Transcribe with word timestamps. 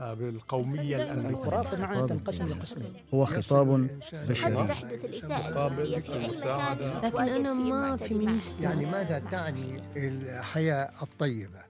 بالقومية 0.00 0.96
الأمريكية. 0.96 1.38
الخرافة 1.38 1.82
معناها 1.82 2.06
تنقسم 2.06 2.48
لقسمين 2.48 2.92
هو 3.14 3.24
خطاب 3.24 3.70
قد 3.70 4.28
بشري 4.28 4.66
تحدث 4.66 5.04
الإساءة 5.04 5.66
الجنسية 5.66 5.98
في 5.98 6.12
أي 6.12 6.28
مكان 6.28 6.78
لكن 7.02 7.34
فيه 7.44 7.72
ما 7.72 7.84
المعتدي 7.84 8.08
فيمينيست 8.08 8.60
يعني 8.60 8.86
ماذا 8.86 9.18
تعني 9.18 9.82
الحياة 9.96 10.90
الطيبة؟ 11.02 11.60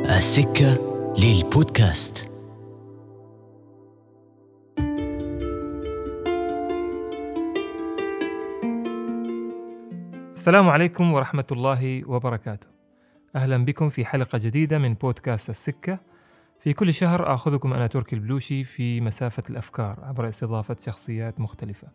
السكة 0.00 0.70
للبودكاست. 1.18 2.30
السلام 10.34 10.68
عليكم 10.68 11.12
ورحمة 11.12 11.44
الله 11.52 12.02
وبركاته. 12.08 12.68
أهلا 13.36 13.64
بكم 13.64 13.88
في 13.88 14.04
حلقة 14.04 14.38
جديدة 14.38 14.78
من 14.78 14.94
بودكاست 14.94 15.50
السكة. 15.50 15.98
في 16.60 16.72
كل 16.72 16.94
شهر 16.94 17.34
آخذكم 17.34 17.72
أنا 17.72 17.86
تركي 17.86 18.16
البلوشي 18.16 18.64
في 18.64 19.00
مسافة 19.00 19.42
الأفكار 19.50 19.98
عبر 20.02 20.28
استضافة 20.28 20.76
شخصيات 20.80 21.40
مختلفة. 21.40 21.88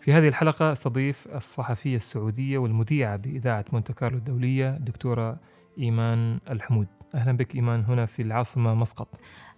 في 0.00 0.12
هذه 0.12 0.28
الحلقة 0.28 0.72
أستضيف 0.72 1.28
الصحفية 1.34 1.96
السعودية 1.96 2.58
والمذيعة 2.58 3.16
بإذاعة 3.16 3.64
مونte 3.72 3.92
كارلو 3.92 4.18
الدولية 4.18 4.70
دكتورة 4.70 5.40
إيمان 5.78 6.38
الحمود. 6.50 6.86
أهلا 7.14 7.32
بك 7.32 7.54
إيمان 7.54 7.84
هنا 7.84 8.06
في 8.06 8.22
العاصمة 8.22 8.74
مسقط. 8.74 9.08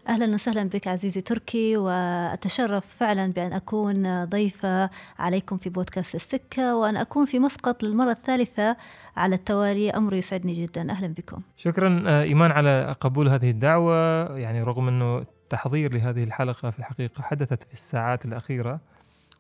أهلا 0.09 0.34
وسهلا 0.34 0.65
بك 0.65 0.88
عزيزي 0.88 1.20
تركي 1.20 1.76
وأتشرف 1.76 2.87
فعلا 2.87 3.32
بأن 3.32 3.52
أكون 3.52 4.24
ضيفة 4.24 4.90
عليكم 5.18 5.59
في 5.59 5.70
بودكاست 5.70 6.15
السكة 6.15 6.76
وأن 6.76 6.96
أكون 6.96 7.26
في 7.26 7.38
مسقط 7.38 7.82
للمرة 7.82 8.10
الثالثة 8.10 8.76
على 9.16 9.34
التوالي. 9.34 9.91
أمر 9.91 10.15
يسعدني 10.15 10.52
جدا. 10.52 10.91
أهلا 10.91 11.06
بكم. 11.15 11.41
شكرا 11.57 12.05
آه، 12.07 12.23
إيمان 12.23 12.51
على 12.51 12.97
قبول 13.01 13.29
هذه 13.29 13.51
الدعوة. 13.51 14.27
يعني 14.38 14.62
رغم 14.62 14.88
أنه 14.88 15.19
التحضير 15.19 15.95
لهذه 15.95 16.24
الحلقة 16.24 16.71
في 16.71 16.79
الحقيقة 16.79 17.23
حدثت 17.23 17.63
في 17.63 17.73
الساعات 17.73 18.24
الأخيرة 18.24 18.80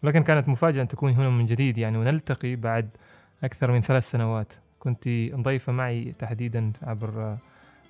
ولكن 0.02 0.22
كانت 0.22 0.48
مفاجأة 0.48 0.82
أن 0.82 0.88
تكوني 0.88 1.14
هنا 1.14 1.30
من 1.30 1.46
جديد. 1.46 1.78
يعني 1.78 1.98
ونلتقي 1.98 2.56
بعد 2.56 2.88
أكثر 3.44 3.72
من 3.72 3.80
ثلاث 3.80 4.10
سنوات. 4.10 4.52
كنت 4.78 5.08
ضيفة 5.34 5.72
معي 5.72 6.14
تحديدا 6.18 6.72
عبر 6.82 7.36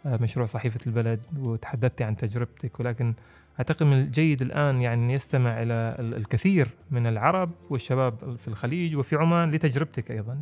آه، 0.06 0.16
مشروع 0.20 0.47
صحيفة 0.47 0.80
البلد 0.86 1.20
وتحدثت 1.38 2.03
عن 2.03 2.16
تجربتك. 2.16 2.80
ولكن 2.80 3.14
أعتقد 3.58 3.82
من 3.86 3.92
الجيد 3.92 4.42
الآن 4.42 4.80
يعني 4.82 5.12
يستمع 5.12 5.50
إلى 5.62 5.97
ال- 5.98 6.14
الكثير 6.14 6.69
من 6.91 7.06
العرب 7.06 7.50
والشباب 7.70 8.36
في 8.38 8.48
الخليج 8.48 8.97
وفي 8.97 9.16
عمان 9.16 9.50
لتجربتك 9.50 10.10
أيضا. 10.10 10.38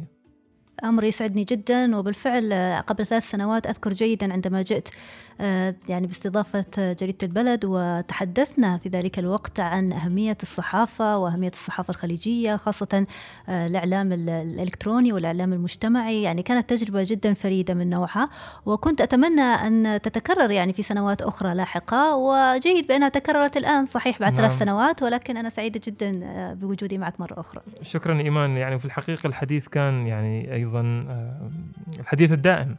أمر 0.85 1.05
يسعدني 1.05 1.45
جدا 1.45 1.97
وبالفعل 1.97 2.53
آه، 2.53 2.81
قبل 2.81 3.07
ثلاث 3.07 3.31
سنوات 3.31 3.67
أذكر 3.67 3.93
جيدا 3.93 4.33
عندما 4.33 4.63
جئت 4.63 4.89
آه، 5.41 5.75
يعني 5.89 6.07
باستضافة 6.07 6.65
آه، 6.79 6.93
جريدة 6.93 7.19
البلد 7.23 7.65
وتحدثنا 7.65 8.79
في 8.79 8.89
ذلك 8.89 9.19
الوقت 9.19 9.61
عن 9.61 9.93
أهمية 9.93 10.37
الصحافة 10.43 11.19
وأهمية 11.19 11.49
الصحافة 11.51 11.91
الخليجية 11.91 12.57
خاصة 12.57 13.07
الإعلام 13.49 14.13
ال- 14.13 14.29
الإلكتروني 14.31 15.13
والإعلام 15.13 15.53
المجتمعي. 15.53 16.23
يعني 16.23 16.43
كانت 16.43 16.71
تجربة 16.71 17.03
جدا 17.07 17.35
فريدة 17.35 17.75
من 17.75 17.91
نوعها 17.91 18.29
وكنت 18.67 19.01
أتمنى 19.01 19.41
أن 19.43 20.01
تتكرر 20.03 20.51
يعني 20.51 20.73
في 20.73 20.83
سنوات 20.83 21.23
أخرى 21.23 21.55
لاحقة. 21.55 22.17
وجيد 22.17 22.87
بأنها 22.87 23.09
تكررت 23.09 23.57
الآن 23.57 23.87
صحيح 23.87 24.19
بعد 24.21 24.33
نعم. 24.33 24.41
ثلاث 24.41 24.59
سنوات 24.59 25.03
ولكن 25.03 25.37
أنا 25.37 25.49
سعيدة 25.49 25.81
جدا 25.87 26.21
بوجودي 26.55 26.99
معك 26.99 27.21
مرة 27.21 27.41
أخرى. 27.41 27.61
شكرا 27.83 28.21
إيمان. 28.21 28.51
يعني 28.57 28.79
في 28.79 28.85
الحقيقة 28.85 29.27
الحديث 29.27 29.69
كان 29.69 30.07
يعني 30.07 30.64
أيضا 30.65 31.07
آه، 31.09 31.51
الحديث 32.01 32.33
الدائم 32.33 32.77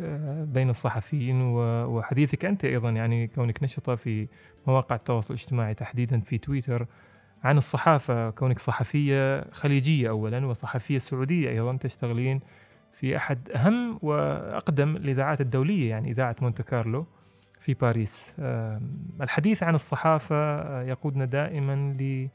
آه، 0.00 0.44
بين 0.44 0.70
الصحفيين 0.70 1.42
وحديثك 1.42 2.44
أنت 2.44 2.64
أيضا 2.64 2.90
يعني 2.90 3.26
كونك 3.26 3.62
نشطة 3.62 3.94
في 3.94 4.28
مواقع 4.66 4.96
التواصل 4.96 5.34
الاجتماعي 5.34 5.74
تحديدا 5.74 6.20
في 6.20 6.38
تويتر 6.38 6.86
عن 7.44 7.56
الصحافة 7.56 8.30
كونك 8.30 8.58
صحفية 8.58 9.50
خليجية 9.50 10.08
أولا 10.08 10.46
وصحفية 10.46 10.98
سعودية 10.98 11.50
أيضا 11.50 11.76
تشتغلين 11.76 12.40
في 12.92 13.16
أحد 13.16 13.50
أهم 13.50 13.98
وأقدم 14.02 14.96
الإذاعات 14.96 15.40
الدولية 15.40 15.90
يعني 15.90 16.10
إذاعة 16.10 16.36
مونte 16.42 16.62
كارلو 16.62 17.06
في 17.60 17.74
باريس. 17.74 18.34
الحديث 19.20 19.62
عن 19.62 19.74
الصحافة 19.74 20.36
آه، 20.36 20.82
يقودنا 20.84 21.24
دائما 21.24 21.96
ل 22.00 22.28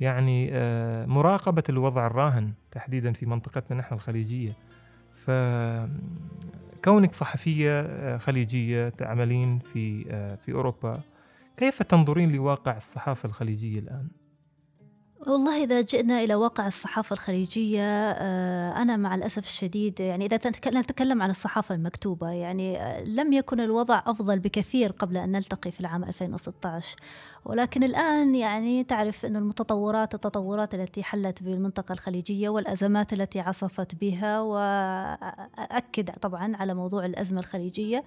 يعني 0.00 0.48
آه، 0.52 1.06
مراقبة 1.06 1.62
الوضع 1.68 2.06
الراهن 2.06 2.52
تحديدا 2.70 3.12
في 3.12 3.26
منطقتنا 3.26 3.76
نحن 3.76 3.94
الخليجية 3.94 4.52
فكونك 5.14 5.92
صحفية 7.12 7.80
آه، 7.80 8.16
خليجية 8.16 8.88
تعملين 8.88 9.58
في 9.58 10.06
آه، 10.10 10.34
في 10.34 10.52
أوروبا 10.52 11.00
كيف 11.56 11.82
تنظرين 11.82 12.32
لواقع 12.32 12.76
الصحافة 12.76 13.26
الخليجية 13.26 13.78
الآن؟ 13.78 14.08
والله 15.26 15.64
إذا 15.64 15.80
جئنا 15.80 16.24
إلى 16.24 16.34
واقع 16.34 16.66
الصحافة 16.66 17.14
الخليجية 17.14 18.10
أنا 18.70 18.96
مع 18.96 19.14
الأسف 19.14 19.42
الشديد 19.46 20.00
يعني 20.00 20.26
إذا 20.26 20.36
نتكلم 20.80 21.22
عن 21.22 21.30
الصحافة 21.30 21.74
المكتوبة 21.74 22.30
يعني 22.30 22.78
لم 23.04 23.32
يكن 23.32 23.60
الوضع 23.60 24.02
أفضل 24.06 24.38
بكثير 24.38 24.92
قبل 24.92 25.16
أن 25.16 25.32
نلتقي 25.32 25.70
في 25.70 25.80
العام 25.80 26.04
2016 26.04 26.96
ولكن 27.44 27.82
الآن 27.82 28.34
يعني 28.34 28.84
تعرف 28.84 29.26
أن 29.26 29.36
المتطورات 29.36 30.14
التطورات 30.14 30.74
التي 30.74 31.02
حلت 31.02 31.42
بالمنطقة 31.42 31.92
الخليجية 31.92 32.48
والأزمات 32.48 33.12
التي 33.12 33.40
عصفت 33.40 33.94
بها 33.94 34.40
وأكد 34.40 36.10
طبعا 36.10 36.56
على 36.56 36.74
موضوع 36.74 37.04
الأزمة 37.04 37.40
الخليجية 37.40 38.04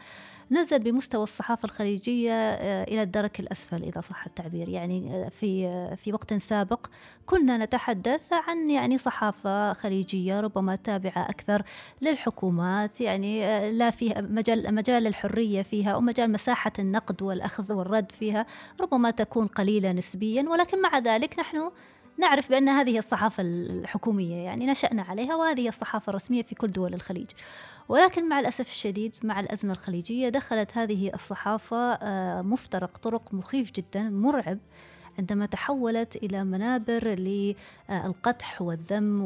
نزل 0.51 0.79
بمستوى 0.79 1.23
الصحافة 1.23 1.65
الخليجية 1.65 2.31
آه، 2.31 2.83
إلى 2.83 3.01
الدرك 3.01 3.39
الأسفل 3.39 3.83
إذا 3.83 4.01
صح 4.01 4.25
التعبير. 4.25 4.69
يعني 4.69 5.15
آه، 5.15 5.29
في 5.29 5.65
آه، 5.67 5.95
في 5.95 6.13
وقت 6.13 6.33
سابق 6.33 6.87
كنا 7.25 7.57
نتحدث 7.57 8.33
عن 8.33 8.69
يعني 8.69 8.97
صحافة 8.97 9.73
خليجية 9.73 10.39
ربما 10.39 10.75
تابعة 10.75 11.29
أكثر 11.29 11.63
للحكومات 12.01 13.01
يعني 13.01 13.41
لا 13.71 13.89
فيها 13.89 14.21
مجال 14.21 14.75
مجال 14.75 15.07
الحرية 15.07 15.61
فيها 15.61 15.91
أو 15.91 16.01
مجال 16.01 16.31
مساحة 16.31 16.71
النقد 16.79 17.21
والأخذ 17.21 17.73
والرد 17.73 18.11
فيها 18.11 18.45
ربما 18.81 19.11
تكون 19.11 19.30
قليلة 19.39 19.91
نسبيا 19.91 20.49
ولكن 20.49 20.81
مع 20.81 20.99
ذلك 20.99 21.39
نحن 21.39 21.71
نعرف 22.17 22.49
بأن 22.49 22.69
هذه 22.69 22.97
الصحافة 22.97 23.43
الحكومية 23.43 24.35
يعني 24.35 24.65
نشأنا 24.65 25.01
عليها 25.01 25.35
وهذه 25.35 25.67
الصحافة 25.67 26.09
الرسمية 26.09 26.43
في 26.43 26.55
كل 26.55 26.71
دول 26.71 26.93
الخليج. 26.93 27.29
ولكن 27.89 28.29
مع 28.29 28.39
الأسف 28.39 28.69
الشديد 28.69 29.15
مع 29.23 29.39
الأزمة 29.39 29.73
الخليجية 29.73 30.29
دخلت 30.29 30.77
هذه 30.77 31.11
الصحافة 31.13 31.93
آه، 31.93 32.41
مفترق 32.41 32.97
طرق 32.97 33.33
مخيف 33.33 33.71
جدا 33.71 34.03
مرعب 34.03 34.57
عندما 35.19 35.45
تحولت 35.45 36.15
إلى 36.15 36.43
منابر 36.43 37.07
للقدح 37.07 38.61
والذم 38.61 39.21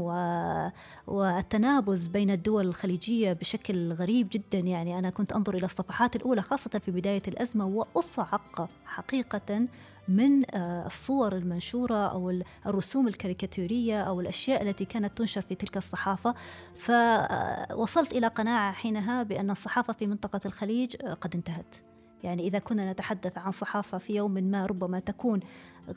والتنابز 1.07 2.07
بين 2.07 2.31
الدول 2.31 2.67
الخليجية 2.67 3.33
بشكل 3.33 3.93
غريب 3.93 4.27
جدا. 4.31 4.59
يعني 4.59 4.99
أنا 4.99 5.09
كنت 5.09 5.33
أنظر 5.33 5.53
إلى 5.57 5.65
الصفحات 5.65 6.15
الأولى 6.15 6.41
خاصة 6.41 6.79
في 6.79 6.91
بداية 6.91 7.23
الأزمة 7.27 7.65
وأصعق 7.65 8.69
حقيقة 8.85 9.67
من 10.07 10.55
آه، 10.55 10.85
الصور 10.85 11.35
المنشورة 11.35 12.07
أو 12.07 12.29
ال- 12.29 12.43
الرسوم 12.65 13.07
الكاريكاتورية 13.07 14.01
أو 14.01 14.21
الأشياء 14.21 14.61
التي 14.61 14.85
كانت 14.85 15.17
تنشر 15.17 15.41
في 15.41 15.55
تلك 15.55 15.77
الصحافة. 15.77 16.35
فوصلت 16.75 18.11
إلى 18.13 18.27
قناعة 18.27 18.71
حينها 18.71 19.23
بأن 19.23 19.49
الصحافة 19.49 19.93
في 19.93 20.07
منطقة 20.07 20.39
الخليج 20.45 20.95
آه، 21.03 21.13
قد 21.13 21.35
انتهت. 21.35 21.75
يعني 22.23 22.47
إذا 22.47 22.59
كنا 22.59 22.91
نتحدث 22.91 23.37
عن 23.37 23.51
صحافة 23.51 23.97
في 23.97 24.15
يوم 24.15 24.31
ما 24.31 24.65
ربما 24.65 24.99
تكون 24.99 25.39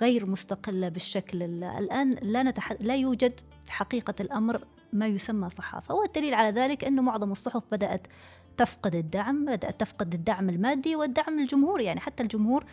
غير 0.01 0.27
مستقلة 0.31 0.89
بالشكل 0.89 1.43
ال- 1.43 1.65
الآن 1.65 2.11
لا, 2.23 2.43
نتح... 2.43 2.73
لا 2.73 2.97
يوجد 2.97 3.41
في 3.67 3.73
حقيقة 3.73 4.15
الأمر 4.21 4.65
ما 4.93 5.07
يسمى 5.07 5.49
صحافة. 5.49 5.95
والدليل 5.95 6.35
على 6.35 6.61
ذلك 6.61 6.85
أنه 6.85 7.03
معظم 7.03 7.33
الصحف 7.33 7.63
بدأت 7.73 8.07
تفقد 8.57 8.95
الدعم 8.95 9.45
بدأت 9.45 9.81
تفقد 9.81 10.15
الدعم 10.15 10.49
المادي 10.51 10.97
والدعم 10.97 11.39
الجمهوري. 11.39 11.85
يعني 11.85 12.01
حتى 12.01 12.23
الجمهور 12.23 12.63
آه 12.63 12.67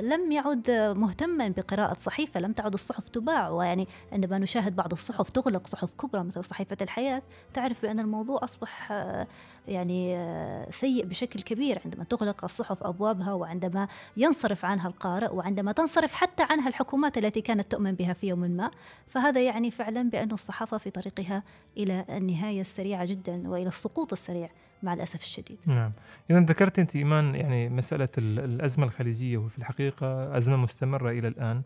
لم 0.00 0.32
يعد 0.32 0.70
مهتما 0.70 1.48
بقراءة 1.48 1.98
صحيفة 1.98 2.40
لم 2.40 2.52
تعد 2.52 2.72
الصحف 2.72 3.08
تباع. 3.08 3.48
ويعني 3.48 3.88
عندما 4.12 4.38
نشاهد 4.38 4.76
بعض 4.76 4.92
الصحف 4.92 5.30
تغلق 5.30 5.66
صحف 5.66 5.90
كبرى 5.94 6.24
مثل 6.24 6.44
صحيفة 6.44 6.76
الحياة 6.82 7.22
تعرف 7.54 7.82
بأن 7.82 8.00
الموضوع 8.00 8.44
أصبح 8.44 8.92
آه 8.92 9.26
يعني 9.68 10.16
آه 10.16 10.70
سيء 10.70 11.04
بشكل 11.04 11.42
كبير. 11.42 11.80
عندما 11.84 12.04
تغلق 12.04 12.44
الصحف 12.44 12.82
أبوابها 12.82 13.32
وعندما 13.32 13.88
ينصرف 14.16 14.64
عنها 14.64 14.88
القارئ 14.88 15.34
وعندما 15.34 15.72
تنصرف 15.72 16.12
حتى 16.12 16.42
عنها 16.50 16.68
الحكومات 16.68 17.18
التي 17.18 17.40
كانت 17.40 17.70
تؤمن 17.70 17.92
بها 17.92 18.12
في 18.12 18.26
يوم 18.28 18.38
ما 18.40 18.70
فهذا 19.06 19.40
يعني 19.40 19.70
فعلا 19.70 20.10
بأن 20.10 20.32
الصحافة 20.32 20.78
في 20.78 20.90
طريقها 20.90 21.42
إلى 21.76 22.04
النهاية 22.08 22.60
السريعة 22.60 23.04
جدا 23.04 23.48
وإلى 23.48 23.68
السقوط 23.68 24.12
السريع 24.12 24.50
مع 24.82 24.94
الأسف 24.94 25.20
الشديد. 25.20 25.58
نعم. 25.66 25.92
إذا 26.30 26.40
ذكرت 26.40 26.78
أنت 26.78 26.96
إيمان 26.96 27.34
يعني 27.34 27.68
مسألة 27.68 28.08
ال- 28.18 28.38
الأزمة 28.38 28.84
الخليجية 28.84 29.36
وفي 29.38 29.58
الحقيقة 29.58 30.36
أزمة 30.36 30.56
مستمرة 30.56 31.10
إلى 31.10 31.28
الآن 31.28 31.62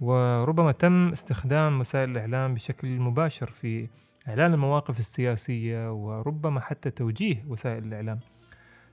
وربما 0.00 0.72
تم 0.72 1.08
استخدام 1.12 1.80
وسائل 1.80 2.10
الإعلام 2.10 2.54
بشكل 2.54 2.88
مباشر 2.88 3.46
في 3.46 3.88
إعلان 4.28 4.54
المواقف 4.54 4.98
السياسية 5.00 5.92
وربما 5.92 6.60
حتى 6.60 6.90
توجيه 6.90 7.44
وسائل 7.48 7.84
الإعلام. 7.84 8.18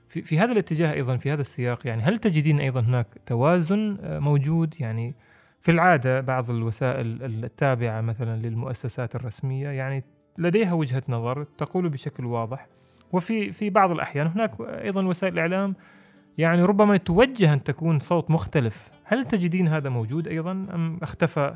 في, 0.08 0.22
في 0.22 0.38
هذا 0.38 0.52
الاتجاه 0.52 0.92
أيضا 0.92 1.16
في 1.16 1.32
هذا 1.32 1.40
السياق 1.40 1.86
يعني 1.86 2.02
هل 2.02 2.18
تجدين 2.18 2.60
أيضا 2.60 2.80
هناك 2.80 3.06
توازن 3.26 3.98
آه، 4.00 4.18
موجود؟ 4.18 4.74
يعني 4.80 5.14
في 5.62 5.70
العادة 5.70 6.20
بعض 6.20 6.50
الوسائل 6.50 7.22
التابعة 7.44 8.00
مثلا 8.00 8.36
للمؤسسات 8.36 9.16
الرسمية 9.16 9.68
يعني 9.68 10.04
لديها 10.38 10.72
وجهة 10.72 11.02
نظر 11.08 11.44
تقول 11.44 11.88
بشكل 11.88 12.24
واضح 12.24 12.66
وفي 13.12 13.52
في 13.52 13.70
بعض 13.70 13.90
الأحيان 13.90 14.26
هناك 14.26 14.60
أيضا 14.60 15.06
وسائل 15.06 15.32
الإعلام 15.34 15.74
يعني 16.38 16.62
ربما 16.62 16.96
توجه 16.96 17.52
أن 17.52 17.62
تكون 17.62 18.00
صوت 18.00 18.30
مختلف. 18.30 18.90
هل 19.04 19.24
تجدين 19.24 19.68
هذا 19.68 19.88
موجود 19.88 20.28
أيضا 20.28 20.50
أم 20.50 20.98
اختفى 21.02 21.54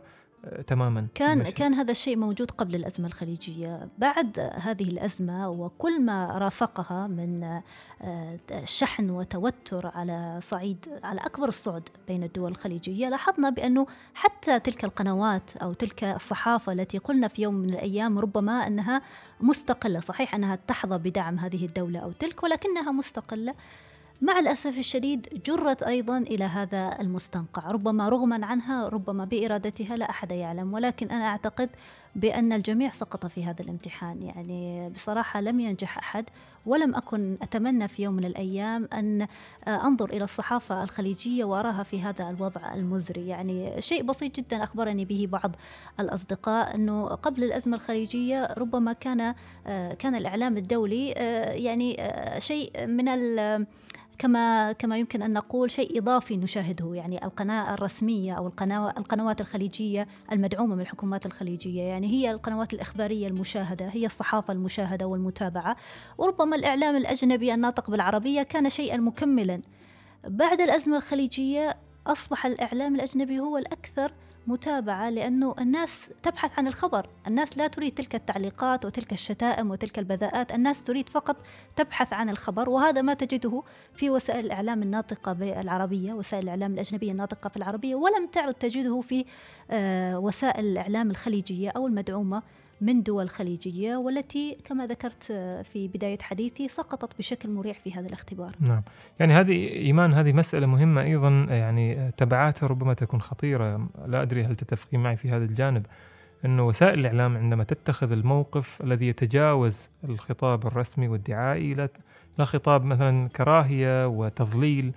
تماما 0.66 1.06
كان 1.14 1.32
المشهد. 1.32 1.54
كان 1.54 1.74
هذا 1.74 1.90
الشيء 1.90 2.16
موجود 2.16 2.50
قبل 2.50 2.74
الأزمة 2.74 3.06
الخليجية 3.06 3.88
بعد 3.98 4.50
هذه 4.54 4.88
الأزمة 4.88 5.48
وكل 5.48 6.00
ما 6.00 6.38
رافقها 6.38 7.06
من 7.06 7.60
آه، 8.02 8.38
شحن 8.64 9.10
وتوتر 9.10 9.90
على 9.94 10.38
صعيد 10.42 10.86
على 11.04 11.20
أكبر 11.20 11.48
الصعد 11.48 11.88
بين 12.08 12.22
الدول 12.22 12.50
الخليجية 12.50 13.08
لاحظنا 13.08 13.50
بأنه 13.50 13.86
حتى 14.14 14.60
تلك 14.60 14.84
القنوات 14.84 15.56
أو 15.56 15.72
تلك 15.72 16.04
الصحافة 16.04 16.72
التي 16.72 16.98
قلنا 16.98 17.28
في 17.28 17.42
يوم 17.42 17.54
من 17.54 17.70
الأيام 17.70 18.18
ربما 18.18 18.66
أنها 18.66 19.02
مستقلة 19.40 20.00
صحيح 20.00 20.34
أنها 20.34 20.58
تحظى 20.68 20.98
بدعم 20.98 21.38
هذه 21.38 21.66
الدولة 21.66 21.98
أو 21.98 22.12
تلك 22.12 22.42
ولكنها 22.42 22.92
مستقلة 22.92 23.54
مع 24.22 24.38
الأسف 24.38 24.78
الشديد 24.78 25.42
جرت 25.46 25.82
أيضا 25.82 26.18
إلى 26.18 26.44
هذا 26.44 26.96
المستنقع 27.00 27.70
ربما 27.70 28.08
رغما 28.08 28.46
عنها 28.46 28.88
ربما 28.88 29.24
بإرادتها 29.24 29.96
لا 29.96 30.10
أحد 30.10 30.32
يعلم 30.32 30.74
ولكن 30.74 31.10
أنا 31.10 31.24
أعتقد 31.24 31.70
بأن 32.16 32.52
الجميع 32.52 32.90
سقط 32.90 33.26
في 33.26 33.44
هذا 33.44 33.62
الامتحان. 33.62 34.22
يعني 34.22 34.88
بصراحة 34.90 35.40
لم 35.40 35.60
ينجح 35.60 35.98
أحد 35.98 36.24
ولم 36.66 36.94
أكن 36.94 37.36
أتمنى 37.42 37.88
في 37.88 38.02
يوم 38.02 38.14
من 38.14 38.24
الأيام 38.24 38.88
أن 38.92 39.26
أنظر 39.68 40.10
إلى 40.10 40.24
الصحافة 40.24 40.82
الخليجية 40.82 41.44
وأراها 41.44 41.82
في 41.82 42.02
هذا 42.02 42.30
الوضع 42.30 42.74
المزري. 42.74 43.28
يعني 43.28 43.80
شيء 43.80 44.02
بسيط 44.02 44.36
جدا 44.36 44.62
أخبرني 44.62 45.04
به 45.04 45.28
بعض 45.30 45.56
الأصدقاء 46.00 46.74
أنه 46.74 47.06
قبل 47.06 47.44
الأزمة 47.44 47.76
الخليجية 47.76 48.54
ربما 48.58 48.92
كان 48.92 49.34
كان 49.98 50.14
الإعلام 50.14 50.56
الدولي 50.56 51.08
يعني 51.64 52.10
شيء 52.38 52.86
من 52.86 53.08
كما 54.18 54.72
كما 54.72 54.98
يمكن 54.98 55.22
أن 55.22 55.32
نقول 55.32 55.70
شيء 55.70 55.98
إضافي 55.98 56.36
نشاهده 56.36 56.94
يعني 56.94 57.24
القناة 57.24 57.74
الرسمية 57.74 58.32
أو 58.32 58.46
القنوات 58.98 59.40
الخليجية 59.40 60.08
المدعومة 60.32 60.74
من 60.74 60.80
الحكومات 60.80 61.26
الخليجية. 61.26 61.82
يعني 61.82 62.06
هي 62.06 62.30
القنوات 62.30 62.74
الإخبارية 62.74 63.28
المشاهدة 63.28 63.88
هي 63.88 64.06
الصحافة 64.06 64.52
المشاهدة 64.52 65.06
والمتابعة. 65.06 65.76
وربما 66.18 66.56
الإعلام 66.56 66.96
الأجنبي 66.96 67.54
الناطق 67.54 67.90
بالعربية 67.90 68.42
كان 68.42 68.70
شيئا 68.70 68.96
مكملا. 68.96 69.62
بعد 70.28 70.60
الأزمة 70.60 70.96
الخليجية 70.96 71.76
أصبح 72.06 72.46
الإعلام 72.46 72.94
الأجنبي 72.94 73.40
هو 73.40 73.58
الأكثر 73.58 74.12
متابعة 74.46 75.10
لأنه 75.10 75.54
الناس 75.58 76.08
تبحث 76.22 76.58
عن 76.58 76.66
الخبر. 76.66 77.06
الناس 77.26 77.58
لا 77.58 77.66
تريد 77.66 77.94
تلك 77.94 78.14
التعليقات 78.14 78.84
وتلك 78.84 79.12
الشتائم 79.12 79.70
وتلك 79.70 79.98
البذاءات. 79.98 80.52
الناس 80.52 80.84
تريد 80.84 81.08
فقط 81.08 81.36
تبحث 81.76 82.12
عن 82.12 82.30
الخبر 82.30 82.70
وهذا 82.70 83.02
ما 83.02 83.14
تجده 83.14 83.62
في 83.94 84.10
وسائل 84.10 84.46
الإعلام 84.46 84.82
الناطقة 84.82 85.32
بالعربية 85.32 86.12
وسائل 86.12 86.42
الإعلام 86.44 86.72
الأجنبية 86.72 87.12
الناطقة 87.12 87.48
في 87.48 87.56
العربية 87.56 87.94
ولم 87.94 88.26
تعد 88.26 88.54
تجده 88.54 89.00
في 89.00 89.24
آه، 89.70 90.18
وسائل 90.18 90.64
الإعلام 90.64 91.10
الخليجية 91.10 91.70
أو 91.70 91.86
المدعومة. 91.86 92.42
من 92.80 93.02
دول 93.02 93.28
خليجية 93.28 93.96
والتي 93.96 94.58
كما 94.64 94.86
ذكرت 94.86 95.24
في 95.64 95.88
بداية 95.88 96.18
حديثي 96.18 96.68
سقطت 96.68 97.18
بشكل 97.18 97.50
مريع 97.50 97.72
في 97.72 97.92
هذا 97.92 98.06
الاختبار. 98.06 98.50
نعم. 98.60 98.82
يعني 99.20 99.32
هذه 99.34 99.68
إيمان 99.68 100.14
هذه 100.14 100.32
مسألة 100.32 100.66
مهمة 100.66 101.02
أيضا 101.02 101.46
يعني 101.50 102.12
تبعاتها 102.16 102.66
ربما 102.66 102.94
تكون 102.94 103.20
خطيرة. 103.20 103.88
لا 104.06 104.22
أدري 104.22 104.44
هل 104.44 104.56
تتفقين 104.56 105.00
معي 105.00 105.16
في 105.16 105.30
هذا 105.30 105.44
الجانب. 105.44 105.86
أنه 106.44 106.66
وسائل 106.66 106.98
الإعلام 106.98 107.36
عندما 107.36 107.64
تتخذ 107.64 108.12
الموقف 108.12 108.82
الذي 108.82 109.08
يتجاوز 109.08 109.90
الخطاب 110.04 110.66
الرسمي 110.66 111.08
والدعائي 111.08 111.72
إلى 111.72 111.88
خطاب 112.40 112.84
مثلا 112.84 113.28
كراهية 113.28 114.06
وتضليل 114.06 114.92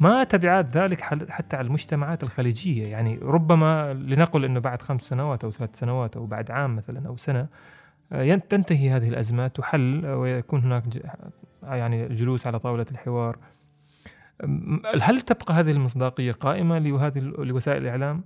ما 0.00 0.24
تبعات 0.24 0.76
ذلك 0.76 1.00
حتى 1.30 1.56
على 1.56 1.66
المجتمعات 1.66 2.22
الخليجية. 2.22 2.86
يعني 2.86 3.18
ربما 3.22 3.94
لنقل 3.94 4.44
أنه 4.44 4.60
بعد 4.60 4.82
خمس 4.82 5.02
سنوات 5.02 5.44
أو 5.44 5.50
ثلاث 5.50 5.78
سنوات 5.78 6.16
أو 6.16 6.26
بعد 6.26 6.50
عام 6.50 6.76
مثلا 6.76 7.08
أو 7.08 7.16
سنة 7.16 7.46
آه، 8.12 8.34
تنتهي 8.34 8.90
هذه 8.90 9.08
الأزمات 9.08 9.56
تحل 9.56 10.06
ويكون 10.06 10.62
هناك 10.62 10.84
يعني 11.62 12.08
جلوس 12.08 12.46
على 12.46 12.58
طاولة 12.58 12.86
الحوار. 12.90 13.38
هل 15.00 15.20
تبقى 15.20 15.54
هذه 15.54 15.70
المصداقية 15.70 16.32
قائمة 16.32 16.78
لهذه 16.78 17.18
لوسائل 17.18 17.82
الإعلام؟ 17.82 18.24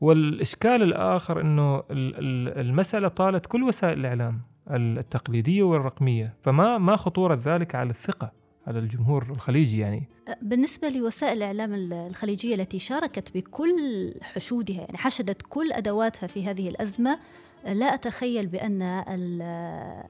والإشكال 0.00 0.82
الآخر 0.82 1.40
أنه 1.40 1.82
المسألة 1.90 3.08
طالت 3.08 3.46
كل 3.46 3.62
وسائل 3.62 3.98
الإعلام 3.98 4.40
التقليدية 4.70 5.62
والرقمية 5.62 6.34
فما 6.42 6.78
ما 6.78 6.96
خطورة 6.96 7.40
ذلك 7.44 7.74
على 7.74 7.90
الثقة؟ 7.90 8.32
على 8.66 8.78
الجمهور 8.78 9.26
الخليجي 9.30 9.80
يعني. 9.80 10.08
بالنسبة 10.42 10.88
لوسائل 10.88 11.36
الإعلام 11.36 11.92
الخليجية 11.92 12.54
التي 12.54 12.78
شاركت 12.78 13.34
بكل 13.34 14.14
حشودها 14.22 14.76
يعني 14.76 14.98
حشدت 14.98 15.42
كل 15.48 15.72
أدواتها 15.72 16.26
في 16.26 16.44
هذه 16.44 16.68
الأزمة 16.68 17.18
لا 17.64 17.94
أتخيل 17.94 18.46
بأن 18.46 18.82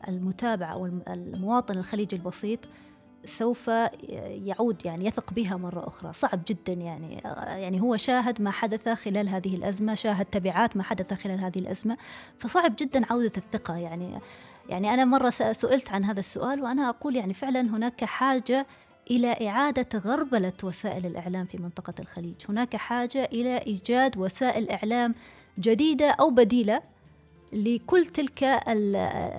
المتابع 0.08 0.72
أو 0.72 0.86
المواطن 0.86 1.78
الخليجي 1.78 2.16
البسيط 2.16 2.58
سوف 3.24 3.68
يعود 4.28 4.86
يعني 4.86 5.06
يثق 5.06 5.32
بها 5.32 5.56
مرة 5.56 5.86
أخرى. 5.86 6.12
صعب 6.12 6.40
جدا 6.48 6.72
يعني. 6.72 7.14
يعني 7.46 7.80
هو 7.80 7.96
شاهد 7.96 8.42
ما 8.42 8.50
حدث 8.50 8.88
خلال 8.88 9.28
هذه 9.28 9.56
الأزمة 9.56 9.94
شاهد 9.94 10.24
تبعات 10.24 10.76
ما 10.76 10.82
حدث 10.82 11.14
خلال 11.14 11.40
هذه 11.40 11.58
الأزمة 11.58 11.96
فصعب 12.38 12.74
جدا 12.78 13.12
عودة 13.12 13.32
الثقة 13.36 13.76
يعني. 13.76 14.18
يعني 14.68 14.94
أنا 14.94 15.04
مرة 15.04 15.30
سئلت 15.30 15.90
عن 15.92 16.04
هذا 16.04 16.20
السؤال 16.20 16.62
وأنا 16.62 16.88
أقول 16.88 17.16
يعني 17.16 17.34
فعلا 17.34 17.60
هناك 17.60 18.04
حاجة 18.04 18.66
إلى 19.10 19.48
إعادة 19.48 19.98
غربلة 19.98 20.52
وسائل 20.62 21.06
الإعلام 21.06 21.46
في 21.46 21.58
منطقة 21.58 21.94
الخليج. 22.00 22.34
هناك 22.48 22.76
حاجة 22.76 23.24
إلى 23.24 23.58
إيجاد 23.58 24.18
وسائل 24.18 24.70
إعلام 24.70 25.14
جديدة 25.58 26.10
أو 26.10 26.30
بديلة 26.30 26.82
لكل 27.52 28.06
تلك 28.06 28.44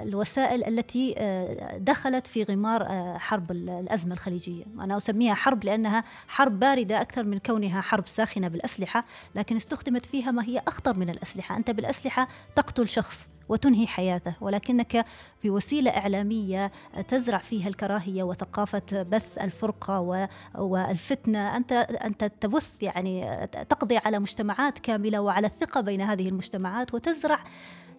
الوسائل 0.03 0.63
التي 0.63 1.15
آه، 1.17 1.77
دخلت 1.77 2.27
في 2.27 2.43
غمار 2.43 2.83
آه، 2.83 3.17
حرب 3.17 3.51
الأزمة 3.51 4.13
الخليجية، 4.13 4.63
أنا 4.79 4.97
أسميها 4.97 5.33
حرب 5.33 5.63
لأنها 5.63 6.03
حرب 6.27 6.59
باردة 6.59 7.01
أكثر 7.01 7.23
من 7.23 7.39
كونها 7.39 7.81
حرب 7.81 8.07
ساخنة 8.07 8.47
بالأسلحة، 8.47 9.05
لكن 9.35 9.55
استخدمت 9.55 10.05
فيها 10.05 10.31
ما 10.31 10.43
هي 10.43 10.61
أخطر 10.67 10.97
من 10.97 11.09
الأسلحة، 11.09 11.57
أنت 11.57 11.71
بالأسلحة 11.71 12.27
تقتل 12.55 12.87
شخص 12.87 13.29
وتنهي 13.49 13.87
حياته 13.87 14.33
ولكنك 14.41 15.05
بوسيلة 15.43 15.91
إعلامية 15.91 16.71
تزرع 17.07 17.37
فيها 17.37 17.67
الكراهية 17.67 18.23
وثقافة 18.23 19.03
بث 19.03 19.37
الفرقة 19.37 20.27
والفتنة. 20.55 21.57
أنت 21.57 21.71
أنت 22.05 22.23
تبث 22.23 22.83
يعني 22.83 23.47
تقضي 23.47 23.97
على 23.97 24.19
مجتمعات 24.19 24.79
كاملة 24.79 25.19
وعلى 25.19 25.47
الثقة 25.47 25.81
بين 25.81 26.01
هذه 26.01 26.29
المجتمعات 26.29 26.93
وتزرع 26.93 27.39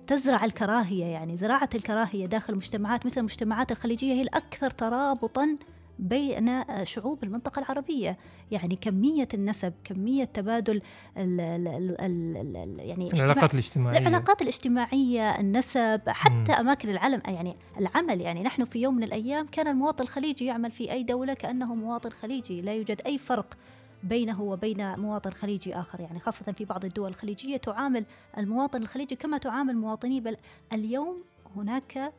تزرع 0.09 0.45
الكراهية 0.45 1.05
يعني 1.05 1.37
زراعة 1.37 1.69
الكراهية 1.75 2.27
داخل 2.27 2.53
المجتمعات 2.53 3.07
مثل 3.07 3.19
المجتمعات 3.19 3.73
الخليجية 3.73 4.13
هي 4.13 4.23
الأكثر 4.23 4.71
ترابطا 4.71 5.57
بين 5.99 6.65
شعوب 6.85 7.25
المنطقة 7.25 7.61
العربية. 7.61 8.19
يعني 8.51 8.77
كمية 8.77 9.29
النسب 9.35 9.73
كمية 9.85 10.25
تبادل 10.25 10.83
ال 11.17 11.41
ال 11.41 11.97
ال 12.01 12.79
يعني 12.79 13.13
العلاقات 13.13 13.53
الاجتماعية. 13.53 13.99
العلاقات 13.99 14.43
الاجتماعية 14.43 15.41
النسب 15.41 16.01
حتى 16.09 16.53
م. 16.53 16.55
أماكن 16.55 16.89
العلم 16.89 17.23
يعني 17.27 17.57
العمل. 17.79 18.21
يعني 18.21 18.43
نحن 18.43 18.65
في 18.65 18.79
يوم 18.79 18.95
من 18.95 19.03
الأيام 19.03 19.47
كان 19.47 19.69
المواطن 19.69 20.03
الخليجي 20.03 20.45
يعمل 20.45 20.71
في 20.71 20.93
أي 20.93 21.03
دولة 21.03 21.35
كأنه 21.35 21.75
مواطن 21.75 22.11
خليجي 22.11 22.61
لا 22.61 22.75
يوجد 22.75 23.01
أي 23.07 23.19
فرق 23.19 23.55
بينه 24.03 24.43
وبين 24.43 24.99
مواطن 24.99 25.31
خليجي 25.31 25.75
آخر. 25.75 26.01
يعني 26.01 26.19
خاصة 26.19 26.53
في 26.53 26.65
بعض 26.65 26.85
الدول 26.85 27.11
الخليجية 27.11 27.57
تعامل 27.57 28.05
المواطن 28.39 28.83
الخليجي 28.83 29.17
كما 29.17 29.39
تعامل 29.39 29.77
مواطني 29.77 30.21
بل 30.21 30.37
اليوم 30.73 31.23
هناك 31.57 32.13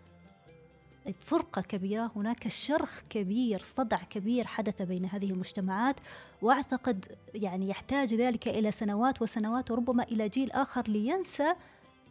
فرقة 1.19 1.61
كبيرة 1.61 2.11
هناك 2.15 2.47
شرخ 2.47 3.01
كبير 3.09 3.61
صدع 3.61 3.97
كبير 3.97 4.47
حدث 4.47 4.81
بين 4.81 5.05
هذه 5.05 5.31
المجتمعات 5.31 5.95
وأعتقد 6.41 7.05
يعني 7.33 7.69
يحتاج 7.69 8.13
ذلك 8.13 8.47
إلى 8.47 8.71
سنوات 8.71 9.21
وسنوات 9.21 9.71
وربما 9.71 10.03
إلى 10.03 10.29
جيل 10.29 10.51
آخر 10.51 10.83
لينسى 10.87 11.53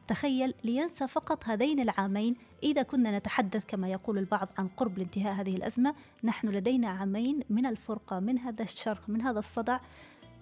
تخيل 0.08 0.54
لينسى 0.64 1.08
فقط 1.08 1.44
هذين 1.44 1.80
العامين 1.80 2.36
إذا 2.62 2.82
كنا 2.82 3.18
نتحدث 3.18 3.64
كما 3.68 3.88
يقول 3.88 4.18
البعض 4.18 4.48
عن 4.58 4.68
قرب 4.68 4.98
لانتهاء 4.98 5.32
هذه 5.40 5.56
الأزمة 5.56 5.94
نحن 6.24 6.48
لدينا 6.48 6.88
عامين 6.88 7.40
من 7.50 7.66
الفرقة 7.66 8.20
من 8.20 8.38
هذا 8.38 8.62
الشرخ 8.62 9.10
من 9.10 9.22
هذا 9.22 9.38
الصدع 9.38 9.78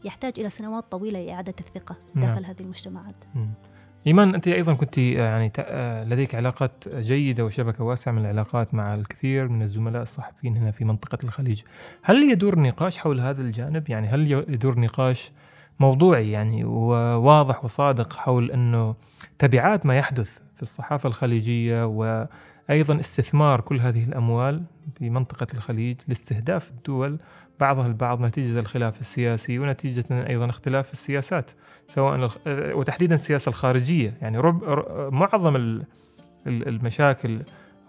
يحتاج 0.05 0.33
إلى 0.41 0.51
سنوات 0.51 0.85
طويلة 0.93 1.23
لإعادة 1.27 1.55
الثقة 1.61 1.97
داخل 2.15 2.33
نعم. 2.43 2.45
هذه 2.45 2.61
المجتمعات 2.61 3.25
م. 3.35 3.47
إيمان 4.07 4.35
أنت 4.35 4.49
أيضا 4.49 4.75
كنت 4.75 4.99
يعني 4.99 5.49
ت- 5.49 5.55
آه، 5.59 6.05
لديك 6.05 6.35
علاقات 6.35 6.89
جيدة 6.89 7.45
وشبكة 7.45 7.85
واسعة 7.85 8.13
من 8.13 8.19
العلاقات 8.19 8.75
مع 8.75 8.95
الكثير 8.95 9.49
من 9.49 9.63
الزملاء 9.63 10.03
الصحفيين 10.03 10.57
هنا 10.57 10.71
في 10.71 10.85
منطقة 10.85 11.19
الخليج. 11.25 11.63
هل 12.03 12.31
يدور 12.31 12.59
نقاش 12.59 12.99
حول 12.99 13.21
هذا 13.21 13.43
الجانب؟ 13.43 13.91
يعني 13.91 14.07
هل 14.07 14.33
يدور 14.33 14.81
نقاش 14.81 15.33
موضوعي 15.81 16.31
يعني 16.31 16.65
وواضح 16.65 17.65
وصادق 17.65 18.13
حول 18.17 18.51
إنه 18.51 18.95
تبعات 19.39 19.87
ما 19.87 19.99
يحدث 19.99 20.39
في 20.57 20.63
الصحافة 20.63 21.07
الخليجية 21.07 21.87
وأيضا 21.87 23.01
استثمار 23.01 23.61
كل 23.61 23.81
هذه 23.81 24.05
الأموال 24.05 24.63
في 24.99 25.11
منطقة 25.11 25.47
الخليج 25.55 25.97
لاستهداف 26.09 26.71
الدول 26.71 27.19
بعضها 27.61 27.87
البعض 27.87 28.23
نتيجة 28.23 28.59
الخلاف 28.61 29.01
السياسي 29.01 29.59
ونتيجة 29.59 30.05
أيضا 30.29 30.47
اختلاف 30.49 30.93
السياسات 30.93 31.51
سواء 31.89 32.31
وتحديدا 32.49 33.15
السياسة 33.15 33.49
الخارجية. 33.49 34.15
يعني 34.23 34.39
رب 34.39 34.65
معظم 35.15 35.57
ال- 35.57 35.85
ال- 36.47 36.69
المشاكل 36.69 37.41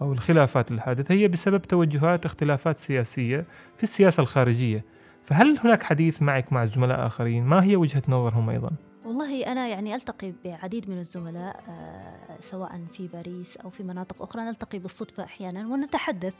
أو 0.02 0.12
الخلافات 0.12 0.70
الحادثة 0.70 1.14
هي 1.14 1.28
بسبب 1.28 1.62
توجهات 1.62 2.24
اختلافات 2.24 2.76
سياسية 2.78 3.44
في 3.76 3.82
السياسة 3.82 4.20
الخارجية. 4.20 4.84
فهل 5.28 5.58
هناك 5.64 5.82
حديث 5.82 6.22
معك 6.22 6.52
مع 6.52 6.64
زملاء 6.64 7.06
آخرين؟ 7.06 7.44
ما 7.44 7.64
هي 7.64 7.76
وجهة 7.76 8.02
نظرهم 8.08 8.50
أيضا؟ 8.50 8.70
والله 9.04 9.46
أنا 9.46 9.68
يعني 9.68 9.94
ألتقي 9.94 10.32
بعديد 10.44 10.90
من 10.90 10.98
الزملاء 10.98 11.64
آه، 11.68 12.40
سواء 12.40 12.80
في 12.92 13.08
باريس 13.08 13.56
أو 13.56 13.70
في 13.70 13.82
مناطق 13.82 14.22
أخرى 14.22 14.42
نلتقي 14.42 14.78
بالصدفة 14.78 15.24
أحيانا 15.24 15.66
ونتحدث. 15.66 16.34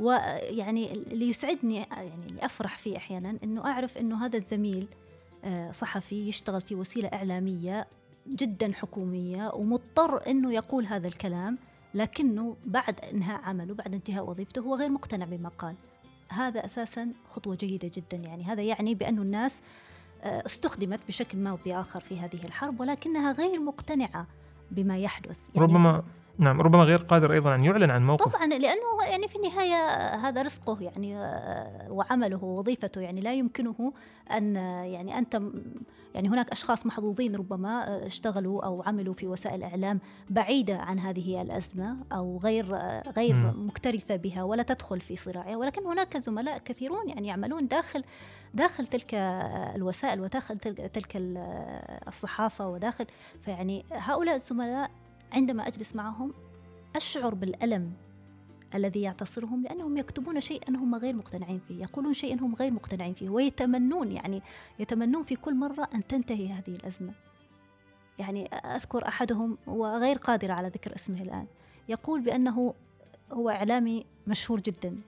ويعني 0.00 0.92
اللي 0.92 1.28
يسعدني 1.28 1.76
يعني 1.76 2.26
اللي 2.28 2.44
أفرح 2.44 2.76
فيه 2.76 2.96
أحيانا 2.96 3.38
أنه 3.44 3.64
أعرف 3.64 3.98
أنه 3.98 4.26
هذا 4.26 4.36
الزميل 4.36 4.86
آه، 5.44 5.70
صحفي 5.70 6.28
يشتغل 6.28 6.60
في 6.60 6.74
وسيلة 6.74 7.08
إعلامية 7.08 7.86
جدا 8.28 8.72
حكومية 8.72 9.50
ومضطر 9.54 10.30
أنه 10.30 10.52
يقول 10.52 10.86
هذا 10.86 11.06
الكلام 11.06 11.58
لكنه 11.94 12.56
بعد 12.66 13.00
إنهاء 13.12 13.40
عمله 13.42 13.74
بعد 13.74 13.94
انتهاء 13.94 14.30
وظيفته 14.30 14.60
هو 14.60 14.74
غير 14.74 14.88
مقتنع 14.88 15.24
بما 15.24 15.48
قال. 15.48 15.74
هذا 16.32 16.64
أساسا 16.64 17.12
خطوة 17.28 17.56
جيدة 17.56 17.90
جدا. 17.94 18.16
يعني 18.16 18.44
هذا 18.44 18.62
يعني 18.62 18.94
بأن 18.94 19.18
الناس 19.18 19.60
آه، 20.22 20.42
استخدمت 20.46 21.00
بشكل 21.08 21.38
ما 21.38 21.52
وبآخر 21.52 22.00
في 22.00 22.20
هذه 22.20 22.44
الحرب 22.44 22.80
ولكنها 22.80 23.32
غير 23.32 23.60
مقتنعة 23.60 24.26
بما 24.70 24.98
يحدث. 24.98 25.48
يعني 25.54 25.66
ربما 25.66 26.02
نعم 26.38 26.60
ربما 26.60 26.82
غير 26.84 26.98
قادر 26.98 27.32
أيضا 27.32 27.54
أن 27.54 27.64
يعلن 27.64 27.90
عن 27.90 28.06
موقف. 28.06 28.36
طبعا 28.36 28.46
لأنه 28.46 28.82
يعني 29.10 29.28
في 29.28 29.36
النهاية 29.36 29.86
هذا 30.14 30.42
رزقه 30.42 30.76
يعني 30.80 31.16
آه، 31.16 31.86
وعمله 31.90 32.44
ووظيفته 32.44 33.00
يعني 33.00 33.20
لا 33.20 33.34
يمكنه 33.34 33.92
أن 34.32 34.56
آه، 34.56 34.84
يعني 34.84 35.18
أنت 35.18 35.36
م- 35.36 35.52
يعني 36.14 36.28
هناك 36.28 36.50
أشخاص 36.50 36.86
محظوظين 36.86 37.36
ربما 37.36 37.88
آه، 37.88 38.06
اشتغلوا 38.06 38.64
أو 38.64 38.82
عملوا 38.82 39.14
في 39.14 39.26
وسائل 39.26 39.62
إعلام 39.62 40.00
بعيدة 40.30 40.76
عن 40.76 40.98
هذه 40.98 41.42
الأزمة 41.42 41.96
أو 42.12 42.38
غير 42.44 42.74
غير 43.16 43.34
مم. 43.34 43.66
مكترثة 43.66 44.16
بها 44.16 44.42
ولا 44.42 44.62
تدخل 44.62 45.00
في 45.00 45.16
صراعها 45.16 45.56
ولكن 45.56 45.86
هناك 45.86 46.16
زملاء 46.16 46.58
كثيرون 46.58 47.08
يعني 47.08 47.26
يعملون 47.28 47.66
داخل 47.68 48.04
داخل 48.54 48.86
تلك 48.86 49.14
الوسائل 49.74 50.20
وداخل 50.20 50.58
تلك 50.58 50.76
تلك 50.80 51.16
ال- 51.16 51.38
الصحافة 52.08 52.68
وداخل. 52.68 53.06
فيعني 53.42 53.84
هؤلاء 53.92 54.34
الزملاء 54.34 54.90
عندما 55.32 55.66
أجلس 55.66 55.96
معهم 55.96 56.32
أشعر 56.96 57.34
بالألم 57.34 57.92
الذي 58.74 59.02
يعتصرهم 59.02 59.62
لأنهم 59.62 59.96
يكتبون 59.96 60.40
شيئا 60.40 60.70
هم 60.70 60.94
غير 60.94 61.16
مقتنعين 61.16 61.60
فيه 61.68 61.82
يقولون 61.82 62.14
شيئا 62.14 62.40
هم 62.40 62.54
غير 62.54 62.72
مقتنعين 62.72 63.14
فيه 63.14 63.28
ويتمنون 63.28 64.12
يعني 64.12 64.42
يتمنون 64.78 65.22
في 65.22 65.36
كل 65.36 65.54
مرة 65.54 65.88
أن 65.94 66.06
تنتهي 66.06 66.52
هذه 66.52 66.68
الأزمة. 66.68 67.12
يعني 68.18 68.46
أذكر 68.46 69.08
أحدهم 69.08 69.58
وغير 69.66 70.16
قادرة 70.16 70.52
على 70.52 70.68
ذكر 70.68 70.94
اسمه 70.94 71.22
الآن 71.22 71.46
يقول 71.88 72.20
بأنه 72.20 72.74
هو 73.32 73.50
إعلامي 73.50 74.06
مشهور 74.26 74.60
جدا. 74.60 74.98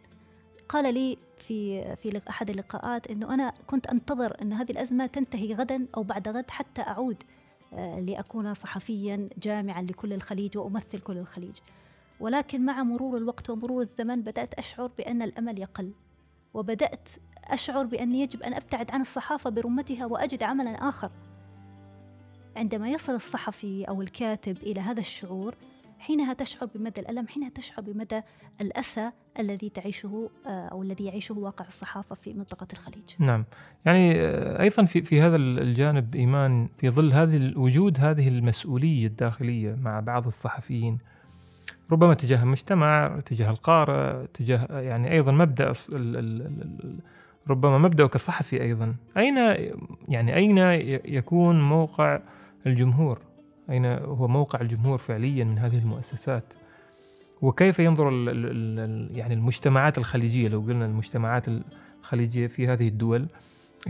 قال 0.69 0.95
لي 0.95 1.19
في 1.39 1.97
في 1.97 2.21
أحد 2.29 2.51
اللقاءات 2.51 3.11
أنه 3.11 3.35
أنا 3.35 3.55
كنت 3.67 3.87
أنتظر 3.87 4.43
أن 4.43 4.53
هذه 4.53 4.71
الأزمة 4.71 5.07
تنتهي 5.07 5.55
غدا 5.55 5.87
أو 5.97 6.03
بعد 6.03 6.29
غد 6.29 6.51
حتى 6.51 6.83
أعود 6.83 7.23
لأكون 7.77 8.55
صحفيا 8.55 9.29
جامعا 9.39 9.83
لكل 9.83 10.13
الخليج 10.13 10.59
وأمثل 10.59 10.99
كل 10.99 11.19
الخليج. 11.19 11.57
ولكن 12.21 12.65
مع 12.65 12.83
مرور 12.83 13.17
الوقت 13.17 13.51
ومرور 13.51 13.83
الزمن 13.83 14.23
بدأت 14.23 14.55
أشعر 14.55 14.87
بأن 14.87 15.23
الأمل 15.23 15.61
يقل 15.61 15.93
وبدأت 16.55 17.09
أشعر 17.45 17.87
بأني 17.87 18.21
يجب 18.21 18.43
أن 18.43 18.55
أبتعد 18.55 18.91
عن 18.91 19.01
الصحافة 19.01 19.51
برمتها 19.51 20.07
وأجد 20.07 20.43
عملا 20.43 20.89
آخر. 20.89 21.11
عندما 22.57 22.89
يصل 22.89 23.15
الصحفي 23.15 23.85
أو 23.85 24.03
الكاتب 24.03 24.57
إلى 24.57 24.81
هذا 24.81 25.01
الشعور 25.01 25.55
حينها 26.05 26.33
تشعر 26.33 26.69
بمدى 26.75 27.01
الألم 27.01 27.29
حينها 27.29 27.49
تشعر 27.49 27.81
بمدى 27.85 28.21
الأسى 28.61 29.11
الذي 29.39 29.69
تعيشه 29.69 30.31
آه، 30.47 30.69
أو 30.73 30.83
الذي 30.83 31.05
يعيشه 31.05 31.39
واقع 31.39 31.67
الصحافة 31.67 32.15
في 32.15 32.33
منطقة 32.33 32.67
الخليج. 32.73 33.05
نعم. 33.19 33.45
يعني 33.85 34.15
آه، 34.21 34.63
أيضا 34.63 34.85
في 34.85 35.03
في 35.03 35.21
هذا 35.21 35.37
الجانب 35.37 36.15
إيمان 36.15 36.69
في 36.79 36.91
ظل 36.91 37.13
هذه 37.13 37.53
وجود 37.59 38.01
هذه 38.01 38.29
المسؤولية 38.29 39.07
الداخلية 39.07 39.75
مع 39.75 40.01
بعض 40.01 40.27
الصحفيين 40.27 40.99
ربما 41.93 42.15
تجاه 42.15 42.43
المجتمع 42.43 43.21
تجاه 43.27 43.51
القارئ 43.51 44.27
تجاه 44.27 44.81
يعني 44.81 45.13
أيضا 45.13 45.33
مبدأ 45.33 45.73
الص- 45.73 45.95
ال- 45.95 46.17
ال- 46.17 46.99
ربما 47.49 47.79
مبدأ 47.79 48.07
كصحفي 48.07 48.63
أيضا. 48.63 48.95
أين 49.17 49.37
يعني 50.09 50.35
أين 50.37 50.59
ي- 50.59 51.01
يكون 51.05 51.61
موقع 51.69 52.21
الجمهور؟ 52.67 53.19
أين 53.71 53.87
هو 53.87 54.29
موقع 54.29 54.61
الجمهور 54.61 54.99
فعليا 54.99 55.45
من 55.45 55.59
هذه 55.59 55.79
المؤسسات؟ 55.79 56.55
وكيف 57.43 57.79
ينظر 57.79 58.09
ال 58.09 58.29
ال 58.29 58.47
ال 58.79 59.19
يعني 59.19 59.35
المجتمعات 59.35 59.99
الخليجية؟ 59.99 60.49
لو 60.49 60.61
قلنا 60.61 60.87
المجتمعات 60.87 61.47
الخليجية 62.03 62.47
في 62.47 62.69
هذه 62.69 62.89
الدول 62.89 63.27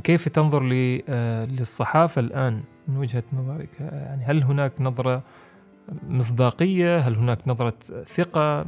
كيف 0.05 0.29
تنظر 0.29 0.71
آه، 1.09 1.45
للصحافة 1.45 2.21
الآن 2.21 2.63
من 2.89 2.97
وجهة 2.97 3.23
نظرك؟ 3.33 3.81
يعني 3.81 4.25
هل 4.25 4.43
هناك 4.43 4.73
نظرة 4.81 5.23
مصداقية؟ 6.09 6.99
هل 6.99 7.15
هناك 7.17 7.39
نظرة 7.47 7.75
ثقة؟ 8.05 8.67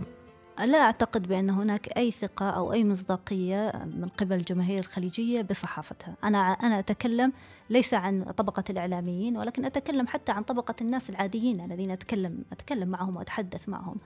لا 0.64 0.78
أعتقد 0.78 1.28
بأن 1.28 1.50
هناك 1.50 1.88
أي 1.96 2.10
ثقة 2.10 2.50
أو 2.50 2.72
أي 2.72 2.84
مصداقية 2.84 3.72
من 3.96 4.08
قبل 4.08 4.36
الجماهير 4.36 4.78
الخليجية 4.78 5.42
بصحافتها. 5.42 6.14
أنا 6.24 6.38
أنا 6.38 6.78
أتكلم 6.78 7.32
ليس 7.70 7.94
عن 7.94 8.24
طبقة 8.24 8.64
الإعلاميين 8.70 9.36
ولكن 9.36 9.64
أتكلم 9.64 10.06
حتى 10.06 10.32
عن 10.32 10.42
طبقة 10.42 10.74
الناس 10.80 11.10
العاديين 11.10 11.60
الذين 11.60 11.90
أتكلم 11.90 12.44
أتكلم 12.52 12.88
معهم 12.88 13.16
وأتحدث 13.16 13.68
معهم. 13.68 13.96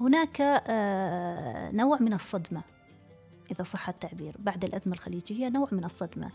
هناك 0.00 0.40
آه، 0.40 1.70
نوع 1.72 1.98
من 2.00 2.12
الصدمة 2.12 2.62
إذا 3.50 3.62
صح 3.62 3.88
التعبير 3.88 4.36
بعد 4.38 4.64
الأزمة 4.64 4.94
الخليجية 4.94 5.48
نوع 5.48 5.68
من 5.72 5.84
الصدمة. 5.84 6.30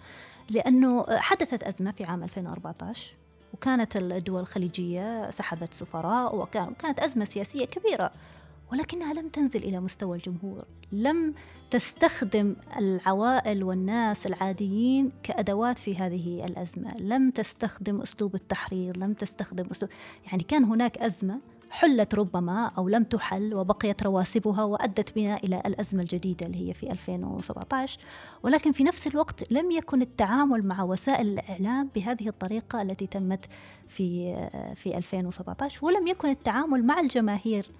لأنه 0.50 1.06
حدثت 1.10 1.64
أزمة 1.64 1.92
في 1.92 2.04
عام 2.04 2.24
2014 2.24 3.14
وكانت 3.54 3.98
الدول 3.98 4.42
الخليجية 4.42 5.30
سحبت 5.30 5.74
سفراء 5.74 6.36
وكان- 6.36 6.68
وكانت 6.70 7.00
أزمة 7.00 7.26
سياسية 7.26 7.66
كبيرة. 7.66 8.12
ولكنها 8.72 9.14
لم 9.14 9.30
تنزل 9.30 9.64
إلى 9.64 9.80
مستوى 9.80 10.18
الجمهور 10.18 10.66
لم 10.92 11.34
تستخدم 11.72 12.56
العوائل 12.78 13.64
والناس 13.64 14.26
العاديين 14.26 15.12
كأدوات 15.24 15.80
في 15.80 15.96
هذه 15.96 16.46
الأزمة 16.46 16.98
لم 17.00 17.32
تستخدم 17.32 18.02
أسلوب 18.02 18.36
التحريض 18.36 18.98
لم 18.98 19.14
تستخدم 19.14 19.66
أسلوب 19.72 19.92
يعني 20.28 20.44
كان 20.44 20.64
هناك 20.64 20.98
أزمة 20.98 21.40
حلت 21.72 22.16
ربما 22.16 22.72
أو 22.78 22.90
لم 22.90 23.04
تحل 23.04 23.54
وبقيت 23.54 24.04
رواسبها 24.04 24.64
وأدت 24.64 25.16
بنا 25.16 25.38
إلى 25.38 25.62
الأزمة 25.66 26.02
الجديدة 26.02 26.46
اللي 26.46 26.70
هي 26.70 26.74
في 26.74 26.92
2017 26.92 28.00
ولكن 28.44 28.72
في 28.72 28.84
نفس 28.84 29.08
الوقت 29.08 29.52
لم 29.52 29.72
يكن 29.72 30.02
التعامل 30.02 30.66
مع 30.66 30.84
وسائل 30.84 31.28
الإعلام 31.28 31.90
بهذه 31.96 32.28
الطريقة 32.28 32.82
التي 32.82 33.08
تمت 33.08 33.46
في 33.88 34.36
في 34.76 34.98
2017 34.98 35.86
ولم 35.86 36.08
يكن 36.08 36.30
التعامل 36.30 36.86
مع 36.86 37.00
الجماهير 37.00 37.72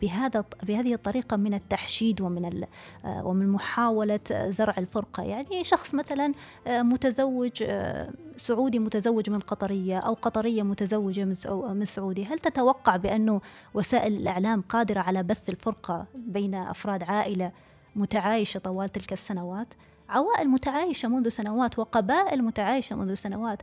بهذا 0.00 0.44
بهذه 0.62 0.94
الطريقة 0.94 1.36
من 1.36 1.54
التحشيد 1.54 2.20
ومن 2.20 2.64
آه، 3.04 3.26
ومن 3.26 3.48
محاولة 3.48 4.20
آه، 4.32 4.50
زرع 4.50 4.74
الفرقة. 4.78 5.22
يعني 5.22 5.64
شخص 5.64 5.94
مثلا 5.94 6.32
آه، 6.66 6.82
متزوج 6.82 7.62
آه، 7.62 8.10
سعودي 8.36 8.78
متزوج 8.78 9.30
من 9.30 9.40
قطرية 9.40 9.98
أو 9.98 10.14
قطرية 10.14 10.62
متزوجة 10.62 11.24
من 11.72 11.84
سعودي 11.84 12.24
هل 12.24 12.38
تتوقع 12.38 12.96
بأنه 12.96 13.40
وسائل 13.74 14.16
الإعلام 14.16 14.60
قادرة 14.68 15.00
على 15.00 15.22
بث 15.22 15.48
الفرقة 15.48 16.06
بين 16.14 16.54
أفراد 16.54 17.02
عائلة 17.02 17.52
متعايشة 17.96 18.58
طوال 18.58 18.88
تلك 18.88 19.12
السنوات؟ 19.12 19.68
عوائل 20.08 20.48
متعايشة 20.48 21.08
منذ 21.08 21.28
سنوات 21.28 21.78
وقبائل 21.78 22.42
متعايشة 22.42 22.96
منذ 22.96 23.14
سنوات. 23.14 23.62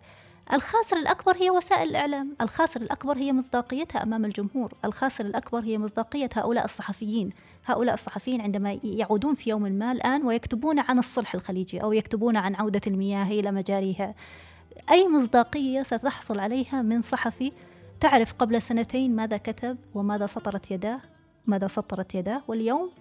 الخاسر 0.53 0.97
الأكبر 0.97 1.35
هي 1.37 1.49
وسائل 1.49 1.89
الإعلام 1.89 2.35
الخاسر 2.41 2.81
الأكبر 2.81 3.17
هي 3.17 3.33
مصداقيتها 3.33 4.03
أمام 4.03 4.25
الجمهور 4.25 4.73
الخاسر 4.85 5.25
الأكبر 5.25 5.59
هي 5.59 5.77
مصداقية 5.77 6.29
هؤلاء 6.33 6.65
الصحفيين 6.65 7.29
هؤلاء 7.65 7.93
الصحفيين 7.93 8.41
عندما 8.41 8.79
يعودون 8.83 9.35
في 9.35 9.49
يوم 9.49 9.61
ما 9.61 9.91
الآن 9.91 10.25
ويكتبون 10.25 10.79
عن 10.79 10.99
الصلح 10.99 11.35
الخليجي 11.35 11.83
أو 11.83 11.93
يكتبون 11.93 12.37
عن 12.37 12.55
عودة 12.55 12.81
المياه 12.87 13.25
إلى 13.25 13.51
مجاريها. 13.51 14.15
أي 14.91 15.07
مصداقية 15.07 15.83
ستحصل 15.83 16.39
عليها 16.39 16.81
من 16.81 17.01
صحفي 17.01 17.51
تعرف 17.99 18.33
قبل 18.33 18.61
سنتين 18.61 19.15
ماذا 19.15 19.37
كتب 19.37 19.77
وماذا 19.93 20.25
سطرت 20.25 20.71
يداه 20.71 20.99
ماذا 21.47 21.67
سطرت 21.67 22.15
يداه 22.15 22.41
واليوم 22.47 22.91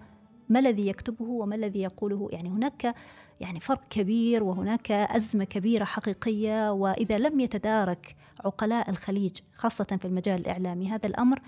ما 0.49 0.59
الذي 0.59 0.87
يكتبه 0.87 1.25
وما 1.25 1.55
الذي 1.55 1.81
يقوله. 1.81 2.29
يعني 2.31 2.49
هناك 2.49 2.95
يعني 3.39 3.59
فرق 3.59 3.81
كبير 3.89 4.43
وهناك 4.43 4.91
أزمة 4.91 5.43
كبيرة 5.43 5.83
حقيقية 5.83 6.71
وإذا 6.71 7.17
لم 7.17 7.39
يتدارك 7.39 8.15
عقلاء 8.45 8.89
الخليج 8.89 9.37
خاصة 9.53 9.97
في 10.01 10.05
المجال 10.05 10.39
الإعلامي 10.39 10.89
هذا 10.91 11.05
الأمر 11.05 11.39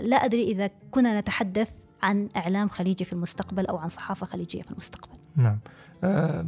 لا 0.00 0.16
أدري 0.16 0.42
إذا 0.42 0.70
كنا 0.90 1.20
نتحدث 1.20 1.70
عن 2.02 2.28
إعلام 2.36 2.68
خليجي 2.68 3.04
في 3.04 3.12
المستقبل 3.12 3.66
أو 3.66 3.76
عن 3.76 3.88
صحافة 3.88 4.26
خليجية 4.26 4.62
في 4.62 4.70
المستقبل. 4.70 5.16
نعم. 5.36 5.58
آه، 6.04 6.46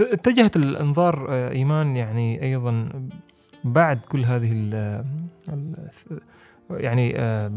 اتجهت 0.00 0.56
الإنظار 0.56 1.26
آه، 1.30 1.50
إيمان 1.50 1.96
يعني 1.96 2.42
أيضا 2.42 2.88
بعد 3.64 3.98
كل 3.98 4.24
هذه 4.24 4.50
ال 4.52 5.04
يعني 6.70 7.18
آه، 7.18 7.52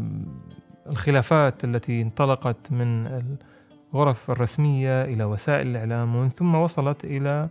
الخلافات 0.86 1.64
التي 1.64 2.02
انطلقت 2.02 2.72
من 2.72 3.06
الغرف 3.94 4.30
الرسمية 4.30 5.04
إلى 5.04 5.24
وسائل 5.24 5.66
الإعلام 5.66 6.16
ومن 6.16 6.28
ثم 6.30 6.54
وصلت 6.54 7.04
إلى 7.04 7.48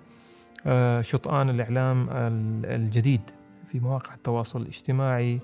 آه، 0.68 1.02
شطآن 1.02 1.50
الإعلام 1.50 2.10
ال- 2.10 2.66
الجديد 2.66 3.22
في 3.68 3.80
مواقع 3.80 4.14
التواصل 4.14 4.62
الاجتماعي. 4.62 5.40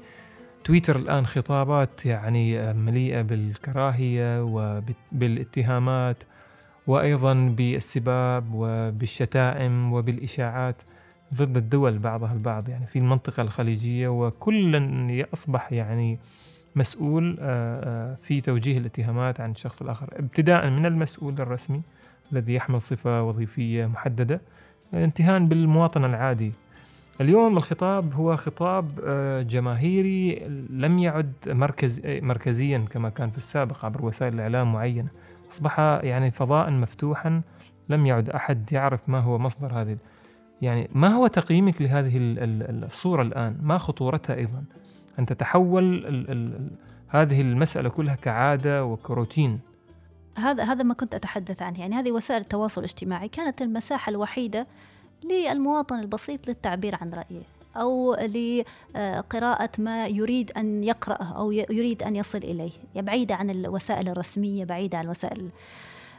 تويتر 0.63 0.95
الآن 0.95 1.25
خطابات 1.25 2.05
يعني 2.05 2.59
آه، 2.59 2.73
مليئة 2.73 3.21
بالكراهية 3.21 4.43
وبالاتهامات 4.43 6.23
وأيضا 6.87 7.33
بالسباب 7.57 8.45
وبالشتائم 8.53 9.93
وبالإشاعات 9.93 10.81
ضد 11.33 11.57
الدول 11.57 11.97
بعضها 11.99 12.33
البعض. 12.33 12.69
يعني 12.69 12.85
في 12.87 12.99
المنطقة 12.99 13.41
الخليجية 13.43 14.07
وكل 14.07 15.25
أصبح 15.33 15.73
يعني 15.73 16.19
مسؤول 16.77 17.37
آه، 17.39 17.81
آه، 18.11 18.15
في 18.21 18.41
توجيه 18.41 18.77
الاتهامات 18.77 19.39
عن 19.41 19.51
الشخص 19.51 19.81
الآخر 19.81 20.07
ابتداء 20.13 20.69
من 20.69 20.85
المسؤول 20.85 21.33
الرسمي 21.41 21.81
الذي 22.33 22.53
يحمل 22.53 22.81
صفة 22.81 23.23
وظيفية 23.23 23.85
محددة 23.85 24.41
انتهاء 24.93 25.43
بالمواطن 25.43 26.05
العادي. 26.05 26.51
اليوم 27.21 27.57
الخطاب 27.57 28.13
هو 28.13 28.35
خطاب 28.35 28.99
آه، 29.05 29.41
جماهيري 29.41 30.35
لم 30.69 30.99
يعد 30.99 31.33
مركز 31.47 32.01
مركزيا 32.05 32.77
كما 32.91 33.09
كان 33.09 33.29
في 33.29 33.37
السابق 33.37 33.85
عبر 33.85 34.05
وسائل 34.05 34.33
الإعلام 34.33 34.73
معينة. 34.73 35.07
أصبح 35.51 35.79
يعني 35.79 36.31
فضاء 36.31 36.71
مفتوحا 36.71 37.41
لم 37.89 38.05
يعد 38.05 38.29
أحد 38.29 38.73
يعرف 38.73 38.99
ما 39.09 39.19
هو 39.19 39.37
مصدر 39.37 39.81
هذه 39.81 39.97
يعني 40.61 40.89
ما 40.95 41.07
هو 41.07 41.27
تقييمك 41.27 41.81
لهذه 41.81 42.17
ال- 42.17 42.39
ال- 42.39 42.83
الصورة 42.83 43.21
الآن؟ 43.21 43.57
ما 43.61 43.77
خطورتها 43.77 44.35
أيضا؟ 44.35 44.63
أن 45.19 45.25
تتحول 45.25 45.83
ال- 45.83 46.31
ال- 46.31 46.69
هذه 47.07 47.41
المسألة 47.41 47.89
كلها 47.89 48.15
كعادة 48.15 48.85
وكروتين. 48.85 49.59
هذا 50.37 50.63
هذا 50.63 50.83
ما 50.83 50.93
كنت 50.93 51.15
أتحدث 51.15 51.61
عنه. 51.61 51.79
يعني 51.79 51.95
هذه 51.95 52.11
وسائل 52.11 52.41
التواصل 52.41 52.81
الاجتماعي. 52.81 53.27
كانت 53.27 53.61
المساحة 53.61 54.09
الوحيدة 54.09 54.67
للمواطن 55.23 55.99
البسيط 55.99 56.47
للتعبير 56.47 56.95
عن 57.01 57.09
رأيه 57.13 57.41
أو 57.75 58.15
لقراءة 58.15 59.69
ما 59.77 60.07
يريد 60.07 60.51
أن 60.57 60.83
يقرأه 60.83 61.37
أو 61.37 61.51
يريد 61.51 62.03
أن 62.03 62.15
يصل 62.15 62.37
إليه. 62.37 62.71
يعني 62.95 63.07
بعيدة 63.07 63.35
عن 63.35 63.49
الوسائل 63.49 64.09
الرسمية 64.09 64.65
بعيدة 64.65 64.97
عن 64.97 65.03
الوسائل 65.03 65.49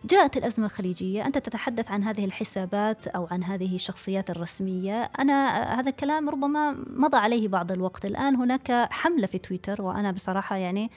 جاءت 0.04 0.36
الأزمة 0.36 0.66
الخليجية 0.66 1.26
أنت 1.26 1.38
تتحدث 1.38 1.90
عن 1.90 2.02
هذه 2.02 2.24
الحسابات 2.24 3.08
أو 3.08 3.28
عن 3.30 3.44
هذه 3.44 3.74
الشخصيات 3.74 4.30
الرسمية. 4.30 5.10
أنا 5.18 5.62
هذا 5.80 5.90
الكلام 5.90 6.28
ربما 6.28 6.76
مضى 6.86 7.16
عليه 7.16 7.48
بعض 7.48 7.72
الوقت. 7.72 8.04
الآن 8.04 8.36
هناك 8.36 8.88
حملة 8.90 9.26
في 9.26 9.38
تويتر 9.38 9.82
وأنا 9.82 10.10
بصراحة 10.12 10.56
يعني 10.56 10.90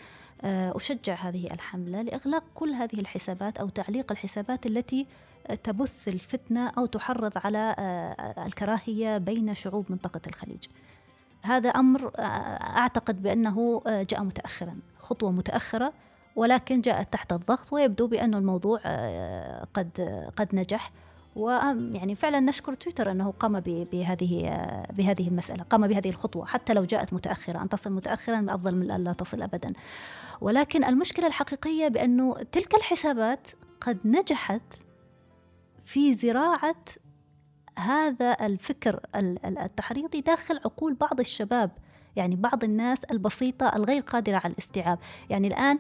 آه، 0.43 0.73
أشجع 0.75 1.15
هذه 1.15 1.53
الحملة 1.53 2.01
لإغلاق 2.01 2.43
كل 2.55 2.69
هذه 2.69 2.99
الحسابات 2.99 3.57
أو 3.57 3.69
تعليق 3.69 4.11
الحسابات 4.11 4.65
التي 4.65 5.07
آه، 5.47 5.55
تبث 5.55 6.07
الفتنة 6.07 6.69
أو 6.77 6.85
تحرض 6.85 7.31
على 7.35 7.75
آه، 7.79 8.45
الكراهية 8.45 9.17
بين 9.17 9.55
شعوب 9.55 9.85
منطقة 9.89 10.21
الخليج. 10.27 10.63
هذا 11.41 11.69
أمر 11.69 12.11
آه، 12.15 12.21
أعتقد 12.77 13.23
بأنه 13.23 13.81
آه، 13.87 14.03
جاء 14.09 14.23
متأخرا 14.23 14.75
خطوة 14.99 15.31
متأخرة. 15.31 15.93
ولكن 16.35 16.81
جاءت 16.81 17.13
تحت 17.13 17.33
الضغط 17.33 17.73
ويبدو 17.73 18.07
بأن 18.07 18.33
الموضوع 18.33 18.79
آه، 18.85 19.67
قد 19.73 20.01
قد 20.37 20.55
نجح. 20.55 20.91
ويعني 21.35 22.15
فعلا 22.15 22.39
نشكر 22.39 22.73
تويتر 22.73 23.11
أنه 23.11 23.31
قام 23.31 23.59
بهذه 23.59 24.47
آه، 24.47 24.91
بهذه 24.93 25.27
المسألة، 25.27 25.63
قام 25.63 25.87
بهذه 25.87 26.09
الخطوة 26.09 26.45
حتى 26.45 26.73
لو 26.73 26.83
جاءت 26.85 27.13
متأخرة، 27.13 27.61
أن 27.61 27.69
تصل 27.69 27.91
متاخرا 27.91 28.45
أفضل 28.49 28.75
من 28.75 28.91
أن 28.91 29.03
لا 29.03 29.13
تصل 29.13 29.41
ابدا. 29.41 29.73
ولكن 30.41 30.83
المشكلة 30.83 31.27
الحقيقية 31.27 31.87
بأنه 31.87 32.35
تلك 32.51 32.75
الحسابات 32.75 33.47
قد 33.81 33.97
نجحت 34.05 34.73
في 35.85 36.13
زراعة 36.13 36.75
هذا 37.79 38.37
الفكر 38.45 38.99
ال- 39.15 39.45
ال- 39.45 39.57
التحريضي 39.57 40.21
داخل 40.21 40.57
عقول 40.65 40.93
بعض 40.93 41.19
الشباب 41.19 41.71
يعني 42.15 42.35
بعض 42.35 42.63
الناس 42.63 43.03
البسيطة 43.03 43.75
الغير 43.75 44.01
قادرة 44.01 44.37
على 44.43 44.53
الاستيعاب. 44.53 44.99
يعني 45.29 45.47
الآن 45.47 45.79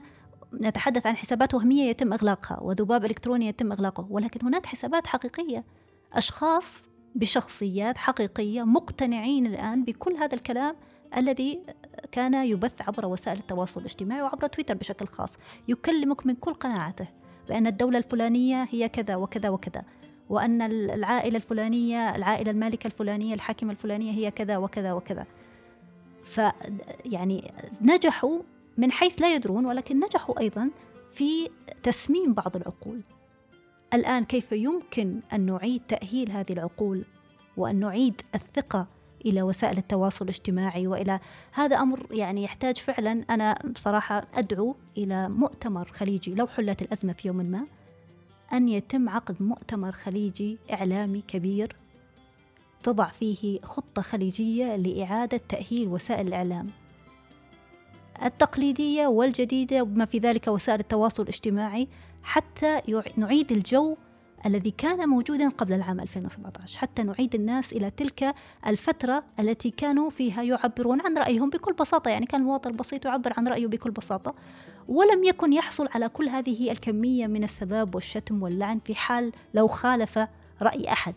نتحدث 0.53 1.07
عن 1.07 1.15
حسابات 1.15 1.53
وهمية 1.53 1.89
يتم 1.89 2.13
إغلاقها 2.13 2.59
وذباب 2.61 3.05
إلكتروني 3.05 3.47
يتم 3.47 3.71
إغلاقه 3.71 4.07
ولكن 4.09 4.45
هناك 4.45 4.65
حسابات 4.65 5.07
حقيقية. 5.07 5.63
أشخاص 6.13 6.87
بشخصيات 7.15 7.97
حقيقية 7.97 8.63
مقتنعين 8.63 9.45
الآن 9.45 9.83
بكل 9.83 10.13
هذا 10.13 10.35
الكلام 10.35 10.75
الذي 11.17 11.63
كان 12.11 12.33
يبث 12.33 12.81
عبر 12.81 13.05
وسائل 13.05 13.37
التواصل 13.37 13.79
الاجتماعي 13.79 14.21
وعبر 14.21 14.47
تويتر 14.47 14.73
بشكل 14.73 15.07
خاص. 15.07 15.37
يكلمك 15.67 16.25
من 16.25 16.35
كل 16.35 16.53
قناعته 16.53 17.07
بأن 17.47 17.67
الدولة 17.67 17.97
الفلانية 17.97 18.67
هي 18.71 18.89
كذا 18.89 19.15
وكذا 19.15 19.49
وكذا 19.49 19.83
وأن 20.29 20.61
العائلة 20.61 21.37
الفلانية 21.37 22.15
العائلة 22.15 22.51
المالكة 22.51 22.87
الفلانية 22.87 23.33
الحاكمة 23.33 23.71
الفلانية 23.71 24.11
هي 24.11 24.31
كذا 24.31 24.57
وكذا 24.57 24.93
وكذا. 24.93 25.25
ف 26.23 26.41
يعني 27.05 27.53
نجحوا 27.81 28.39
من 28.77 28.91
حيث 28.91 29.21
لا 29.21 29.35
يدرون 29.35 29.65
ولكن 29.65 29.99
نجحوا 29.99 30.39
أيضا 30.39 30.69
في 31.11 31.49
تسميم 31.83 32.33
بعض 32.33 32.55
العقول. 32.55 33.01
الآن 33.93 34.23
كيف 34.23 34.51
يمكن 34.51 35.19
أن 35.33 35.45
نعيد 35.45 35.81
تأهيل 35.87 36.31
هذه 36.31 36.53
العقول 36.53 37.05
وأن 37.57 37.79
نعيد 37.79 38.21
الثقة 38.35 38.87
إلى 39.25 39.41
وسائل 39.41 39.77
التواصل 39.77 40.25
الاجتماعي 40.25 40.87
وإلى 40.87 41.19
هذا 41.53 41.77
أمر 41.77 42.07
يعني 42.11 42.43
يحتاج 42.43 42.77
فعلا 42.77 43.25
أنا 43.29 43.59
بصراحة 43.75 44.27
أدعو 44.33 44.75
إلى 44.97 45.29
مؤتمر 45.29 45.91
خليجي 45.91 46.35
لو 46.35 46.47
حلت 46.47 46.81
الأزمة 46.81 47.13
في 47.13 47.27
يوم 47.27 47.35
ما 47.35 47.67
أن 48.53 48.69
يتم 48.69 49.09
عقد 49.09 49.41
مؤتمر 49.41 49.91
خليجي 49.91 50.57
إعلامي 50.73 51.21
كبير 51.21 51.75
تضع 52.83 53.07
فيه 53.07 53.61
خطة 53.61 54.01
خليجية 54.01 54.75
لإعادة 54.75 55.41
تأهيل 55.49 55.87
وسائل 55.87 56.27
الإعلام. 56.27 56.67
التقليدية 58.23 59.07
والجديدة 59.07 59.81
وبما 59.81 60.05
في 60.05 60.17
ذلك 60.17 60.47
وسائل 60.47 60.79
التواصل 60.79 61.23
الاجتماعي 61.23 61.87
حتى 62.23 62.81
نعيد 63.17 63.51
الجو 63.51 63.97
الذي 64.45 64.71
كان 64.71 65.09
موجودا 65.09 65.49
قبل 65.49 65.73
العام 65.73 65.99
2017 65.99 66.79
حتى 66.79 67.03
نعيد 67.03 67.35
الناس 67.35 67.73
إلى 67.73 67.89
تلك 67.89 68.35
الفترة 68.67 69.23
التي 69.39 69.69
كانوا 69.69 70.09
فيها 70.09 70.43
يعبرون 70.43 71.01
عن 71.01 71.17
رأيهم 71.17 71.49
بكل 71.49 71.73
بساطة 71.73 72.09
يعني 72.09 72.25
كان 72.25 72.41
المواطن 72.41 72.69
البسيط 72.69 73.05
يعبر 73.05 73.33
عن 73.37 73.47
رأيه 73.47 73.67
بكل 73.67 73.91
بساطة 73.91 74.35
ولم 74.87 75.23
يكن 75.23 75.53
يحصل 75.53 75.87
على 75.95 76.09
كل 76.09 76.29
هذه 76.29 76.71
الكمية 76.71 77.27
من 77.27 77.43
السباب 77.43 77.95
والشتم 77.95 78.43
واللعن 78.43 78.79
في 78.79 78.95
حال 78.95 79.31
لو 79.53 79.67
خالف 79.67 80.19
رأي 80.61 80.91
أحد. 80.91 81.13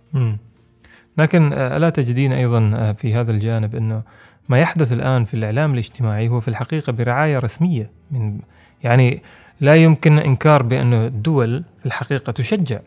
لكن 1.18 1.52
آه، 1.52 1.76
ألا 1.76 1.90
تجدين 1.90 2.32
أيضا 2.32 2.72
آه، 2.74 2.92
في 2.92 3.14
هذا 3.14 3.30
الجانب 3.32 3.74
أنه 3.74 4.02
ما 4.48 4.58
يحدث 4.60 4.92
الآن 4.92 5.24
في 5.24 5.34
الإعلام 5.34 5.72
الاجتماعي 5.72 6.28
هو 6.28 6.40
في 6.40 6.48
الحقيقة 6.48 6.92
برعاية 6.92 7.38
رسمية 7.38 7.90
من 8.10 8.38
يعني 8.84 9.22
لا 9.60 9.74
يمكن 9.74 10.18
إنكار 10.18 10.62
بأنه 10.62 11.06
الدول 11.06 11.64
في 11.80 11.86
الحقيقة 11.86 12.32
تشجع 12.32 12.78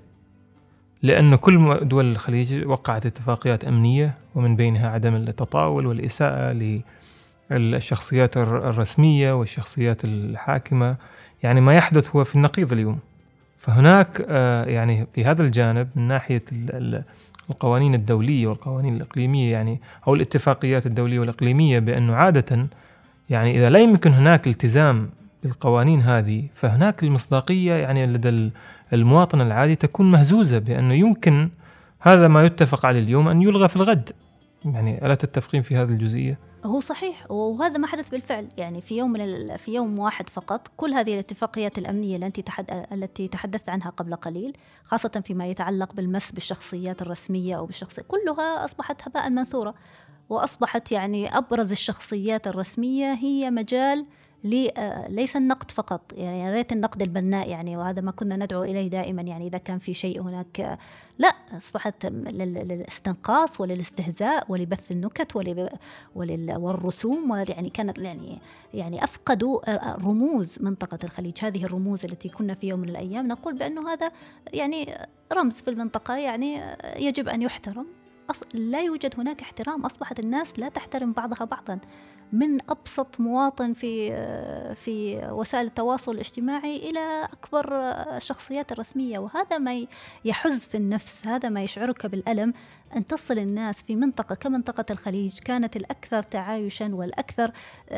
لأن 1.03 1.35
كل 1.35 1.79
دول 1.87 2.11
الخليج 2.11 2.65
وقعت 2.65 3.05
اتفاقيات 3.05 3.63
أمنية 3.65 4.13
ومن 4.35 4.55
بينها 4.55 4.89
عدم 4.89 5.15
التطاول 5.15 5.85
والإساءة 5.85 6.53
للشخصيات 7.51 8.37
الر- 8.37 8.69
الرسمية 8.69 9.33
والشخصيات 9.39 10.05
الحاكمة. 10.05 10.95
يعني 11.43 11.61
ما 11.61 11.75
يحدث 11.75 12.15
هو 12.15 12.23
في 12.23 12.35
النقيض 12.35 12.71
اليوم. 12.73 12.99
فهناك 13.57 14.25
آه، 14.29 14.65
يعني 14.65 15.07
في 15.13 15.25
هذا 15.25 15.41
الجانب 15.43 15.89
من 15.95 16.07
ناحية 16.07 16.43
ال- 16.51 17.03
القوانين 17.49 17.93
الدولية 17.95 18.47
والقوانين 18.47 18.95
الإقليمية 18.95 19.51
يعني 19.51 19.81
أو 20.07 20.15
الاتفاقيات 20.15 20.85
الدولية 20.85 21.19
والإقليمية 21.19 21.79
بأنه 21.79 22.15
عادة 22.15 22.67
يعني 23.29 23.57
إذا 23.57 23.69
لا 23.69 23.79
يمكن 23.79 24.11
هناك 24.13 24.47
التزام 24.47 25.09
بالقوانين 25.43 26.01
هذه 26.01 26.43
فهناك 26.55 27.03
المصداقية 27.03 27.73
يعني 27.73 28.05
لدى 28.05 28.29
ال- 28.29 28.51
المواطن 28.93 29.41
العادي 29.41 29.75
تكون 29.75 30.11
مهزوزة 30.11 30.57
بأنه 30.59 30.93
يمكن 30.93 31.49
هذا 31.99 32.27
ما 32.27 32.45
يتفق 32.45 32.85
عليه 32.85 32.99
اليوم 32.99 33.27
أن 33.27 33.41
يلغى 33.41 33.67
في 33.67 33.75
الغد 33.75 34.09
يعني 34.65 35.05
ألا 35.05 35.15
تتفقين 35.15 35.61
في 35.61 35.75
هذه 35.75 35.89
الجزئية؟ 35.89 36.37
هو 36.67 36.79
صحيح 36.79 37.31
وهذا 37.31 37.77
ما 37.77 37.87
حدث 37.87 38.09
بالفعل. 38.09 38.49
يعني 38.57 38.81
في 38.81 38.97
يوم 38.97 39.11
من 39.11 39.57
في 39.57 39.73
يوم 39.73 39.99
واحد 39.99 40.29
فقط 40.29 40.67
كل 40.77 40.93
هذه 40.93 41.13
الاتفاقيات 41.13 41.77
الأمنية 41.77 42.15
التي 42.17 42.43
التي 42.91 43.27
تحدثت 43.27 43.69
عنها 43.69 43.89
قبل 43.89 44.15
قليل 44.15 44.57
خاصة 44.83 45.21
فيما 45.25 45.47
يتعلق 45.47 45.93
بالمس 45.93 46.31
بالشخصيات 46.31 47.01
الرسمية 47.01 47.57
أو 47.57 47.65
بالشخصية 47.65 48.01
كلها 48.01 48.65
أصبحت 48.65 49.07
هباء 49.07 49.29
منثورة. 49.29 49.75
وأصبحت 50.29 50.91
يعني 50.91 51.37
أبرز 51.37 51.71
الشخصيات 51.71 52.47
الرسمية 52.47 53.13
هي 53.13 53.51
مجال 53.51 54.05
لي 54.47 54.71
آه، 54.77 55.07
ليس 55.07 55.35
النقد 55.35 55.71
فقط 55.71 56.01
يعني 56.13 56.39
يا 56.39 56.51
ريت 56.51 56.71
النقد 56.71 57.01
البناء 57.01 57.49
يعني 57.49 57.77
وهذا 57.77 58.01
ما 58.01 58.11
كنا 58.11 58.35
ندعو 58.35 58.63
إليه 58.63 58.87
دائما 58.87 59.21
يعني 59.21 59.47
إذا 59.47 59.57
كان 59.57 59.79
في 59.79 59.93
شيء 59.93 60.21
هناك 60.21 60.59
آه، 60.59 60.77
لا 61.17 61.27
أصبحت 61.57 62.05
لل- 62.05 62.53
للاستنقاص 62.67 63.61
وللاستهزاء 63.61 64.45
ولبث 64.51 64.91
النكت 64.91 65.35
والرسوم 66.15 67.31
وال- 67.31 67.49
يعني 67.51 67.69
كانت 67.69 67.97
يعني 67.99 68.39
يعني 68.73 69.03
افقدوا 69.03 69.69
آه، 69.73 69.95
رموز 69.95 70.57
منطقة 70.61 70.99
الخليج. 71.03 71.33
هذه 71.41 71.65
الرموز 71.65 72.05
التي 72.05 72.29
كنا 72.29 72.53
في 72.53 72.67
يوم 72.67 72.79
من 72.79 72.89
الأيام 72.89 73.27
نقول 73.27 73.53
بانه 73.57 73.89
هذا 73.93 74.11
يعني 74.53 74.97
رمز 75.33 75.53
في 75.53 75.69
المنطقة 75.69 76.17
يعني 76.17 76.61
يجب 76.97 77.27
أن 77.29 77.41
يحترم. 77.41 77.85
أص... 78.29 78.43
لا 78.53 78.81
يوجد 78.81 79.19
هناك 79.19 79.41
احترام. 79.41 79.85
أصبحت 79.85 80.19
الناس 80.19 80.59
لا 80.59 80.69
تحترم 80.69 81.11
بعضها 81.11 81.45
بعضا. 81.45 81.79
من 82.33 82.57
أبسط 82.69 83.19
مواطن 83.19 83.73
في 83.73 84.11
في 84.75 85.27
وسائل 85.31 85.65
التواصل 85.65 86.11
الاجتماعي 86.11 86.89
إلى 86.89 87.23
أكبر 87.33 87.73
الشخصيات 88.17 88.71
الرسمية. 88.71 89.19
وهذا 89.19 89.57
ما 89.57 89.87
يحز 90.25 90.59
في 90.59 90.77
النفس 90.77 91.27
هذا 91.27 91.49
ما 91.49 91.63
يشعرك 91.63 92.05
بالألم. 92.05 92.53
أن 92.95 93.07
تصل 93.07 93.37
الناس 93.37 93.83
في 93.83 93.95
منطقة 93.95 94.35
كمنطقة 94.35 94.85
الخليج 94.91 95.39
كانت 95.39 95.75
الأكثر 95.75 96.23
تعايشا 96.23 96.95
والأكثر 96.95 97.51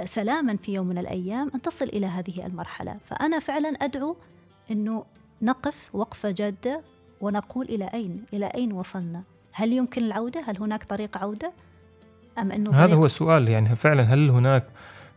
سلاما 0.06 0.58
في 0.58 0.74
يوم 0.74 0.88
من 0.88 0.98
الأيام 0.98 1.52
أن 1.56 1.62
تصل 1.62 1.86
إلى 1.86 2.06
هذه 2.06 2.46
المرحلة. 2.46 2.98
فأنا 3.06 3.40
فعلا 3.40 3.70
أدعو 3.70 4.16
أنه 4.72 5.06
نقف 5.42 5.96
وقفة 5.96 6.32
جادة 6.32 6.82
ونقول 7.22 7.66
إلى 7.66 7.90
أين 7.94 8.26
إلى 8.34 8.46
أين 8.46 8.74
وصلنا. 8.74 9.24
هل 9.52 9.74
يمكن 9.74 10.04
العودة؟ 10.04 10.42
هل 10.48 10.58
هناك 10.60 10.84
طريق 10.84 11.18
عودة؟ 11.18 11.52
أم 12.40 12.52
أنه 12.52 12.72
هذا 12.72 12.96
هو 12.96 13.06
السؤال 13.06 13.50
يعني 13.50 13.76
فعلا 13.76 14.04
هل 14.04 14.30
هناك 14.30 14.64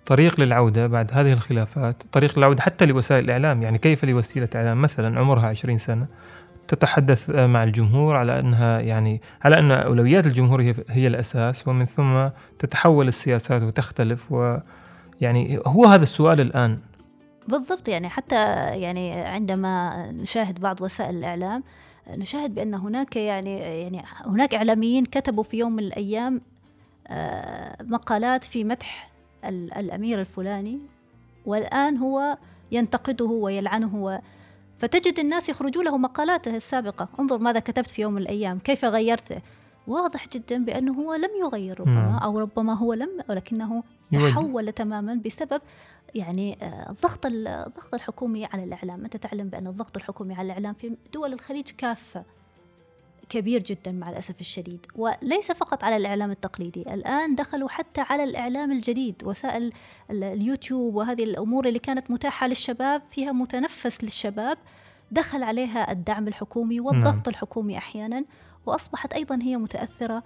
طريق 0.06 0.40
للعودة 0.40 0.86
بعد 0.86 1.10
هذه 1.12 1.32
الخلافات؟ 1.32 2.02
طريق 2.12 2.38
للعودة 2.38 2.62
حتى 2.62 2.86
لوسائل 2.86 3.24
الإعلام 3.24 3.62
يعني 3.62 3.78
كيف 3.78 4.04
لوسيلة 4.04 4.48
إعلام؟ 4.54 4.82
مثلا 4.82 5.20
عمرها 5.20 5.46
20 5.46 5.78
سنة 5.78 6.06
تتحدث 6.68 7.30
مع 7.30 7.64
الجمهور 7.64 8.16
على 8.16 8.40
أنها 8.40 8.80
يعني 8.80 9.20
على 9.44 9.58
أن 9.58 9.70
أولويات 9.70 10.26
الجمهور 10.26 10.62
هي, 10.62 10.74
هي 10.88 11.06
الأساس 11.06 11.68
ومن 11.68 11.84
ثم 11.84 12.28
تتحول 12.58 13.08
السياسات 13.08 13.62
وتختلف 13.62 14.32
ويعني 14.32 15.60
هو 15.66 15.86
هذا 15.86 16.02
السؤال 16.02 16.40
الآن. 16.40 16.78
بالضبط 17.48 17.88
يعني 17.88 18.08
حتى 18.08 18.36
يعني 18.80 19.12
عندما 19.12 20.06
نشاهد 20.12 20.60
بعض 20.60 20.80
وسائل 20.80 21.16
الإعلام 21.16 21.62
نشاهد 22.10 22.54
بأن 22.54 22.74
هناك 22.74 23.16
يعني 23.16 23.58
يعني 23.58 24.02
هناك 24.26 24.54
إعلاميين 24.54 25.04
كتبوا 25.04 25.42
في 25.42 25.56
يوم 25.58 25.72
من 25.72 25.82
الأيام 25.82 26.40
آه، 27.06 27.76
مقالات 27.82 28.44
في 28.44 28.64
مدح 28.64 29.10
ال- 29.44 29.74
الأمير 29.74 30.20
الفلاني 30.20 30.78
والآن 31.46 31.96
هو 31.96 32.38
ينتقده 32.72 33.24
ويلعنه 33.24 33.96
و 34.04 34.18
فتجد 34.78 35.18
الناس 35.18 35.48
يخرجوا 35.48 35.82
له 35.82 35.96
مقالاته 35.98 36.56
السابقة 36.56 37.08
انظر 37.20 37.38
ماذا 37.38 37.60
كتبت 37.60 37.90
في 37.90 38.02
يوم 38.02 38.12
من 38.12 38.22
الأيام 38.22 38.58
كيف 38.58 38.84
غيرته 38.84 39.36
واضح 39.86 40.28
جدا 40.28 40.64
بأنه 40.64 40.92
هو 40.92 41.14
لم 41.14 41.30
يغير 41.44 41.80
ربما 41.80 41.94
نعم. 41.94 42.18
أو 42.18 42.38
ربما 42.38 42.74
هو 42.74 42.92
لم 42.94 43.10
ولكنه. 43.28 43.82
تحول 44.12 44.72
تماما 44.72 45.14
بسبب 45.24 45.60
يعني 46.14 46.58
آه، 46.62 46.90
الضغط 46.90 47.26
ال- 47.26 47.48
الضغط 47.48 47.94
الحكومي 47.94 48.44
على 48.44 48.64
الإعلام. 48.64 49.04
أنت 49.04 49.16
تعلم 49.16 49.48
بأن 49.48 49.66
الضغط 49.66 49.96
الحكومي 49.96 50.34
على 50.34 50.46
الإعلام 50.46 50.72
في 50.74 50.96
دول 51.14 51.32
الخليج 51.32 51.70
كافة 51.70 52.24
كبير 53.28 53.62
جدا 53.62 53.92
مع 53.92 54.10
الأسف 54.10 54.40
الشديد 54.40 54.86
وليس 54.96 55.52
فقط 55.52 55.84
على 55.84 55.96
الإعلام 55.96 56.30
التقليدي. 56.30 56.82
الآن 56.94 57.34
دخلوا 57.34 57.68
حتى 57.68 58.00
على 58.00 58.24
الإعلام 58.24 58.72
الجديد. 58.72 59.22
وسائل 59.24 59.72
ال- 60.10 60.24
اليوتيوب 60.24 60.94
وهذه 60.94 61.24
الأمور 61.24 61.68
اللي 61.68 61.78
كانت 61.78 62.10
متاحة 62.10 62.46
للشباب 62.46 63.02
فيها 63.10 63.32
متنفس 63.32 64.04
للشباب 64.04 64.58
دخل 65.10 65.42
عليها 65.42 65.92
الدعم 65.92 66.28
الحكومي 66.28 66.80
والضغط 66.80 67.04
نعم. 67.14 67.22
الحكومي 67.28 67.78
أحيانا 67.78 68.24
وأصبحت 68.66 69.12
أيضا 69.12 69.38
هي 69.42 69.56
متأثرة 69.56 70.22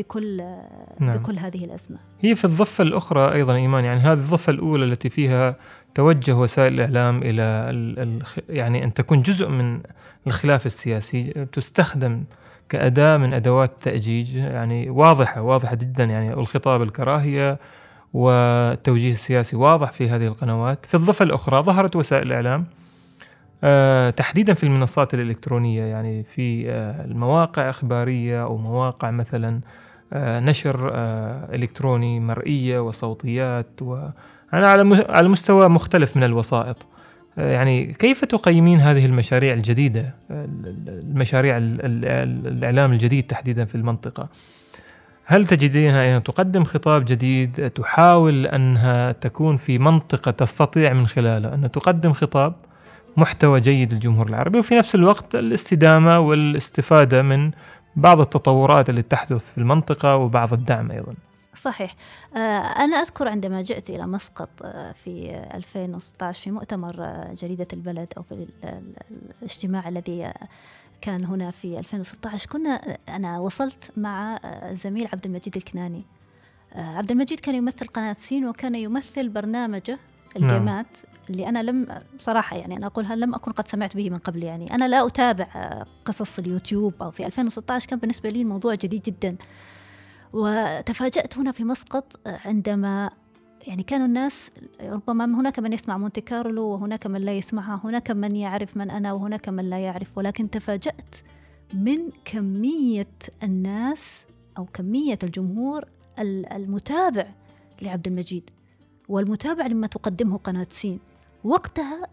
بكل 0.00 0.42
نعم. 1.00 1.16
بكل 1.16 1.38
هذه 1.38 1.64
الأزمة 1.64 1.98
هي 2.20 2.34
في 2.34 2.44
الضفة 2.44 2.82
الأخرى 2.82 3.32
أيضا 3.32 3.54
إيمان 3.54 3.84
يعني 3.84 4.00
هذه 4.00 4.12
الضفة 4.18 4.50
الأولى 4.50 4.84
التي 4.84 5.08
فيها 5.08 5.56
توجه 5.94 6.36
وسائل 6.36 6.74
الإعلام 6.74 7.22
إلى 7.22 7.42
ال 7.42 7.98
ال 7.98 8.22
يعني 8.48 8.84
أن 8.84 8.94
تكون 8.94 9.22
جزء 9.22 9.48
من 9.48 9.80
الخلاف 10.26 10.66
السياسي 10.66 11.46
تستخدم 11.52 12.24
كأداة 12.68 13.16
من 13.16 13.34
أدوات 13.34 13.70
التأجيج 13.70 14.36
يعني 14.36 14.90
واضحة 14.90 15.42
واضحة 15.42 15.74
جدا 15.74 16.04
يعني 16.04 16.32
الخطاب 16.32 16.82
الكراهية 16.82 17.58
والتوجيه 18.12 19.10
السياسي 19.10 19.56
واضح 19.56 19.92
في 19.92 20.08
هذه 20.08 20.26
القنوات 20.26 20.86
في 20.86 20.94
الضفة 20.94 21.22
الأخرى 21.22 21.62
ظهرت 21.62 21.96
وسائل 21.96 22.26
الإعلام 22.26 22.66
آه، 23.64 24.10
تحديدا 24.10 24.54
في 24.54 24.64
المنصات 24.64 25.14
الإلكترونية 25.14 25.84
يعني 25.84 26.22
في 26.22 26.70
آه، 26.70 27.04
المواقع 27.04 27.70
إخبارية 27.70 28.42
أو 28.42 28.56
مواقع 28.56 29.10
مثلا 29.10 29.60
نشر 30.12 30.90
آه، 30.94 31.48
إلكتروني 31.54 32.20
مرئية 32.20 32.80
وصوتيات 32.80 33.82
و 33.82 33.94
أنا 34.54 34.70
على 34.70 35.04
على 35.08 35.28
مستوى 35.28 35.68
مختلف 35.68 36.16
من 36.16 36.22
الوسائط. 36.24 36.86
آه، 37.38 37.52
يعني 37.52 37.86
كيف 37.92 38.24
تقيمين 38.24 38.80
هذه 38.80 39.06
المشاريع 39.06 39.54
الجديدة؟ 39.54 40.14
آه، 40.30 40.44
ال- 40.44 40.66
ال- 40.66 41.00
المشاريع 41.10 41.56
ال- 41.56 41.62
ال- 41.80 42.04
ال- 42.04 42.46
الإعلام 42.46 42.92
الجديد 42.92 43.24
تحديدا 43.26 43.64
في 43.64 43.74
المنطقة. 43.74 44.28
هل 45.24 45.46
تجدينها 45.46 46.16
أن 46.16 46.22
تقدم 46.22 46.64
خطاب 46.64 47.04
جديد؟ 47.04 47.70
تحاول 47.70 48.46
أنها 48.46 49.12
تكون 49.12 49.56
في 49.56 49.78
منطقة 49.78 50.30
تستطيع 50.30 50.92
من 50.92 51.06
خلاله 51.06 51.54
أن 51.54 51.70
تقدم 51.70 52.12
خطاب 52.12 52.54
محتوى 53.16 53.60
جيد 53.60 53.92
للجمهور 53.92 54.28
العربي 54.28 54.58
وفي 54.58 54.74
نفس 54.74 54.94
الوقت 54.94 55.34
الاستدامة 55.34 56.18
والاستفادة 56.18 57.22
من 57.22 57.50
بعض 57.96 58.20
التطورات 58.20 58.90
اللي 58.90 59.02
تحدث 59.02 59.52
في 59.52 59.58
المنطقة 59.58 60.16
وبعض 60.16 60.52
الدعم 60.52 60.90
أيضا. 60.90 61.12
صحيح. 61.56 61.94
آه، 62.36 62.38
أنا 62.60 62.96
أذكر 62.96 63.28
عندما 63.28 63.62
جئت 63.62 63.90
إلى 63.90 64.06
مسقط 64.06 64.48
آه، 64.64 64.92
في 64.92 65.40
2016 65.54 66.42
في 66.42 66.50
مؤتمر 66.50 66.94
آه، 66.98 67.32
جريدة 67.34 67.66
البلد 67.72 68.12
أو 68.16 68.22
في 68.22 68.32
ال- 68.32 68.48
ال- 68.64 68.94
الاجتماع 69.42 69.88
الذي 69.88 70.32
كان 71.00 71.24
هنا 71.24 71.50
في 71.50 71.78
2016 71.78 72.48
كنا 72.50 72.70
أنا 73.08 73.38
وصلت 73.38 73.92
مع 73.96 74.38
الزميل 74.44 75.08
عبد 75.12 75.26
المجيد 75.26 75.56
الكناني. 75.56 76.02
عبد 76.74 77.10
المجيد 77.10 77.40
كان 77.40 77.54
يمثل 77.54 77.86
قناة 77.86 78.12
سين 78.18 78.48
وكان 78.48 78.74
يمثل 78.74 79.28
برنامجه 79.28 79.98
الجيمات 80.36 80.98
اللي 81.30 81.48
أنا 81.48 81.62
لم 81.62 81.86
صراحة 82.18 82.56
يعني 82.56 82.76
أنا 82.76 82.86
أقولها 82.86 83.16
لم 83.16 83.34
أكن 83.34 83.52
قد 83.52 83.68
سمعت 83.68 83.96
به 83.96 84.10
من 84.10 84.18
قبل 84.18 84.42
يعني. 84.42 84.74
أنا 84.74 84.88
لا 84.88 85.06
أتابع 85.06 85.46
آه، 85.56 85.86
قصص 86.04 86.38
اليوتيوب 86.38 86.94
أو 87.02 87.10
في 87.10 87.26
2016 87.26 87.88
كان 87.88 87.98
بالنسبة 87.98 88.30
لي 88.30 88.42
الموضوع 88.42 88.74
جديد 88.74 89.02
جدا. 89.02 89.36
وتفاجأت 90.32 91.38
هنا 91.38 91.52
في 91.52 91.64
مسقط 91.64 92.20
عندما 92.26 93.10
يعني 93.66 93.82
كانوا 93.82 94.06
الناس 94.06 94.50
ربما 94.82 95.24
هناك 95.24 95.58
من 95.58 95.72
يسمع 95.72 95.98
مونتي 95.98 96.20
كارلو 96.20 96.62
وهناك 96.64 97.06
من 97.06 97.20
لا 97.20 97.32
يسمعها 97.32 97.80
هناك 97.84 98.10
من 98.10 98.36
يعرف 98.36 98.76
من 98.76 98.90
أنا 98.90 99.12
وهناك 99.12 99.48
من 99.48 99.70
لا 99.70 99.78
يعرف. 99.78 100.18
ولكن 100.18 100.50
تفاجأت 100.50 101.14
من 101.74 101.98
كمية 102.24 103.08
الناس 103.42 104.22
أو 104.58 104.64
كمية 104.64 105.18
الجمهور 105.22 105.84
ال- 106.18 106.52
المتابع 106.52 107.26
لعبد 107.82 108.06
المجيد. 108.06 108.50
والمتابع 109.10 109.66
لما 109.66 109.86
تقدمه 109.86 110.36
قناة 110.38 110.66
سين. 110.70 111.00
وقتها 111.44 112.06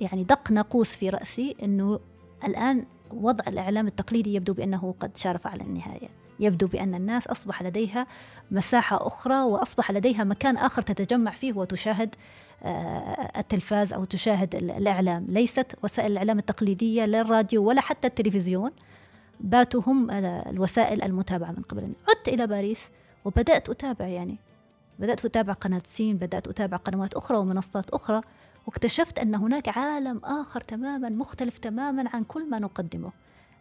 يعني 0.00 0.24
دق 0.24 0.50
ناقوس 0.52 0.96
في 0.96 1.08
رأسي 1.10 1.56
أنه 1.62 2.00
الآن 2.44 2.84
وضع 3.14 3.44
الإعلام 3.48 3.86
التقليدي 3.86 4.34
يبدو 4.34 4.52
بأنه 4.54 4.94
قد 5.00 5.16
شارف 5.16 5.46
على 5.46 5.62
النهاية. 5.62 6.08
يبدو 6.40 6.66
بأن 6.66 6.94
الناس 6.94 7.26
أصبح 7.26 7.62
لديها 7.62 8.06
مساحة 8.50 9.06
أخرى 9.06 9.42
وأصبح 9.42 9.90
لديها 9.90 10.24
مكان 10.24 10.56
آخر 10.56 10.82
تتجمع 10.82 11.30
فيه 11.30 11.52
وتشاهد 11.52 12.14
آه، 12.62 13.30
التلفاز 13.38 13.92
أو 13.92 14.04
تشاهد 14.04 14.54
ال- 14.54 14.70
الإعلام. 14.70 15.26
ليست 15.28 15.76
وسائل 15.84 16.12
الإعلام 16.12 16.38
التقليدية 16.38 17.04
لا 17.04 17.20
الراديو 17.20 17.64
ولا 17.64 17.80
حتى 17.80 18.06
التلفزيون 18.08 18.70
باتوا 19.40 19.82
هم 19.86 20.10
ال- 20.10 20.24
الوسائل 20.24 21.02
المتابعة 21.02 21.50
من 21.50 21.62
قبل. 21.62 21.82
عدت 21.82 22.28
إلى 22.28 22.46
باريس 22.46 22.88
وبدأت 23.24 23.68
أتابع 23.68 24.06
يعني 24.06 24.36
بدأت 25.00 25.24
أتابع 25.24 25.52
قناة 25.52 25.82
سين 25.84 26.16
بدأت 26.16 26.48
أتابع 26.48 26.76
قنوات 26.76 27.14
أخرى 27.14 27.38
ومنصات 27.38 27.90
أخرى 27.90 28.20
واكتشفت 28.66 29.18
أن 29.18 29.34
هناك 29.34 29.78
عالم 29.78 30.20
آخر 30.24 30.60
تماما 30.60 31.08
مختلف 31.08 31.58
تماما 31.58 32.04
عن 32.14 32.24
كل 32.24 32.50
ما 32.50 32.58
نقدمه. 32.58 33.12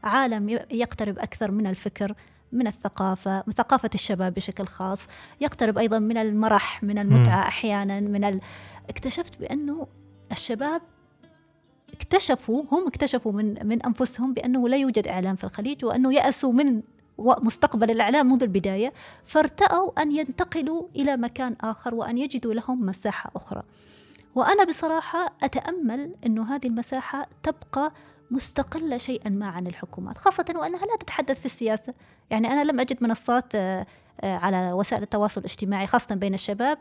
عالم 0.03 0.49
يقترب 0.71 1.19
أكثر 1.19 1.51
من 1.51 1.67
الفكر 1.67 2.13
من 2.51 2.67
الثقافة 2.67 3.43
من 3.47 3.53
ثقافة 3.53 3.89
الشباب 3.95 4.33
بشكل 4.33 4.65
خاص 4.65 5.07
يقترب 5.41 5.77
أيضا 5.77 5.99
من 5.99 6.17
المرح 6.17 6.83
من 6.83 6.97
المتعة 6.97 7.47
أحيانا 7.47 7.99
من 7.99 8.23
ال... 8.23 8.39
اكتشفت 8.89 9.39
بأنه 9.39 9.87
الشباب 10.31 10.81
اكتشفوا 11.93 12.63
هم 12.71 12.87
اكتشفوا 12.87 13.31
من 13.31 13.67
من 13.67 13.81
أنفسهم 13.81 14.33
بأنه 14.33 14.69
لا 14.69 14.77
يوجد 14.77 15.07
إعلام 15.07 15.35
في 15.35 15.43
الخليج 15.43 15.85
وأنه 15.85 16.13
يأسوا 16.13 16.53
من 16.53 16.81
مستقبل 17.19 17.91
الإعلام 17.91 18.31
منذ 18.31 18.43
البداية 18.43 18.93
فارتأوا 19.25 20.01
أن 20.01 20.11
ينتقلوا 20.11 20.87
إلى 20.95 21.17
مكان 21.17 21.55
آخر 21.61 21.95
وأن 21.95 22.17
يجدوا 22.17 22.53
لهم 22.53 22.85
مساحة 22.85 23.31
أخرى. 23.35 23.63
وأنا 24.35 24.63
بصراحة 24.63 25.33
أتأمل 25.43 26.15
انه 26.25 26.55
هذه 26.55 26.67
المساحة 26.67 27.27
تبقى 27.43 27.91
مستقلة 28.31 28.97
شيئا 28.97 29.29
ما 29.29 29.47
عن 29.47 29.67
الحكومات، 29.67 30.17
خاصة 30.17 30.45
وأنها 30.55 30.79
لا 30.79 30.95
تتحدث 30.99 31.39
في 31.39 31.45
السياسة، 31.45 31.93
يعني 32.29 32.51
أنا 32.51 32.63
لم 32.63 32.79
أجد 32.79 33.03
منصات 33.03 33.55
آه، 33.55 33.85
آه، 34.21 34.37
على 34.41 34.71
وسائل 34.71 35.03
التواصل 35.03 35.41
الاجتماعي 35.41 35.87
خاصة 35.87 36.15
بين 36.15 36.33
الشباب. 36.33 36.77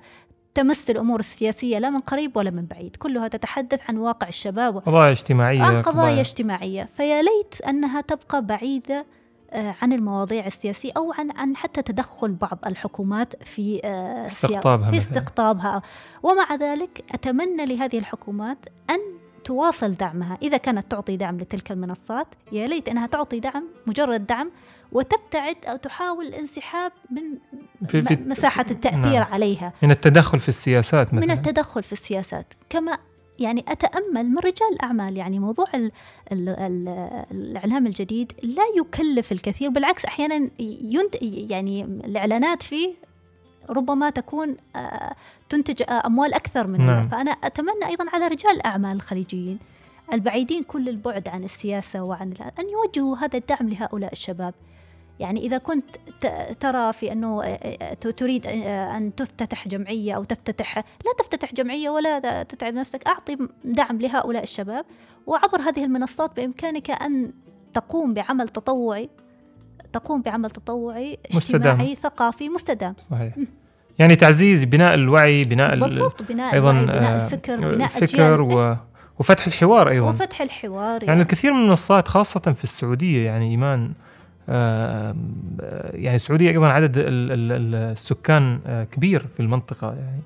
تمس 0.54 0.90
الأمور 0.90 1.18
السياسية 1.18 1.78
لا 1.78 1.90
من 1.90 2.00
قريب 2.00 2.36
ولا 2.36 2.50
من 2.50 2.66
بعيد، 2.66 2.96
كلها 2.96 3.28
تتحدث 3.28 3.80
عن 3.88 3.96
واقع 3.96 4.28
الشباب 4.28 4.78
قضايا 4.78 5.12
اجتماعية 5.12 5.62
عن 5.62 5.82
قضايا 5.82 6.20
اجتماعية، 6.20 6.84
فيا 6.84 7.22
ليت 7.22 7.60
أنها 7.60 8.00
تبقى 8.00 8.46
بعيدة 8.46 8.98
آه، 8.98 9.04
عن 9.52 9.92
المواضيع 9.92 10.46
السياسية 10.46 10.92
أو 10.96 11.12
عن 11.12 11.30
عن 11.30 11.56
حتى 11.56 11.82
تدخل 11.82 12.32
بعض 12.32 12.58
الحكومات 12.66 13.44
في 13.44 13.80
آه، 13.84 14.24
استقطابها 14.26 14.90
في 14.90 14.98
استقطابها. 14.98 15.82
ومع 16.22 16.54
ذلك 16.54 17.04
أتمنى 17.14 17.66
لهذه 17.66 17.98
الحكومات 17.98 18.58
أن 18.90 18.98
تواصل 19.44 19.92
دعمها. 19.92 20.38
إذا 20.42 20.56
كانت 20.56 20.90
تعطي 20.90 21.16
دعم 21.16 21.40
لتلك 21.40 21.72
المنصات 21.72 22.26
يا 22.52 22.66
ليت 22.66 22.88
أنها 22.88 23.06
تعطي 23.06 23.40
دعم 23.40 23.64
مجرد 23.86 24.26
دعم 24.26 24.50
وتبتعد 24.92 25.56
أو 25.64 25.76
تحاول 25.76 26.26
الانسحاب 26.26 26.92
من 27.10 27.22
في 27.88 28.02
في 28.02 28.16
مساحة 28.26 28.66
التأثير 28.70 29.00
نعم. 29.00 29.32
عليها. 29.32 29.72
من 29.82 29.90
التدخل 29.90 30.38
في 30.38 30.48
السياسات 30.48 31.14
مثلا. 31.14 31.26
من 31.26 31.30
التدخل 31.30 31.82
في 31.82 31.92
السياسات. 31.92 32.54
كما 32.70 32.98
يعني 33.38 33.64
أتأمل 33.68 34.28
من 34.30 34.38
رجال 34.38 34.72
الأعمال. 34.72 35.16
يعني 35.16 35.38
موضوع 35.38 35.66
ال 35.74 35.92
ال 36.32 36.48
ال 36.48 36.88
الإعلام 37.30 37.86
الجديد 37.86 38.32
لا 38.42 38.62
يكلف 38.78 39.32
الكثير 39.32 39.70
بالعكس 39.70 40.04
أحيانا 40.04 40.50
يعني 41.50 41.84
الإعلانات 41.84 42.62
فيه 42.62 42.94
ربما 43.70 44.10
تكون 44.10 44.56
آه، 44.76 45.14
تنتج 45.48 45.82
آه، 45.82 46.06
أموال 46.06 46.34
أكثر 46.34 46.66
منها. 46.66 46.86
نعم. 46.86 47.08
فأنا 47.08 47.30
أتمنى 47.30 47.86
أيضا 47.86 48.04
على 48.12 48.26
رجال 48.26 48.52
الأعمال 48.52 48.96
الخليجيين 48.96 49.58
البعيدين 50.12 50.62
كل 50.62 50.88
البعد 50.88 51.28
عن 51.28 51.44
السياسة 51.44 52.02
وعن 52.02 52.34
أن 52.58 52.68
يوجهوا 52.68 53.16
هذا 53.16 53.38
الدعم 53.38 53.68
لهؤلاء 53.68 54.12
الشباب. 54.12 54.54
يعني 55.20 55.40
إذا 55.40 55.58
كنت 55.58 55.84
ترى 56.60 56.92
في 56.92 57.12
أنه 57.12 57.56
تريد 58.00 58.46
أن 58.46 59.14
تفتتح 59.14 59.68
جمعية 59.68 60.12
أو 60.12 60.24
تفتتح 60.24 60.76
لا 60.76 61.12
تفتتح 61.18 61.54
جمعية 61.54 61.90
ولا 61.90 62.42
تتعب 62.42 62.74
نفسك 62.74 63.06
أعطي 63.06 63.38
دعم 63.64 64.00
لهؤلاء 64.00 64.42
الشباب. 64.42 64.84
وعبر 65.26 65.60
هذه 65.60 65.84
المنصات 65.84 66.36
بإمكانك 66.36 66.90
أن 66.90 67.32
تقوم 67.74 68.14
بعمل 68.14 68.48
تطوعي 68.48 69.10
تقوم 69.92 70.22
بعمل 70.22 70.50
تطوعي 70.50 71.18
اجتماعي 71.34 71.92
مستدام. 71.92 71.94
ثقافي 71.94 72.48
مستدام. 72.48 72.94
صحيح. 72.98 73.34
يعني 73.98 74.16
تعزيز 74.16 74.64
بناء 74.64 74.94
الوعي 74.94 75.42
بناء 75.42 75.78
بالضبط 75.78 76.22
بناء 76.22 76.54
أيضا 76.54 76.70
الوعي 76.70 76.98
بناء 76.98 77.24
الفكر 77.24 77.56
بناء 77.56 77.88
الفكر 77.96 78.40
و 78.40 78.76
وفتح 79.18 79.46
الحوار 79.46 79.88
أيضا. 79.88 80.08
وفتح 80.08 80.42
الحوار 80.42 80.92
يعني, 80.92 81.06
يعني 81.06 81.22
الكثير 81.22 81.52
من 81.52 81.62
المنصات 81.62 82.08
خاصة 82.08 82.52
في 82.52 82.64
السعودية 82.64 83.26
يعني 83.26 83.50
إيمان 83.50 83.84
آه، 83.90 84.07
يعني 84.48 86.14
السعودية 86.14 86.50
أيضا 86.50 86.68
عدد 86.68 86.92
السكان 86.96 88.60
آه، 88.66 88.84
كبير 88.84 89.26
في 89.36 89.40
المنطقة 89.40 89.94
يعني 89.94 90.22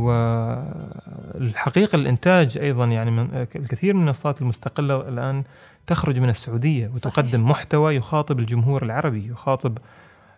والحقيقة 0.00 1.96
الإنتاج 1.96 2.58
أيضا 2.58 2.84
يعني 2.84 3.10
من 3.10 3.46
الكثير 3.56 3.94
من 3.94 4.00
المنصات 4.00 4.42
المستقلة 4.42 5.08
الآن 5.08 5.44
تخرج 5.86 6.20
من 6.20 6.28
السعودية 6.28 6.88
وتقدم 6.94 7.30
صحيح. 7.30 7.50
محتوى 7.50 7.94
يخاطب 7.94 8.38
الجمهور 8.38 8.82
العربي 8.82 9.26
يخاطب 9.30 9.78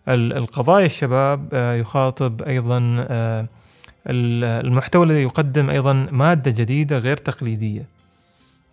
القضايا 0.09 0.87
الشباب 0.87 1.49
آه، 1.53 1.75
يخاطب 1.75 2.43
أيضا 2.43 3.07
المحتوى 4.07 5.07
الذي 5.07 5.23
يقدم 5.23 5.71
أيضا 5.71 5.93
مادة 5.93 6.51
جديدة 6.51 6.99
غير 6.99 7.17
تقليدية 7.17 8.00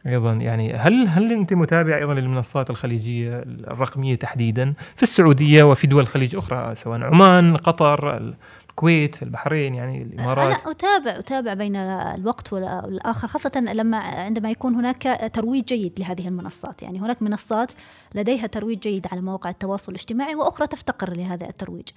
أيضا. 0.08 0.34
يعني 0.34 0.74
هل 0.74 1.08
هل 1.08 1.32
أنت 1.32 1.54
متابع 1.54 1.98
أيضا 1.98 2.14
للمنصات 2.14 2.70
الخليجية 2.70 3.44
الرقمية 3.48 4.16
تحديدا 4.16 4.74
في 4.96 5.04
السعودية 5.04 5.64
وفي 5.64 5.88
دول 5.88 6.02
الخليج 6.02 6.36
أخرى 6.36 6.76
سواء 6.76 7.04
عمان 7.04 7.58
قطر 7.58 8.34
الكويت 8.78 9.24
البحرين 9.24 9.76
يعني 9.76 10.02
الإمارات. 10.02 10.62
أنا 10.62 10.72
أتابع 10.72 11.20
أتابع 11.20 11.54
بين 11.54 11.76
الوقت 11.76 12.54
والاخر 12.54 13.28
خاصة 13.28 13.52
لما 13.56 13.98
عندما 13.98 14.52
يكون 14.52 14.76
هناك 14.76 15.32
ترويج 15.34 15.66
جيد 15.66 16.00
لهذه 16.00 16.28
المنصات. 16.28 16.84
يعني 16.84 17.00
هناك 17.00 17.22
منصات 17.22 17.72
لديها 18.16 18.48
ترويج 18.48 18.80
جيد 18.80 19.08
على 19.12 19.22
مواقع 19.22 19.50
التواصل 19.50 19.92
الاجتماعي 19.92 20.36
وأخرى 20.36 20.68
تفتقر 20.68 21.14
لهذا 21.14 21.50
الترويج. 21.50 21.88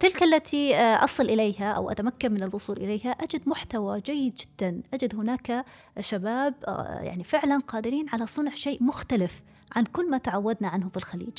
تلك 0.00 0.22
التي 0.22 0.76
أصل 0.76 1.24
إليها 1.24 1.72
أو 1.72 1.90
أتمكن 1.90 2.32
من 2.32 2.42
الوصول 2.42 2.76
إليها 2.76 3.10
أجد 3.10 3.48
محتوى 3.48 4.00
جيد 4.00 4.34
جدا. 4.34 4.80
أجد 4.94 5.14
هناك 5.14 5.64
شباب 6.00 6.54
يعني 7.00 7.24
فعلا 7.24 7.58
قادرين 7.68 8.06
على 8.12 8.26
صنع 8.26 8.50
شيء 8.50 8.82
مختلف 8.82 9.42
عن 9.76 9.84
كل 9.84 10.10
ما 10.10 10.18
تعودنا 10.18 10.68
عنه 10.68 10.88
في 10.88 10.96
الخليج. 10.96 11.38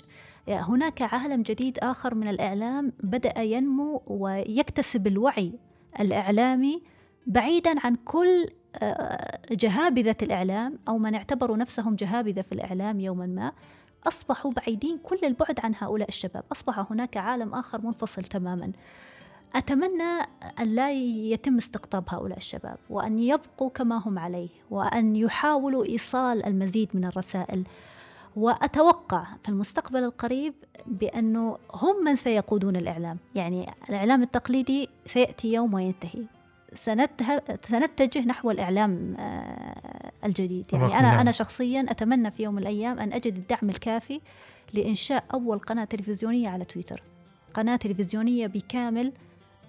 هناك 0.49 1.01
عالم 1.01 1.41
جديد 1.41 1.79
آخر 1.79 2.15
من 2.15 2.27
الإعلام 2.27 2.93
بدأ 3.03 3.41
ينمو 3.41 4.01
ويكتسب 4.07 5.07
الوعي 5.07 5.53
الإعلامي 5.99 6.81
بعيدا 7.27 7.75
عن 7.79 7.95
كل 7.95 8.47
آه، 8.75 9.39
جهابذة 9.51 10.15
الإعلام 10.21 10.79
أو 10.87 10.97
من 10.97 11.15
اعتبروا 11.15 11.57
نفسهم 11.57 11.95
جهابذة 11.95 12.41
في 12.41 12.51
الإعلام 12.51 12.99
يوما 12.99 13.25
ما. 13.25 13.51
أصبحوا 14.07 14.51
بعيدين 14.51 14.97
كل 14.97 15.19
البعد 15.23 15.59
عن 15.63 15.73
هؤلاء 15.77 16.07
الشباب. 16.07 16.43
أصبح 16.51 16.91
هناك 16.91 17.17
عالم 17.17 17.53
آخر 17.53 17.81
منفصل 17.81 18.23
تماما. 18.23 18.71
أتمنى 19.55 20.21
أن 20.59 20.67
لا 20.67 20.91
يتم 20.91 21.57
استقطاب 21.57 22.03
هؤلاء 22.09 22.37
الشباب 22.37 22.77
وأن 22.89 23.19
يبقوا 23.19 23.69
كما 23.69 23.97
هم 24.05 24.19
عليه 24.19 24.49
وأن 24.69 25.15
يحاولوا 25.15 25.85
إيصال 25.85 26.45
المزيد 26.45 26.89
من 26.93 27.05
الرسائل. 27.05 27.63
وأتوقع 28.37 29.23
في 29.43 29.49
المستقبل 29.49 30.03
القريب 30.03 30.53
بأنه 30.87 31.57
هم 31.73 32.05
من 32.05 32.15
سيقودون 32.15 32.75
الإعلام. 32.75 33.17
يعني 33.35 33.69
الإعلام 33.89 34.23
التقليدي 34.23 34.89
سيأتي 35.05 35.53
يوم 35.53 35.73
وينتهي. 35.73 36.23
سنتجه 37.63 38.25
نحو 38.25 38.51
الإعلام 38.51 39.15
آه، 39.19 40.11
الجديد. 40.25 40.65
يعني 40.73 40.99
أنا 40.99 41.21
أنا 41.21 41.31
شخصيا 41.31 41.85
أتمنى 41.89 42.31
في 42.31 42.43
يوم 42.43 42.55
من 42.55 42.61
الأيام 42.61 42.99
أن 42.99 43.13
أجد 43.13 43.35
الدعم 43.35 43.69
الكافي 43.69 44.21
لإنشاء 44.73 45.23
أول 45.33 45.59
قناة 45.59 45.83
تلفزيونية 45.83 46.49
على 46.49 46.65
تويتر. 46.65 47.03
قناة 47.53 47.75
تلفزيونية 47.75 48.47
بكامل 48.47 49.13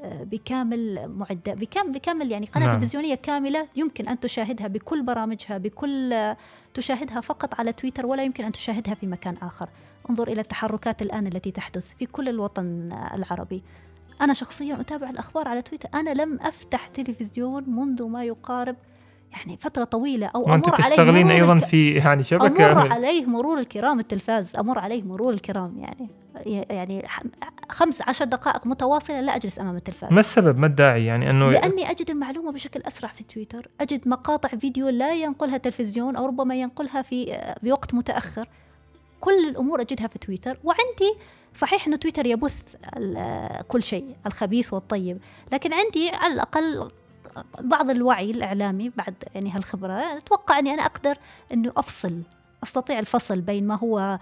بكامل 0.05 1.09
معدة 1.09 1.55
بكامل 1.55 1.93
بكامل 1.93 2.33
يعني 2.33 2.47
قناة 2.47 2.67
نعم. 2.67 2.79
تلفزيونية 2.81 3.15
كاملة 3.15 3.69
يمكن 3.77 4.09
أن 4.09 4.21
تشاهدها 4.21 4.67
بكل 4.67 5.03
برامجها 5.03 5.59
بكل 5.59 6.35
تشاهدها 6.75 7.21
فقط 7.21 7.61
على 7.61 7.73
تويتر 7.73 8.07
ولا 8.07 8.23
يمكن 8.23 8.45
أن 8.45 8.53
تشاهدها 8.53 8.95
في 8.95 9.07
مكان 9.07 9.35
آخر. 9.43 9.69
انظر 10.11 10.29
إلى 10.29 10.41
التحركات 10.41 11.03
الآن 11.03 11.27
التي 11.27 11.51
تحدث 11.51 11.95
في 11.99 12.07
كل 12.07 12.29
الوطن 12.29 12.89
العربي. 13.15 13.63
أنا 14.21 14.33
شخصيا 14.35 14.81
أتابع 14.81 15.11
الأخبار 15.11 15.49
على 15.49 15.63
تويتر. 15.63 15.89
أنا 15.95 16.11
لم 16.11 16.41
أفتح 16.41 16.87
تلفزيون 16.87 17.71
منذ 17.71 18.05
ما 18.05 18.25
يقارب 18.25 18.77
يعني 19.33 19.57
فترة 19.57 19.85
طويلة 19.85 20.27
أو 20.27 20.51
وأنت 20.51 20.69
تشتغلين 20.69 21.31
أيضا 21.31 21.53
الك... 21.53 21.65
في 21.65 21.91
يعني 21.91 22.23
شبكة. 22.23 22.73
أمر 22.73 22.93
عليه 22.93 23.27
مرور 23.27 23.59
الكرام 23.59 24.01
التلفاز 24.01 24.57
أمر 24.57 24.79
عليه 24.79 25.03
مرور 25.03 25.33
الكرام 25.33 25.79
يعني 25.79 26.11
يعني 26.71 27.09
خمس 27.69 28.03
عشر 28.03 28.25
دقائق 28.25 28.67
متواصلة 28.67 29.21
لا 29.21 29.37
أجلس 29.37 29.59
أمام 29.61 29.77
التلفاز. 29.77 30.13
ما 30.13 30.21
السبب؟ 30.21 30.59
ما 30.59 30.67
الداعي 30.67 31.07
يعني 31.07 31.31
أنه 31.31 31.51
لأني 31.51 31.91
أجد 31.91 32.11
المعلومة 32.11 32.53
بشكل 32.53 32.83
أسرع 32.83 33.09
في 33.09 33.25
تويتر 33.25 33.69
أجد 33.81 34.09
مقاطع 34.09 34.49
فيديو 34.49 34.89
لا 34.89 35.13
ينقلها 35.13 35.57
تلفزيون 35.57 36.17
أو 36.17 36.27
ربما 36.27 36.55
ينقلها 36.55 37.03
في 37.03 37.39
بوقت 37.63 37.95
متأخر. 37.95 38.49
كل 39.21 39.49
الأمور 39.49 39.81
أجدها 39.81 40.07
في 40.07 40.19
تويتر 40.19 40.59
وعندي 40.65 41.15
صحيح 41.55 41.87
أن 41.87 41.99
تويتر 41.99 42.27
يبث 42.27 42.77
كل 43.69 43.83
شيء 43.83 44.17
الخبيث 44.27 44.73
والطيب 44.73 45.19
لكن 45.53 45.73
عندي 45.73 46.11
على 46.11 46.35
الأقل 46.35 46.91
بعض 47.61 47.91
الوعي 47.91 48.31
الإعلامي 48.31 48.89
بعد 48.97 49.15
يعني 49.35 49.51
هالخبرة 49.51 50.17
أتوقع 50.17 50.59
أني 50.59 50.75
أنا 50.75 50.87
أقدر 50.87 51.17
أنه 51.53 51.73
أفصل 51.77 52.23
أستطيع 52.63 52.99
الفصل 52.99 53.41
بين 53.41 53.67
ما 53.67 53.75
هو 53.75 54.19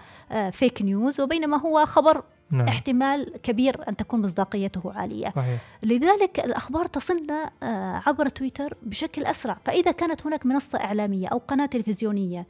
فيك 0.51 0.81
آه، 0.81 0.85
نيوز 0.85 1.21
وبين 1.21 1.47
ما 1.47 1.61
هو 1.61 1.85
خبر 1.85 2.23
نعم. 2.51 2.67
احتمال 2.67 3.33
كبير 3.43 3.89
أن 3.89 3.95
تكون 3.95 4.21
مصداقيته 4.21 4.93
عالية 4.95 5.33
صحيح. 5.35 5.59
لذلك 5.83 6.39
الأخبار 6.39 6.85
تصلنا 6.85 7.51
آه، 7.63 8.03
عبر 8.05 8.29
تويتر 8.29 8.77
بشكل 8.81 9.25
أسرع 9.25 9.57
فإذا 9.65 9.91
كانت 9.91 10.25
هناك 10.25 10.45
منصة 10.45 10.79
إعلامية 10.79 11.27
أو 11.27 11.37
قناة 11.37 11.65
تلفزيونية 11.65 12.47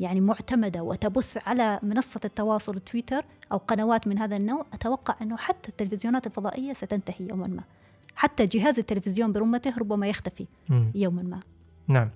يعني 0.00 0.20
معتمدة 0.20 0.82
وتبث 0.82 1.48
على 1.48 1.78
منصة 1.82 2.20
التواصل 2.24 2.80
تويتر 2.80 3.24
أو 3.52 3.56
قنوات 3.56 4.06
من 4.06 4.18
هذا 4.18 4.36
النوع 4.36 4.66
أتوقع 4.72 5.14
أنه 5.22 5.36
حتى 5.36 5.68
التلفزيونات 5.68 6.26
الفضائية 6.26 6.72
ستنتهي 6.72 7.28
يوما 7.30 7.46
ما 7.46 7.62
حتى 8.16 8.46
جهاز 8.46 8.78
التلفزيون 8.78 9.32
برمته 9.32 9.78
ربما 9.78 10.08
يختفي. 10.08 10.46
يوما 10.94 11.22
ما. 11.22 11.40
نعم. 11.88 12.10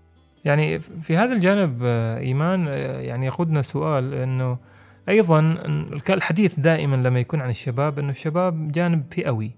يعني 0.44 0.78
في 0.78 1.16
هذا 1.16 1.32
الجانب 1.32 1.80
آه، 1.82 2.18
إيمان 2.18 2.68
آه، 2.68 3.00
يعني 3.00 3.26
يقودنا 3.26 3.62
سؤال 3.62 4.14
إنه 4.14 4.58
أيضا 5.08 5.40
الحديث 6.10 6.60
دائما 6.60 6.96
لما 6.96 7.20
يكون 7.20 7.40
عن 7.40 7.50
الشباب 7.50 7.98
إنه 7.98 8.10
الشباب 8.10 8.72
جانب 8.72 9.04
فئوي 9.10 9.52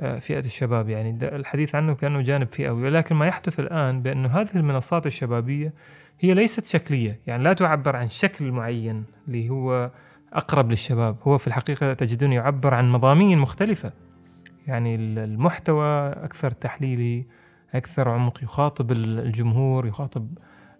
آه، 0.00 0.18
فئة 0.18 0.38
الشباب 0.38 0.88
يعني 0.88 1.18
الحديث 1.22 1.74
عنه 1.74 1.94
كأنه 1.94 2.20
جانب 2.20 2.48
فئوي. 2.52 2.82
ولكن 2.82 3.14
ما 3.14 3.26
يحدث 3.26 3.60
الآن 3.60 4.02
بأنه 4.02 4.28
هذه 4.28 4.48
المنصات 4.54 5.06
الشبابية 5.06 5.72
هي 6.20 6.34
ليست 6.34 6.66
شكلية. 6.66 7.20
يعني 7.26 7.42
لا 7.42 7.52
تعبر 7.52 7.96
عن 7.96 8.08
شكل 8.08 8.52
معين 8.52 9.04
اللي 9.28 9.50
هو 9.50 9.90
أقرب 10.32 10.70
للشباب. 10.70 11.16
هو 11.22 11.38
في 11.38 11.46
الحقيقة 11.46 11.94
تجدون 11.94 12.32
يعبر 12.32 12.74
عن 12.74 12.90
مضامين 12.90 13.38
مختلفة. 13.38 13.92
يعني 14.66 14.94
ال- 14.94 15.18
المحتوى 15.18 16.08
أكثر 16.12 16.50
تحليلي 16.50 17.24
أكثر 17.74 18.08
عمق 18.08 18.42
يخاطب 18.42 18.92
ال- 18.92 19.18
الجمهور 19.18 19.86
يخاطب 19.86 20.28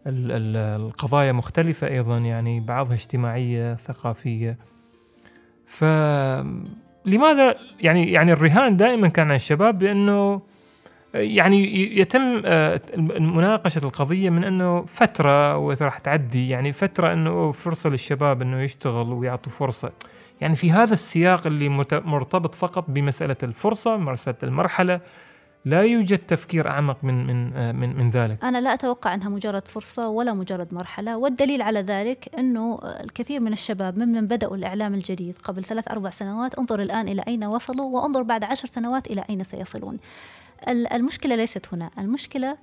ال- 0.07 0.33
ال- 0.33 0.81
القضايا 0.83 1.33
مختلفة 1.33 1.87
أيضا 1.89 2.19
يعني 2.19 2.61
بعضها 2.61 2.95
اجتماعية 2.95 3.75
ثقافية. 3.75 4.59
فلماذا 5.67 7.55
يعني 7.81 8.13
يعني 8.13 8.33
الرهان 8.33 8.77
دائما 8.77 9.09
كان 9.09 9.27
على 9.27 9.37
الشباب 9.37 9.79
بانه 9.79 10.43
يعني 11.15 11.77
يتم 11.99 12.43
آه، 12.45 12.81
مناقشه 13.19 13.79
القضية 13.85 14.31
من 14.31 14.45
أنه 14.45 14.83
فترة 14.85 15.57
وراح 15.57 15.99
تعدي 15.99 16.49
يعني 16.49 16.73
فترة 16.73 17.13
أنه 17.13 17.53
فرصة 17.53 17.91
للشباب 17.91 18.43
أنه 18.43 18.61
يشتغل 18.63 19.13
ويعطوا 19.13 19.53
فرصة. 19.53 19.93
يعني 20.43 20.57
في 20.57 20.73
هذا 20.73 20.93
السياق 20.93 21.47
اللي 21.47 21.69
مرتبط 21.93 22.55
فقط 22.55 22.85
بمسألة 22.91 23.37
الفرصة 23.43 23.97
مسألة 23.97 24.37
المرحلة 24.43 25.01
لا 25.65 25.83
يوجد 25.83 26.19
تفكير 26.19 26.69
أعمق 26.69 27.05
من 27.05 27.27
من 27.27 27.57
آه، 27.57 27.73
من 27.73 27.97
من 27.97 28.11
ذلك. 28.11 28.45
أنا 28.45 28.61
لا 28.61 28.75
أتوقع 28.75 29.15
أنها 29.15 29.29
مجرد 29.29 29.69
فرصة 29.69 30.09
ولا 30.09 30.33
مجرد 30.35 30.75
مرحلة 30.75 31.17
والدليل 31.17 31.63
على 31.63 31.81
ذلك 31.81 32.29
أنه 32.39 32.79
الكثير 32.85 33.41
من 33.41 33.53
الشباب 33.53 33.99
ممن 33.99 34.27
بدأوا 34.27 34.57
الإعلام 34.57 34.95
الجديد 34.95 35.39
قبل 35.39 35.65
ثلاث 35.65 35.89
أربع 35.91 36.11
سنوات 36.11 36.55
انظر 36.55 36.83
الآن 36.83 37.09
إلى 37.09 37.23
أين 37.29 37.45
وصلوا 37.45 38.01
وانظر 38.01 38.23
بعد 38.23 38.45
عشر 38.45 38.69
سنوات 38.69 39.07
إلى 39.07 39.25
أين 39.31 39.45
سيصلون. 39.45 39.97
ال- 40.69 40.93
المشكلة 40.93 41.35
ليست 41.35 41.69
هنا. 41.75 41.91
المشكلة 41.99 42.57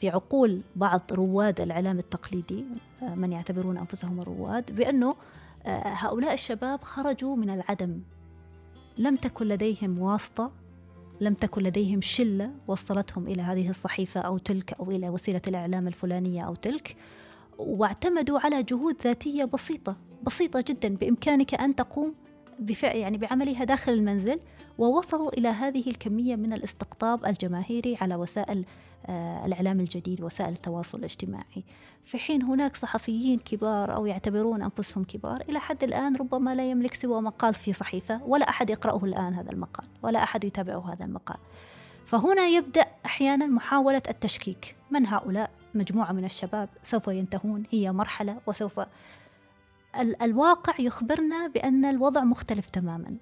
في 0.00 0.08
عقول 0.10 0.60
بعض 0.76 1.00
رواد 1.12 1.60
الإعلام 1.60 1.98
التقليدي 1.98 2.64
آه، 3.02 3.14
من 3.14 3.32
يعتبرون 3.32 3.76
أنفسهم 3.78 4.20
الرواد 4.20 4.76
بأنه 4.76 5.08
آه، 5.08 5.14
هؤلاء 5.66 6.32
الشباب 6.32 6.84
خرجوا 6.84 7.36
من 7.36 7.50
العدم. 7.50 8.00
لم 8.98 9.16
تكن 9.16 9.46
لديهم 9.48 9.98
واسطة 9.98 10.52
لم 11.20 11.34
تكن 11.34 11.62
لديهم 11.62 12.00
شلة 12.00 12.50
وصلتهم 12.66 13.26
إلى 13.26 13.42
هذه 13.42 13.68
الصحيفة 13.68 14.20
أو 14.20 14.38
تلك 14.38 14.72
أو 14.80 14.90
إلى 14.90 15.08
وسيلة 15.08 15.40
الإعلام 15.48 15.88
الفلانية 15.88 16.42
أو 16.42 16.54
تلك 16.54 16.96
واعتمدوا 17.58 18.38
على 18.40 18.62
جهود 18.62 18.96
ذاتية 19.04 19.44
بسيطة 19.44 19.96
بسيطة 20.22 20.64
جدا 20.68 20.88
بإمكانك 20.88 21.54
أن 21.54 21.74
تقوم 21.74 22.14
بفعل 22.58 22.96
يعني 22.96 23.18
بعملها 23.18 23.64
داخل 23.64 23.92
المنزل. 23.92 24.40
ووصلوا 24.82 25.38
إلى 25.38 25.48
هذه 25.48 25.90
الكمية 25.90 26.36
من 26.36 26.52
الاستقطاب 26.52 27.24
الجماهيري 27.26 27.96
على 28.00 28.14
وسائل 28.14 28.64
آه، 29.06 29.46
الإعلام 29.46 29.80
الجديد 29.80 30.22
وسائل 30.22 30.52
التواصل 30.52 30.98
الاجتماعي. 30.98 31.64
في 32.04 32.18
حين 32.18 32.42
هناك 32.42 32.76
صحفيين 32.76 33.38
كبار 33.38 33.94
أو 33.94 34.06
يعتبرون 34.06 34.62
أنفسهم 34.62 35.04
كبار 35.04 35.40
إلى 35.48 35.60
حد 35.60 35.84
الآن 35.84 36.16
ربما 36.16 36.54
لا 36.54 36.70
يملك 36.70 36.94
سوى 36.94 37.20
مقال 37.22 37.54
في 37.54 37.72
صحيفة 37.72 38.20
ولا 38.26 38.48
أحد 38.48 38.70
يقرأه 38.70 39.04
الآن 39.04 39.34
هذا 39.34 39.50
المقال 39.52 39.86
ولا 40.02 40.22
أحد 40.22 40.44
يتابعه 40.44 40.92
هذا 40.92 41.04
المقال. 41.04 41.38
فهنا 42.04 42.46
يبدأ 42.46 42.86
أحيانا 43.06 43.46
محاولة 43.46 44.02
التشكيك. 44.08 44.76
من 44.90 45.06
هؤلاء؟ 45.06 45.50
مجموعة 45.74 46.12
من 46.12 46.24
الشباب 46.24 46.68
سوف 46.82 47.08
ينتهون. 47.08 47.64
هي 47.70 47.92
مرحلة 47.92 48.36
وسوف 48.46 48.80
ال- 50.00 50.22
الواقع 50.22 50.74
يخبرنا 50.80 51.46
بأن 51.46 51.84
الوضع 51.84 52.24
مختلف 52.24 52.68
تماما. 52.70 53.16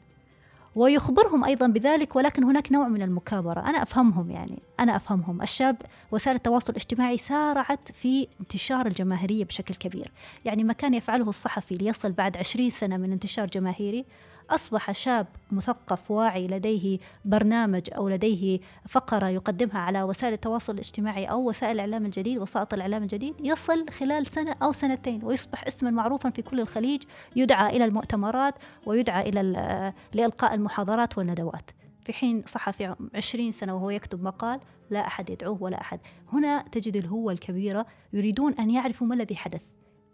ويخبرهم 0.75 1.45
أيضا 1.45 1.67
بذلك 1.67 2.17
ولكن 2.17 2.45
هناك 2.45 2.73
نوع 2.73 2.89
من 2.89 3.03
المكابرة. 3.03 3.61
أنا 3.61 3.83
أفهمهم 3.83 4.31
يعني 4.31 4.63
أنا 4.81 4.97
أفهمهم. 4.97 5.43
الشاب 5.43 5.77
وسائل 6.13 6.37
التواصل 6.37 6.71
الاجتماعي 6.73 7.19
سارعت 7.19 7.93
في 7.93 8.27
انتشار 8.41 8.87
الجماهيرية 8.87 9.45
بشكل 9.45 9.75
كبير. 9.75 10.13
يعني 10.45 10.65
ما 10.65 10.73
كان 10.73 10.95
يفعله 10.95 11.29
الصحفي 11.29 11.75
ليصل 11.75 12.13
بعد 12.13 12.37
عشرين 12.37 12.71
سنة 12.71 12.97
من 12.97 13.13
انتشار 13.13 13.47
جماهيري 13.47 14.05
أصبح 14.51 14.93
شاب 14.93 15.27
مثقف 15.51 16.11
واعي 16.11 16.47
لديه 16.47 16.99
برنامج 17.25 17.83
أو 17.97 18.09
لديه 18.09 18.61
فقرة 18.89 19.29
يقدمها 19.29 19.79
على 19.79 20.03
وسائل 20.03 20.33
التواصل 20.33 20.75
الاجتماعي 20.75 21.25
أو 21.25 21.49
وسائل 21.49 21.73
الإعلام 21.73 22.07
الجديد 22.07 22.39
وسائط 22.39 22.75
الإعلام 22.75 23.03
الجديد 23.03 23.35
يصل 23.41 23.89
خلال 23.91 24.27
سنة 24.27 24.57
أو 24.63 24.73
سنتين 24.73 25.25
ويصبح 25.25 25.67
اسما 25.67 25.91
معروفا 25.91 26.31
في 26.31 26.43
كل 26.43 26.61
الخليج 26.61 27.03
يدعى 27.37 27.77
إلى 27.77 27.85
المؤتمرات 27.85 28.55
ويدعى 28.87 29.29
إلى 29.29 29.93
لإلقاء 30.15 30.55
المحاضرات 30.55 31.19
والندوات. 31.19 31.71
في 32.05 32.13
حين 32.13 32.43
صحفي 32.47 32.95
عشرين 33.15 33.53
سنة 33.53 33.75
وهو 33.75 33.91
يكتب 33.91 34.23
مقال 34.23 34.61
لا 34.91 35.07
أحد 35.07 35.31
يدعوه 35.31 35.63
ولا 35.63 35.81
أحد. 35.81 36.01
هنا 36.33 36.65
تجد 36.73 36.97
الهوة 36.97 37.33
الكبيرة 37.33 37.87
يريدون 38.13 38.55
أن 38.55 38.71
يعرفوا 38.71 39.07
ما 39.07 39.15
الذي 39.15 39.37
حدث. 39.37 39.63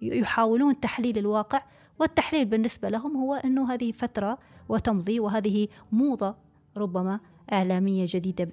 يحاولون 0.03 0.81
تحليل 0.81 1.19
الواقع 1.19 1.63
والتحليل 1.99 2.45
بالنسبة 2.45 2.89
لهم 2.89 3.17
هو 3.17 3.35
أنه 3.35 3.75
هذه 3.75 3.93
فترة 3.93 4.39
وتمضي 4.69 5.21
وهذه 5.21 5.69
موضة 5.93 6.35
ربما 6.77 7.21
إعلامية 7.53 8.07
جديدة 8.09 8.45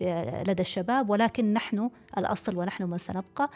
لدى 0.47 0.61
الشباب 0.61 1.09
ولكن 1.09 1.53
نحن 1.53 1.89
الأصل 2.17 2.57
ونحن 2.57 2.83
من 2.83 2.97
سنبقى. 2.97 3.49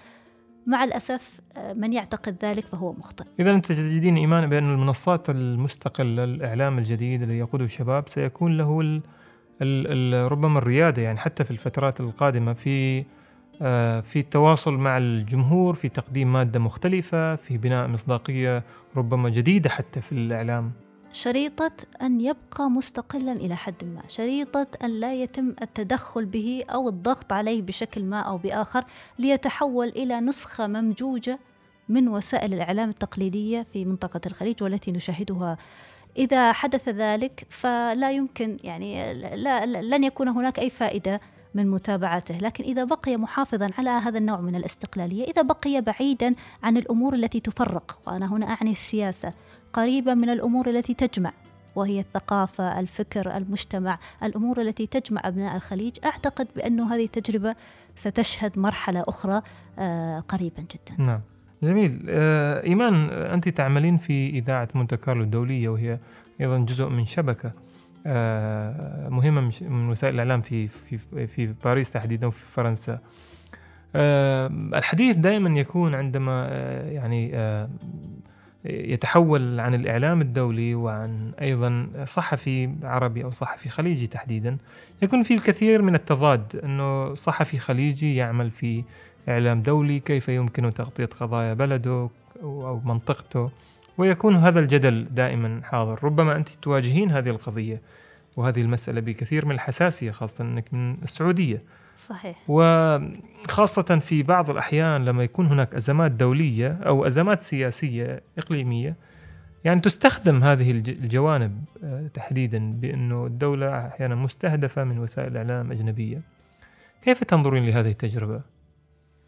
مع 0.67 0.83
الأسف 0.83 1.39
آه، 1.57 1.73
من 1.73 1.93
يعتقد 1.93 2.35
ذلك 2.43 2.65
فهو 2.65 2.93
مخطئ. 2.93 3.25
إذا 3.39 3.51
أنت 3.51 3.65
تجدين 3.65 4.17
ايمان 4.17 4.49
بأن 4.49 4.71
المنصات 4.71 5.29
المستقله 5.29 6.23
الإعلام 6.23 6.77
الجديد 6.77 7.21
الذي 7.21 7.37
يقوده 7.37 7.63
الشباب 7.63 8.09
سيكون 8.09 8.57
له 8.57 8.81
ال 8.81 9.01
ال 9.61 10.13
ال 10.15 10.31
ربما 10.31 10.59
الريادة 10.59 11.01
يعني 11.01 11.17
حتى 11.17 11.43
في 11.43 11.51
الفترات 11.51 11.99
القادمة 11.99 12.53
في 12.53 13.05
في 14.01 14.15
التواصل 14.15 14.73
مع 14.73 14.97
الجمهور 14.97 15.73
في 15.73 15.89
تقديم 15.89 16.33
مادة 16.33 16.59
مختلفة 16.59 17.35
في 17.35 17.57
بناء 17.57 17.87
مصداقية 17.87 18.63
ربما 18.97 19.29
جديدة 19.29 19.69
حتى 19.69 20.01
في 20.01 20.11
الإعلام. 20.11 20.71
شريطة 21.11 21.71
أن 22.01 22.21
يبقى 22.21 22.69
مستقلا 22.69 23.31
إلى 23.31 23.55
حد 23.55 23.83
ما. 23.83 24.01
شريطة 24.07 24.67
أن 24.83 24.99
لا 24.99 25.13
يتم 25.13 25.53
التدخل 25.61 26.25
به 26.25 26.63
أو 26.69 26.89
الضغط 26.89 27.33
عليه 27.33 27.61
بشكل 27.61 28.03
ما 28.03 28.19
أو 28.19 28.37
بآخر 28.37 28.83
ليتحول 29.19 29.87
إلى 29.87 30.19
نسخة 30.19 30.67
ممجوجة 30.67 31.39
من 31.89 32.07
وسائل 32.07 32.53
الإعلام 32.53 32.89
التقليدية 32.89 33.65
في 33.73 33.85
منطقة 33.85 34.21
الخليج 34.25 34.63
والتي 34.63 34.91
نشاهدها. 34.91 35.57
إذا 36.17 36.51
حدث 36.51 36.89
ذلك 36.89 37.45
فلا 37.49 38.11
يمكن 38.11 38.57
يعني 38.63 39.13
لا- 39.13 39.65
لن 39.65 40.03
يكون 40.03 40.27
هناك 40.27 40.59
أي 40.59 40.69
فائدة 40.69 41.21
من 41.57 41.71
متابعته 41.71 42.37
لكن 42.37 42.63
إذا 42.63 42.83
بقي 42.83 43.17
محافظا 43.17 43.69
على 43.77 43.89
هذا 43.89 44.17
النوع 44.17 44.41
من 44.41 44.55
الاستقلالية 44.55 45.23
إذا 45.23 45.41
بقي 45.41 45.81
بعيدا 45.81 46.35
عن 46.63 46.77
الأمور 46.77 47.13
التي 47.13 47.39
تفرق 47.39 47.99
وأنا 48.07 48.33
هنا 48.33 48.45
أعني 48.45 48.71
السياسة 48.71 49.33
قريبا 49.73 50.13
من 50.13 50.29
الأمور 50.29 50.69
التي 50.69 50.93
تجمع 50.93 51.33
وهي 51.75 51.99
الثقافة، 51.99 52.79
الفكر، 52.79 53.37
المجتمع، 53.37 53.99
الأمور 54.23 54.61
التي 54.61 54.87
تجمع 54.87 55.21
أبناء 55.25 55.55
الخليج، 55.55 55.97
أعتقد 56.05 56.47
بانه 56.55 56.95
هذه 56.95 57.03
التجربة 57.03 57.55
ستشهد 57.95 58.59
مرحلة 58.59 59.03
أخرى 59.07 59.41
آه، 59.79 60.19
قريبا 60.19 60.61
جدا. 60.61 61.03
نعم. 61.03 61.21
جميل. 61.63 62.05
آه، 62.09 62.63
إيمان 62.63 63.09
آه، 63.11 63.33
أنت 63.33 63.49
تعملين 63.49 63.97
في 63.97 64.29
إذاعة 64.29 64.67
مونte 64.75 64.95
كارلو 64.95 65.23
الدولية 65.23 65.69
وهي 65.69 65.99
أيضا 66.41 66.57
جزء 66.57 66.89
من 66.89 67.05
شبكة. 67.05 67.47
آه، 67.47 67.66
مهمة 69.09 69.51
من 69.61 69.89
وسائل 69.89 70.13
الإعلام 70.13 70.41
في 70.41 70.67
في 70.67 71.27
في 71.27 71.53
باريس 71.63 71.91
تحديدا 71.91 72.27
وفي 72.27 72.43
فرنسا. 72.43 72.99
آه، 73.95 74.47
الحديث 74.73 75.15
دائما 75.15 75.59
يكون 75.59 75.95
عندما 75.95 76.47
آه، 76.49 76.89
يعني 76.89 77.31
آه، 77.35 77.69
يتحول 78.65 79.59
عن 79.59 79.73
الإعلام 79.73 80.21
الدولي 80.21 80.75
وعن 80.75 81.31
أيضا 81.41 81.89
صحفي 82.05 82.69
عربي 82.83 83.23
أو 83.23 83.31
صحفي 83.31 83.69
خليجي 83.69 84.07
تحديدا 84.07 84.57
يكون 85.01 85.23
في 85.23 85.33
الكثير 85.33 85.81
من 85.81 85.95
التضاد 85.95 86.61
إنه 86.63 87.13
صحفي 87.13 87.57
خليجي 87.57 88.15
يعمل 88.15 88.51
في 88.51 88.83
إعلام 89.29 89.61
دولي 89.61 89.99
كيف 89.99 90.29
يمكن 90.29 90.73
تغطية 90.73 91.05
قضايا 91.05 91.53
بلده 91.53 92.09
أو 92.43 92.81
منطقته 92.85 93.51
ويكون 93.97 94.35
هذا 94.35 94.59
الجدل 94.59 95.07
دائما 95.11 95.61
حاضر. 95.63 96.03
ربما 96.03 96.35
أنت 96.35 96.49
تواجهين 96.49 97.11
هذه 97.11 97.29
القضية. 97.29 97.81
وهذه 98.37 98.61
المسألة 98.61 99.01
بكثير 99.01 99.45
من 99.45 99.51
الحساسية 99.51 100.11
خاصة 100.11 100.43
إنك 100.43 100.73
من 100.73 100.93
السعودية. 101.03 101.61
صحيح. 101.97 102.37
وخاصة 102.47 103.99
في 103.99 104.23
بعض 104.23 104.49
الأحيان 104.49 105.05
لما 105.05 105.23
يكون 105.23 105.45
هناك 105.47 105.75
أزمات 105.75 106.11
دولية 106.11 106.79
أو 106.85 107.07
أزمات 107.07 107.39
سياسية 107.39 108.21
إقليمية 108.37 108.95
يعني 109.65 109.79
تستخدم 109.81 110.43
هذه 110.43 110.71
الج- 110.71 110.89
الجوانب 110.89 111.63
آه، 111.83 112.07
تحديدا 112.13 112.71
بأنه 112.71 113.25
الدولة 113.25 113.87
أحيانا 113.87 114.15
مستهدفة 114.15 114.83
من 114.83 114.99
وسائل 114.99 115.37
إعلام 115.37 115.71
أجنبية. 115.71 116.21
كيف 117.01 117.23
تنظرين 117.23 117.65
لهذه 117.65 117.89
التجربة؟ 117.89 118.41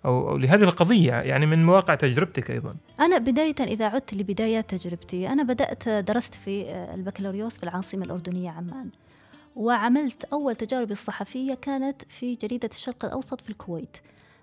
أو, 0.06 0.30
أو 0.30 0.38
لهذه 0.38 0.64
القضية 0.64 1.14
يعني 1.14 1.46
من 1.46 1.66
مواقع 1.66 1.96
تجربتك 1.96 2.52
أيضا. 2.52 2.74
أنا 3.00 3.18
بداية 3.18 3.56
إذا 3.60 3.86
عدت 3.86 4.14
لبدايات 4.14 4.76
تجربتي 4.76 5.28
أنا 5.28 5.44
بدأت 5.44 5.90
درست 5.90 6.36
في 6.36 6.72
البكالوريوس 6.94 7.58
في 7.58 7.64
العاصمة 7.64 8.06
الأردنية 8.06 8.50
عمان. 8.52 8.90
وعملت 9.56 10.24
أول 10.24 10.56
تجاربي 10.56 10.92
الصحفية 10.92 11.54
كانت 11.54 12.02
في 12.12 12.36
جريدة 12.36 12.70
الشرق 12.72 13.06
الأوسط 13.06 13.42
في 13.42 13.50
الكويت. 13.50 13.98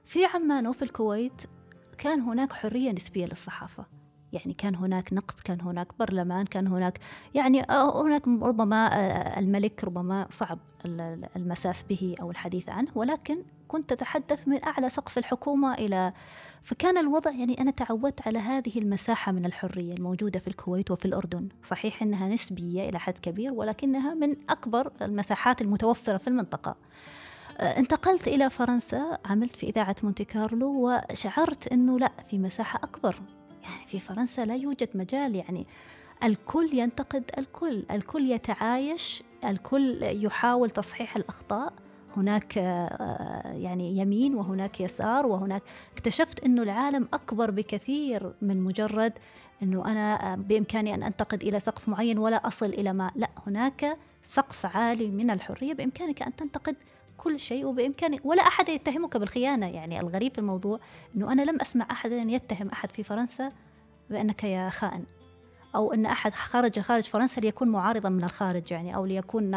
في 0.04 0.24
عمان 0.24 0.66
وفي 0.66 0.82
الكويت 0.82 1.42
كان 1.98 2.20
هناك 2.20 2.52
حرية 2.52 2.92
نسبية 2.92 3.26
للصحافة. 3.26 3.95
يعني 4.32 4.54
كان 4.54 4.74
هناك 4.74 5.12
نقد 5.12 5.40
كان 5.40 5.60
هناك 5.60 5.88
برلمان 5.98 6.46
كان 6.46 6.66
هناك 6.66 6.98
يعني 7.34 7.70
آه، 7.70 8.02
هناك 8.02 8.28
ربما 8.28 8.86
آه، 8.94 9.38
الملك 9.40 9.84
ربما 9.84 10.26
صعب 10.30 10.58
ال- 10.84 11.28
المساس 11.36 11.82
به 11.82 12.14
أو 12.20 12.30
الحديث 12.30 12.68
عنه 12.68 12.88
ولكن 12.94 13.42
كنت 13.68 13.92
أتحدث 13.92 14.48
من 14.48 14.64
أعلى 14.64 14.88
سقف 14.88 15.18
الحكومة 15.18 15.74
إلى 15.74 16.12
فكان 16.62 16.98
الوضع 16.98 17.30
يعني 17.30 17.60
أنا 17.60 17.70
تعودت 17.70 18.26
على 18.26 18.38
هذه 18.38 18.78
المساحة 18.78 19.32
من 19.32 19.44
الحرية 19.46 19.92
الموجودة 19.92 20.38
في 20.40 20.48
الكويت 20.48 20.90
وفي 20.90 21.04
الأردن. 21.04 21.48
صحيح 21.62 22.02
أنها 22.02 22.28
نسبية 22.28 22.88
إلى 22.88 22.98
حد 22.98 23.18
كبير 23.18 23.52
ولكنها 23.52 24.14
من 24.14 24.36
أكبر 24.50 24.92
المساحات 25.02 25.60
المتوفرة 25.60 26.16
في 26.16 26.28
المنطقة. 26.28 26.76
آه، 27.58 27.78
انتقلت 27.78 28.28
إلى 28.28 28.50
فرنسا 28.50 29.18
عملت 29.24 29.56
في 29.56 29.66
إذاعة 29.68 29.96
مونتي 30.02 30.24
كارلو 30.24 30.90
وشعرت 31.12 31.68
أنه 31.68 31.98
لا 31.98 32.12
في 32.30 32.38
مساحة 32.38 32.80
أكبر. 32.82 33.16
يعني 33.70 33.86
في 33.86 34.00
فرنسا 34.00 34.44
لا 34.44 34.54
يوجد 34.54 34.88
مجال 34.94 35.36
يعني 35.36 35.66
الكل 36.24 36.70
ينتقد 36.72 37.30
الكل 37.38 37.84
الكل 37.90 38.30
يتعايش 38.30 39.22
الكل 39.44 39.98
يحاول 40.02 40.70
تصحيح 40.70 41.16
الأخطاء. 41.16 41.72
هناك 42.16 42.58
آه، 42.58 43.52
يعني 43.52 43.98
يمين 43.98 44.34
وهناك 44.34 44.80
يسار 44.80 45.26
وهناك. 45.26 45.62
اكتشفت 45.92 46.44
إنه 46.44 46.62
العالم 46.62 47.08
أكبر 47.14 47.50
بكثير 47.50 48.32
من 48.42 48.60
مجرد 48.60 49.12
إنه 49.62 49.84
أنا 49.84 50.32
آه، 50.32 50.36
بإمكاني 50.36 50.94
أن 50.94 51.02
أنتقد 51.02 51.42
إلى 51.42 51.60
سقف 51.60 51.88
معين 51.88 52.18
ولا 52.18 52.46
أصل 52.46 52.66
إلى 52.66 52.92
ما. 52.92 53.10
لا 53.16 53.30
هناك 53.46 53.98
سقف 54.22 54.76
عالي 54.76 55.10
من 55.10 55.30
الحرية 55.30 55.72
بإمكانك 55.72 56.22
أن 56.22 56.36
تنتقد 56.36 56.76
كل 57.26 57.38
شيء 57.38 57.64
وبامكانك 57.66 58.20
ولا 58.26 58.42
أحد 58.42 58.68
يتهمك 58.68 59.16
بالخيانة. 59.16 59.66
يعني 59.66 60.00
الغريب 60.00 60.32
في 60.32 60.38
الموضوع 60.38 60.80
إنه 61.16 61.32
أنا 61.32 61.42
لم 61.42 61.60
أسمع 61.60 61.86
احدا 61.90 62.16
يتهم 62.16 62.68
أحد 62.68 62.90
في 62.92 63.02
فرنسا 63.02 63.48
بأنك 64.10 64.44
يا 64.44 64.70
خائن 64.70 65.04
أو 65.74 65.92
أن 65.92 66.06
أحد 66.06 66.32
خرج 66.34 66.80
خارج 66.80 67.02
فرنسا 67.02 67.40
ليكون 67.40 67.68
معارضا 67.68 68.08
من 68.08 68.24
الخارج 68.24 68.72
يعني 68.72 68.96
أو 68.96 69.06
ليكون 69.06 69.52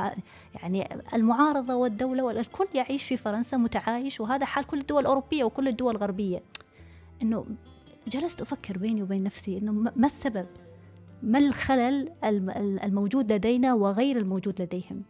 يعني 0.62 1.00
المعارضة 1.14 1.76
والدولة 1.76 2.24
والكل 2.24 2.68
يعيش 2.74 3.04
في 3.04 3.18
فرنسا 3.18 3.58
متعايش 3.58 4.20
وهذا 4.22 4.46
حال 4.46 4.68
كل 4.68 4.78
الدول 4.80 5.02
الأوروبية 5.02 5.44
وكل 5.44 5.68
الدول 5.68 5.96
الغربية. 5.96 6.42
إنه 7.24 7.46
جلست 8.08 8.42
أفكر 8.42 8.78
بيني 8.78 9.04
وبين 9.04 9.24
نفسي 9.24 9.58
إنه 9.58 9.72
ما 9.72 10.06
السبب؟ 10.06 10.46
ما 11.24 11.40
الخلل 11.40 12.12
الم- 12.24 12.80
الموجود 12.84 13.32
لدينا 13.32 13.74
وغير 13.74 14.18
الموجود 14.18 14.62
لديهم؟ 14.62 15.04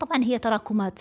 طبعا 0.00 0.24
هي 0.24 0.38
تراكمات 0.38 1.00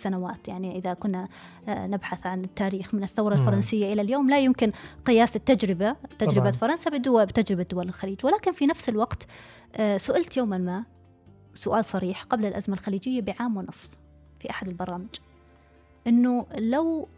سنوات 0.00 0.48
يعني 0.48 0.78
إذا 0.78 0.94
كنا 0.94 1.28
آه، 1.68 1.86
نبحث 1.86 2.26
عن 2.26 2.40
التاريخ 2.44 2.94
من 2.94 3.02
الثورة. 3.02 3.34
الفرنسية 3.34 3.92
إلى 3.92 4.02
اليوم 4.02 4.30
لا 4.30 4.38
يمكن 4.38 4.72
قياس 5.04 5.36
التجربة 5.36 5.96
تجربة 6.18 6.50
طبعاً. 6.50 6.52
فرنسا 6.52 6.90
بدول 6.90 7.26
بتجربة 7.26 7.62
دول 7.62 7.88
الخليج 7.88 8.24
ولكن 8.26 8.52
في 8.52 8.66
نفس 8.66 8.88
الوقت 8.88 9.26
آه، 9.76 9.96
سئلت 9.96 10.36
يوما 10.36 10.58
ما 10.58 10.84
سؤال 11.54 11.84
صريح 11.84 12.24
قبل 12.24 12.46
الأزمة 12.46 12.74
الخليجية 12.74 13.20
بعام 13.20 13.56
ونصف 13.56 13.90
في 14.38 14.50
أحد 14.50 14.68
البرامج 14.68 15.08
أنه 16.06 16.46
لو 16.58 17.08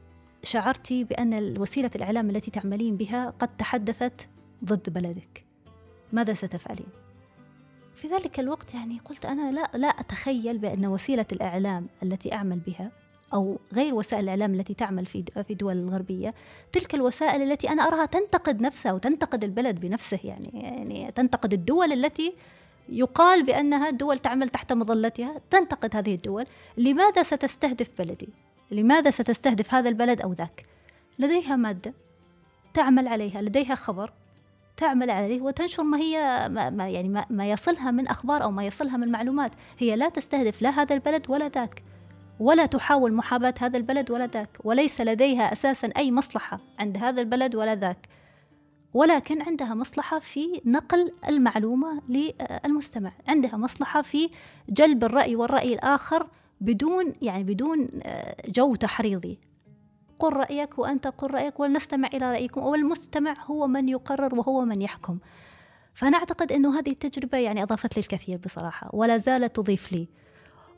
شعرتي 0.42 1.04
بأن 1.04 1.58
وسيلة 1.58 1.90
الإعلام 1.96 2.30
التي 2.30 2.50
تعملين 2.50 2.96
بها 2.96 3.30
قد 3.30 3.56
تحدثت 3.56 4.28
ضد 4.64 4.90
بلدك 4.90 5.44
ماذا 6.12 6.34
ستفعلين؟ 6.34 7.01
في 7.94 8.08
ذلك 8.08 8.40
الوقت 8.40 8.74
يعني 8.74 8.98
قلت 9.04 9.26
أنا 9.26 9.50
لا 9.50 9.70
لا 9.74 9.88
أتخيل 9.88 10.58
بأن 10.58 10.86
وسيلة 10.86 11.26
الإعلام 11.32 11.86
التي 12.02 12.32
أعمل 12.32 12.58
بها 12.58 12.90
أو 13.34 13.58
غير 13.72 13.94
وسائل 13.94 14.24
الإعلام 14.24 14.54
التي 14.54 14.74
تعمل 14.74 15.06
في 15.06 15.24
في 15.48 15.54
دول 15.54 15.76
الغربية 15.76 16.30
تلك 16.72 16.94
الوسائل 16.94 17.42
التي 17.42 17.70
أنا 17.70 17.82
أراها 17.82 18.06
تنتقد 18.06 18.60
نفسها 18.60 18.92
وتنتقد 18.92 19.44
البلد 19.44 19.80
بنفسه 19.80 20.20
يعني 20.24 20.50
يعني 20.54 21.12
تنتقد 21.12 21.52
الدول 21.52 21.92
التي 21.92 22.34
يقال 22.88 23.42
بأنها 23.42 23.90
دول 23.90 24.18
تعمل 24.18 24.48
تحت 24.48 24.72
مظلتها 24.72 25.40
تنتقد 25.50 25.96
هذه 25.96 26.14
الدول 26.14 26.44
لماذا 26.76 27.22
ستستهدف 27.22 27.88
بلدي؟ 27.98 28.28
لماذا 28.70 29.10
ستستهدف 29.10 29.74
هذا 29.74 29.88
البلد 29.88 30.20
أو 30.20 30.32
ذاك؟ 30.32 30.66
لديها 31.18 31.56
مادة 31.56 31.94
تعمل 32.74 33.08
عليها 33.08 33.38
لديها 33.38 33.74
خبر 33.74 34.12
تعمل 34.76 35.10
عليه 35.10 35.40
وتنشر 35.40 35.82
ما 35.82 35.98
هي 35.98 36.48
ما 36.48 36.88
يعني 36.88 37.24
ما, 37.30 37.46
يصلها 37.48 37.90
من 37.90 38.08
أخبار 38.08 38.42
أو 38.42 38.50
ما 38.50 38.66
يصلها 38.66 38.96
من 38.96 39.10
معلومات. 39.10 39.52
هي 39.78 39.96
لا 39.96 40.08
تستهدف 40.08 40.62
لا 40.62 40.70
هذا 40.70 40.94
البلد 40.94 41.30
ولا 41.30 41.48
ذاك 41.48 41.82
ولا 42.40 42.66
تحاول 42.66 43.12
محاباة 43.12 43.54
هذا 43.60 43.76
البلد 43.76 44.10
ولا 44.10 44.26
ذاك 44.26 44.58
وليس 44.64 45.00
لديها 45.00 45.52
أساسا 45.52 45.88
أي 45.96 46.12
مصلحة 46.12 46.60
عند 46.78 46.98
هذا 46.98 47.20
البلد 47.20 47.54
ولا 47.54 47.74
ذاك 47.74 48.08
ولكن 48.94 49.42
عندها 49.42 49.74
مصلحة 49.74 50.18
في 50.18 50.60
نقل 50.64 51.12
المعلومة 51.28 52.02
للمستمع 52.08 53.12
عندها 53.28 53.56
مصلحة 53.56 54.02
في 54.02 54.30
جلب 54.68 55.04
الرأي 55.04 55.36
والرأي 55.36 55.74
الآخر 55.74 56.26
بدون 56.60 57.12
يعني 57.22 57.44
بدون 57.44 57.88
جو 58.48 58.74
تحريضي. 58.74 59.38
قل 60.22 60.32
رأيك 60.32 60.78
وأنت 60.78 61.06
قل 61.06 61.30
رأيك 61.30 61.60
ولنستمع 61.60 62.08
إلى 62.08 62.30
رأيكم 62.30 62.62
والمستمع 62.62 63.34
هو 63.46 63.66
من 63.66 63.88
يقرر 63.88 64.34
وهو 64.34 64.64
من 64.64 64.82
يحكم. 64.82 65.18
فأنا 65.94 66.18
أعتقد 66.18 66.52
أنه 66.52 66.78
هذه 66.78 66.90
التجربة 66.90 67.38
يعني 67.38 67.62
أضافت 67.62 67.96
لي 67.96 68.00
الكثير 68.00 68.38
بصراحة 68.44 68.90
ولا 68.92 69.18
زالت 69.18 69.56
تضيف 69.56 69.92
لي. 69.92 70.08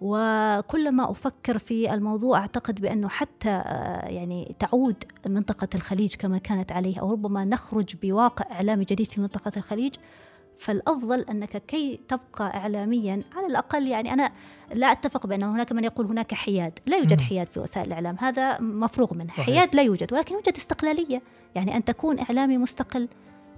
وكلما 0.01 1.11
أفكر 1.11 1.59
في 1.59 1.95
الموضوع 1.95 2.38
أعتقد 2.38 2.80
بأنه 2.80 3.09
حتى 3.09 3.51
آه، 3.51 4.09
يعني 4.09 4.57
تعود 4.59 5.05
منطقة 5.26 5.68
الخليج 5.74 6.14
كما 6.14 6.38
كانت 6.38 6.72
عليه 6.72 7.01
أو 7.01 7.12
ربما 7.12 7.45
نخرج 7.45 7.97
بواقع 8.03 8.53
إعلامي 8.53 8.84
جديد 8.84 9.11
في 9.11 9.20
منطقة 9.20 9.53
الخليج 9.57 9.95
فالأفضل 10.59 11.21
أنك 11.31 11.63
كي 11.67 12.01
تبقى 12.09 12.57
إعلاميا 12.57 13.23
على 13.37 13.47
الأقل 13.47 13.87
يعني 13.87 14.13
أنا 14.13 14.33
لا 14.75 14.93
أتفق 14.93 15.27
بأن 15.27 15.43
هناك 15.43 15.73
من 15.73 15.85
يقول 15.85 16.07
هناك 16.07 16.35
حياد. 16.35 16.79
لا 16.87 16.97
يوجد. 16.97 17.21
حياد 17.21 17.47
في 17.47 17.61
وسائل 17.61 17.87
الإعلام. 17.87 18.17
هذا 18.21 18.61
مفروغ 18.61 19.15
منه. 19.15 19.29
صحيح. 19.29 19.47
حياد 19.47 19.77
لا 19.77 19.83
يوجد 19.83 20.13
ولكن 20.13 20.35
يوجد 20.35 20.57
استقلالية. 20.57 21.23
يعني 21.55 21.77
أن 21.77 21.85
تكون 21.85 22.19
إعلامي 22.19 22.59
مستقل. 22.59 23.09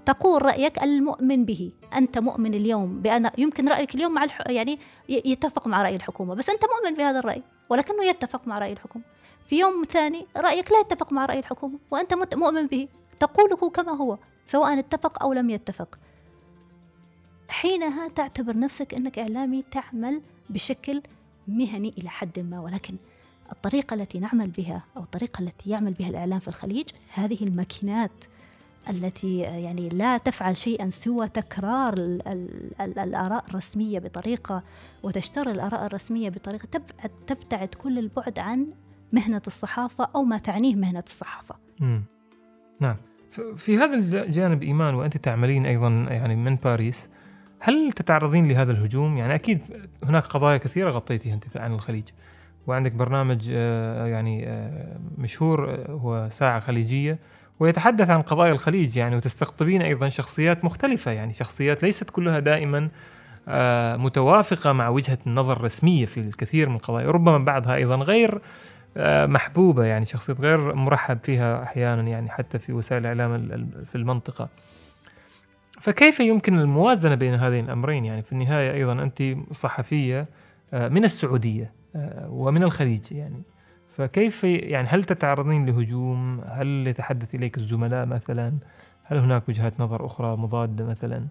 تقول 0.07 0.43
رأيك 0.43 0.83
المؤمن 0.83 1.45
به. 1.45 1.73
أنت 1.97 2.19
مؤمن 2.19 2.55
اليوم 2.55 3.03
بأن 3.03 3.31
يمكن 3.39 3.69
رأيك 3.69 3.95
اليوم 3.95 4.13
مع 4.15 4.25
الح... 4.25 4.43
يعني 4.47 4.79
يتفق 5.09 5.67
مع 5.67 5.83
رأي 5.83 5.97
الحكومة. 5.97 6.35
بس 6.35 6.51
أنت 6.51 6.63
مؤمن 6.65 6.97
بهذا 6.97 7.19
الرأي 7.19 7.43
ولكنه 7.71 8.05
يتفق 8.05 8.47
مع 8.49 8.59
رأي 8.59 8.73
الحكومة. 8.73 9.05
في 9.47 9.59
يوم 9.59 9.83
ثاني 9.89 10.27
رأيك 10.37 10.73
لا 10.73 10.81
يتفق 10.81 11.13
مع 11.13 11.27
رأي 11.27 11.39
الحكومة 11.39 11.79
وأنت 11.91 12.15
مت- 12.15 12.35
مؤمن 12.35 12.67
به. 12.67 12.89
تقوله 13.21 13.71
كما 13.71 13.93
هو 13.93 14.19
سواء 14.47 14.79
اتفق 14.79 15.23
أو 15.23 15.33
لم 15.33 15.51
يتفق. 15.51 15.99
حينها 17.49 18.09
تعتبر 18.09 18.59
نفسك 18.59 18.95
أنك 18.95 19.19
إعلامي 19.19 19.65
تعمل 19.71 20.23
بشكل 20.51 21.03
مهني 21.49 21.95
إلى 21.99 22.09
حد 22.09 22.39
ما 22.39 22.61
ولكن 22.61 22.97
الطريقة 23.53 23.95
التي 23.95 24.19
نعمل 24.19 24.51
بها 24.51 24.85
أو 24.97 25.03
الطريقة 25.03 25.43
التي 25.43 25.71
يعمل 25.71 25.93
بها 25.93 26.09
الإعلام 26.09 26.39
في 26.39 26.49
الخليج 26.49 26.87
هذه 27.15 27.43
الماكينات 27.43 28.25
التي 28.91 29.39
يعني 29.39 29.89
لا 29.89 30.19
تفعل 30.19 30.57
شيئا 30.57 30.91
سوى 30.91 31.29
تكرار 31.29 31.93
ال 31.93 32.29
ال 32.29 32.71
ال 32.81 32.99
الآراء 32.99 33.45
الرسمية 33.49 33.99
بطريقة 33.99 34.63
وتشتري 35.03 35.51
الآراء 35.51 35.87
الرسمية 35.87 36.31
بطريقة 36.31 36.67
تبعد 36.67 37.11
تبتعد 37.27 37.69
كل 37.69 37.99
البعد 37.99 38.39
عن 38.39 38.67
مهنة 39.13 39.43
الصحافة 39.47 40.09
أو 40.15 40.25
ما 40.25 40.39
تعنيه 40.39 40.75
مهنة 40.75 41.05
الصحافة. 41.07 41.55
مم. 41.81 42.05
نعم. 42.81 42.97
في 43.57 43.79
هذا 43.79 43.95
الجانب 43.95 44.63
إيمان 44.63 44.95
وأنت 44.95 45.17
تعملين 45.17 45.67
أيضا 45.67 45.89
يعني 45.89 46.37
من 46.37 46.57
باريس. 46.57 47.11
هل 47.61 47.93
تتعرضين 47.93 48.49
لهذا 48.49 48.73
الهجوم؟ 48.73 49.17
يعني 49.19 49.35
أكيد 49.35 49.61
هناك 50.05 50.25
قضايا 50.27 50.57
كثيرة 50.57 50.91
غطيتيها 50.91 51.35
أنت 51.35 51.57
عن 51.57 51.73
الخليج. 51.73 52.09
وعندك 52.67 52.93
برنامج 52.93 53.49
آه، 53.53 54.07
يعني 54.07 54.49
آه، 54.49 54.97
مشهور 55.19 55.71
آه، 55.71 55.91
هو 55.91 56.29
ساعة 56.33 56.61
خليجية 56.61 57.19
ويتحدث 57.61 58.11
عن 58.11 58.23
قضايا 58.23 58.53
الخليج 58.53 58.97
يعني 58.97 59.17
وتستقطبين 59.17 59.83
أيضا 59.83 60.09
شخصيات 60.09 60.65
مختلفة 60.65 61.11
يعني 61.11 61.33
شخصيات 61.33 61.83
ليست 61.83 62.11
كلها 62.11 62.39
دائما 62.39 62.89
متوافقة 63.97 64.73
مع 64.73 64.89
وجهة 64.89 65.19
النظر 65.27 65.53
الرسمية 65.53 66.07
في 66.07 66.21
الكثير 66.21 66.69
من 66.69 66.77
القضايا. 66.77 67.11
ربما 67.11 67.39
بعضها 67.39 67.75
أيضا 67.75 67.97
غير 67.97 68.41
محبوبة 69.27 69.85
يعني 69.85 70.05
شخصيات 70.05 70.41
غير 70.41 70.75
مرحب 70.75 71.19
فيها 71.23 71.63
أحيانا 71.63 72.03
يعني 72.03 72.31
حتى 72.31 72.59
في 72.59 72.73
وسائل 72.73 73.01
الإعلام 73.03 73.35
ال- 73.35 73.53
ال- 73.53 73.87
في 73.87 73.95
المنطقة. 73.95 74.49
فكيف 75.81 76.21
يمكن 76.21 76.59
الموازنة 76.59 77.15
بين 77.15 77.35
هذين 77.35 77.65
الأمرين؟ 77.65 78.05
يعني 78.05 78.23
في 78.23 78.33
النهاية 78.33 78.73
أيضا 78.73 78.93
أنت 78.93 79.23
صحفية 79.53 80.29
آه، 80.73 80.89
من 80.89 81.05
السعودية 81.05 81.73
آه، 81.97 82.29
ومن 82.31 82.63
الخليج 82.63 83.13
يعني. 83.13 83.43
فكيف 83.91 84.45
يعني 84.45 84.89
هل 84.89 85.05
تتعرضين 85.05 85.67
لهجوم؟ 85.67 86.41
هل 86.41 86.87
يتحدث 86.87 87.35
إليك 87.35 87.59
الزملاء 87.59 88.07
مثلا؟ 88.07 88.53
هل 89.05 89.19
هناك 89.19 89.49
وجهات 89.49 89.81
نظر 89.81 90.07
أخرى 90.07 90.37
مضادة 90.37 90.85
مثلا؟ 90.85 91.27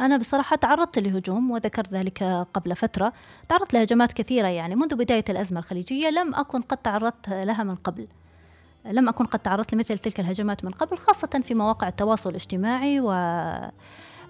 أنا 0.00 0.16
بصراحة 0.16 0.56
تعرضت 0.56 0.98
لهجوم 0.98 1.50
وذكرت 1.50 1.94
ذلك 1.94 2.22
قبل 2.54 2.76
فترة. 2.76 3.12
تعرضت 3.48 3.74
لهجمات 3.74 4.12
كثيرة 4.12 4.48
يعني. 4.48 4.74
منذ 4.74 4.96
بداية 4.96 5.24
الأزمة 5.28 5.58
الخليجية 5.58 6.10
لم 6.10 6.34
أكن 6.34 6.60
قد 6.60 6.76
تعرضت 6.76 7.28
لها 7.28 7.64
من 7.64 7.74
قبل. 7.74 8.08
لم 8.86 9.08
أكن 9.08 9.24
قد 9.24 9.38
تعرضت 9.38 9.74
لمثل 9.74 9.98
تلك 9.98 10.20
الهجمات 10.20 10.64
من 10.64 10.70
قبل 10.70 10.98
خاصة 10.98 11.40
في 11.42 11.54
مواقع 11.54 11.88
التواصل 11.88 12.30
الاجتماعي 12.30 13.00
و 13.00 13.10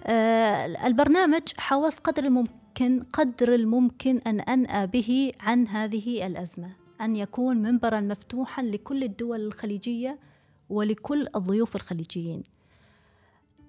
آه، 0.05 0.65
البرنامج 0.87 1.41
حاولت 1.57 1.99
قدر 1.99 2.23
الممكن 2.23 3.03
قدر 3.13 3.55
الممكن 3.55 4.17
أن 4.17 4.39
أنأى 4.39 4.87
به 4.87 5.31
عن 5.39 5.67
هذه 5.67 6.27
الأزمة 6.27 6.69
أن 7.01 7.15
يكون 7.15 7.57
منبرا 7.57 7.99
مفتوحا 7.99 8.63
لكل 8.63 9.03
الدول 9.03 9.41
الخليجية 9.41 10.19
ولكل 10.69 11.27
الضيوف 11.35 11.75
الخليجيين. 11.75 12.43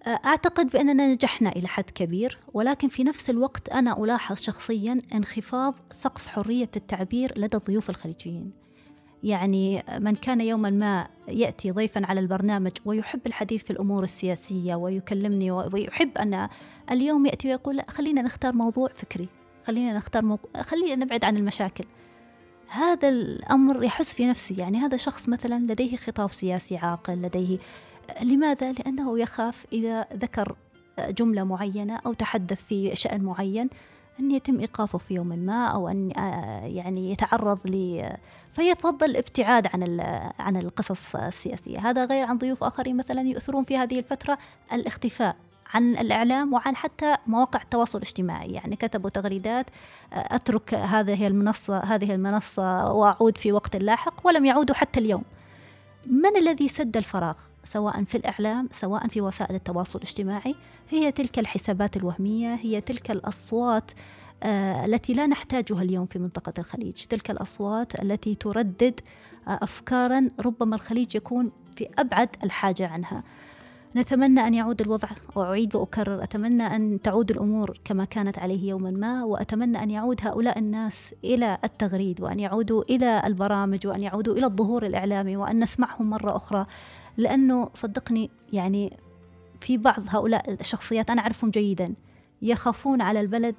أعتقد 0.07 0.70
بأننا 0.70 1.12
نجحنا 1.12 1.49
إلى 1.49 1.68
حد 1.68 1.91
كبير 1.91 2.39
ولكن 2.55 2.89
في 2.89 3.05
نفس 3.05 3.30
الوقت 3.30 3.68
أنا 3.68 4.05
ألاحظ 4.05 4.37
شخصيا 4.37 5.03
انخفاض 5.14 5.74
سقف 5.91 6.26
حرية 6.26 6.70
التعبير 6.76 7.39
لدى 7.39 7.57
الضيوف 7.57 7.91
الخليجيين. 7.91 8.61
يعني 9.23 9.85
من 9.99 10.14
كان 10.14 10.41
يوما 10.41 10.70
ما 10.70 11.09
يأتي 11.29 11.70
ضيفا 11.70 12.07
على 12.07 12.20
البرنامج 12.20 12.73
ويحب 12.85 13.20
الحديث 13.27 13.64
في 13.64 13.70
الأمور 13.70 14.05
السياسية 14.05 14.75
ويكلمني 14.75 15.51
ويحب 15.51 16.18
أن 16.18 16.49
اليوم 16.91 17.27
يأتي 17.27 17.49
ويقول 17.49 17.83
خلينا 17.89 18.23
نختار 18.23 18.55
موضوع 18.55 18.89
فكري 18.95 19.29
خلينا 19.66 19.93
نختار 19.93 20.25
موضوع 20.25 20.62
خلينا 20.62 21.05
نبعد 21.05 21.25
عن 21.25 21.37
المشاكل 21.37 21.85
هذا 22.68 23.09
الأمر 23.09 23.85
يحس 23.85 24.14
في 24.14 24.27
نفسي 24.27 24.55
يعني 24.55 24.79
هذا 24.79 24.97
شخص 24.97 25.29
مثلا 25.29 25.73
لديه 25.73 25.97
خطاب 25.97 26.33
سياسي 26.33 26.77
عاقل 26.77 27.14
لديه 27.14 27.59
لماذا؟ 28.23 28.73
لأنه 28.73 29.18
يخاف 29.18 29.66
إذا 29.73 30.07
ذكر 30.14 30.57
جملة 30.99 31.45
معينة 31.45 31.97
أو 32.07 32.12
تحدث 32.12 32.62
في 32.62 32.97
شأن 32.97 33.23
معين 33.23 33.68
أن 34.20 34.30
يتم 34.30 34.60
إيقافه 34.60 34.98
في 34.98 35.14
يوم 35.14 35.26
ما 35.26 35.66
أو 35.66 35.88
أن 35.88 36.10
يعني 36.64 37.12
يتعرض 37.12 37.66
ل 37.66 38.04
فيفضل 38.52 39.10
الابتعاد 39.10 39.66
عن 39.66 40.00
عن 40.38 40.56
القصص 40.56 41.16
السياسية. 41.16 41.78
هذا 41.78 42.04
غير 42.04 42.24
عن 42.24 42.38
ضيوف 42.38 42.64
آخرين 42.64 42.96
مثلا 42.96 43.20
يؤثرون 43.20 43.64
في 43.64 43.76
هذه 43.76 43.98
الفترة 43.98 44.38
الاختفاء 44.72 45.36
عن 45.74 45.96
الإعلام 45.96 46.52
وعن 46.52 46.76
حتى 46.76 47.16
مواقع 47.26 47.62
التواصل 47.62 47.98
الاجتماعي. 47.98 48.52
يعني 48.52 48.76
كتبوا 48.76 49.10
تغريدات 49.10 49.66
أترك 50.12 50.74
هذه 50.74 51.26
المنصة 51.26 51.78
هذه 51.78 52.14
المنصة 52.14 52.92
وأعود 52.92 53.38
في 53.38 53.52
وقت 53.52 53.76
لاحق 53.76 54.26
ولم 54.26 54.44
يعودوا 54.44 54.74
حتى 54.74 55.00
اليوم. 55.00 55.22
من 56.07 56.36
الذي 56.36 56.68
سد 56.68 56.96
الفراغ؟ 56.96 57.38
سواء 57.64 58.05
في 58.05 58.14
الإعلام 58.14 58.68
سواء 58.72 59.09
في 59.09 59.20
وسائل 59.20 59.55
التواصل 59.55 59.98
الاجتماعي 59.98 60.55
هي 60.90 61.12
تلك 61.12 61.38
الحسابات 61.38 61.96
الوهمية 61.96 62.55
هي 62.55 62.80
تلك 62.80 63.11
الأصوات 63.11 63.90
آه 64.42 64.86
التي 64.86 65.12
لا 65.12 65.26
نحتاجها 65.26 65.82
اليوم 65.82 66.07
في 66.07 66.18
منطقة 66.18 66.53
الخليج. 66.59 66.92
تلك 66.92 67.30
الأصوات 67.30 68.03
التي 68.03 68.34
تردد 68.34 69.00
آه 69.48 69.59
أفكارا 69.62 70.28
ربما 70.40 70.74
الخليج 70.76 71.14
يكون 71.16 71.50
في 71.76 71.88
أبعد 71.98 72.28
الحاجة 72.44 72.88
عنها. 72.88 73.22
نتمنى 73.97 74.40
أن 74.40 74.55
يعود 74.55 74.80
الوضع 74.80 75.09
وأعيد 75.34 75.76
وأكرر. 75.76 76.22
أتمنى 76.22 76.62
أن 76.62 77.01
تعود 77.03 77.30
الأمور 77.30 77.78
كما 77.84 78.05
كانت 78.05 78.38
عليه 78.38 78.68
يوما 78.68 78.90
ما 78.90 79.24
وأتمنى 79.24 79.82
أن 79.82 79.90
يعود 79.90 80.20
هؤلاء 80.22 80.59
الناس 80.59 81.14
إلى 81.24 81.59
التغريد 81.64 82.20
وأن 82.20 82.40
يعودوا 82.40 82.82
إلى 82.90 83.22
البرامج 83.26 83.86
وأن 83.86 84.01
يعودوا 84.01 84.34
إلى 84.34 84.47
الظهور 84.47 84.86
الإعلامي 84.86 85.36
وأن 85.36 85.61
نسمعهم 85.61 86.11
مرة 86.11 86.36
أخرى. 86.36 86.66
لأنه 87.16 87.70
صدقني 87.74 88.30
يعني 88.53 88.97
في 89.61 89.76
بعض 89.76 90.03
هؤلاء 90.09 90.53
الشخصيات 90.53 91.11
أنا 91.11 91.20
أعرفهم 91.20 91.51
جيدا 91.51 91.95
يخافون 92.43 93.01
على 93.01 93.20
البلد 93.20 93.57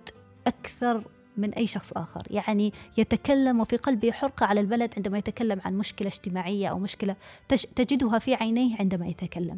أكثر 0.48 1.04
من 1.38 1.54
أي 1.54 1.68
شخص 1.68 1.92
آخر. 1.92 2.22
يعني 2.32 2.74
يتكلم 2.98 3.60
وفي 3.60 3.78
قلبه 3.78 4.12
حرقة 4.12 4.46
على 4.46 4.60
البلد 4.60 4.94
عندما 4.98 5.18
يتكلم 5.18 5.62
عن 5.66 5.78
مشكلة 5.78 6.08
اجتماعية 6.08 6.68
أو 6.68 6.80
مشكلة 6.80 7.16
تجدها 7.76 8.20
في 8.20 8.36
عينيه 8.36 8.76
عندما 8.80 9.08
يتكلم. 9.08 9.58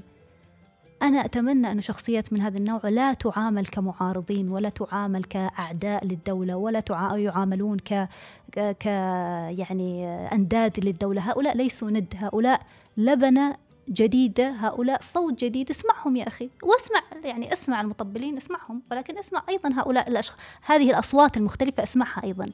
أنا 1.02 1.26
أتمنى 1.26 1.72
أن 1.72 1.82
شخصيات 1.82 2.34
من 2.34 2.42
هذا 2.42 2.58
النوع 2.58 2.82
لا 2.84 3.14
تعامل 3.14 3.66
كمعارضين 3.66 4.50
ولا 4.50 4.70
تعامل 4.70 5.24
كأعداء 5.24 6.06
للدولة 6.06 6.56
ولا 6.56 6.84
يعاملون 7.16 7.80
ك, 7.80 8.10
ك 8.56 8.86
يعني 8.86 10.08
أنداد 10.34 10.86
للدولة. 10.86 11.32
هؤلاء 11.32 11.58
ليسوا 11.58 11.90
ند 11.90 12.14
هؤلاء 12.18 12.62
لبنة 12.98 13.56
جديدة 13.90 14.50
هؤلاء 14.50 15.02
صوت 15.02 15.44
جديد. 15.44 15.70
اسمعهم 15.70 16.16
يا 16.16 16.28
أخي 16.28 16.50
واسمع 16.64 17.02
يعني 17.24 17.54
اسمع 17.54 17.82
المطبلين 17.82 18.38
اسمعهم. 18.38 18.82
ولكن 18.92 19.18
اسمع 19.18 19.44
أيضا 19.50 19.70
هؤلاء 19.74 20.10
الأشخاص 20.10 20.40
هذه 20.66 20.90
الأصوات 20.90 21.38
المختلفة 21.38 21.84
أسمعها 21.84 22.24
أيضا. 22.24 22.46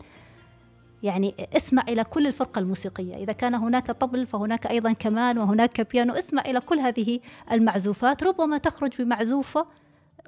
يعني 1.04 1.36
اسمع 1.56 1.84
إلى 1.90 2.04
كل 2.04 2.28
الفرقة 2.28 2.60
الموسيقية. 2.60 3.16
إذا 3.16 3.34
كان 3.34 3.56
هناك 3.56 3.92
طبل 3.92 4.28
فهناك 4.28 4.68
أيضا 4.68 4.92
كمان 4.94 5.38
وهناك 5.38 5.92
بيانو 5.92 6.14
اسمع 6.14 6.42
إلى 6.42 6.60
كل 6.60 6.80
هذه 6.80 7.20
المعزوفات. 7.52 8.24
ربما 8.24 8.58
تخرج 8.58 9.02
بمعزوفة 9.02 9.66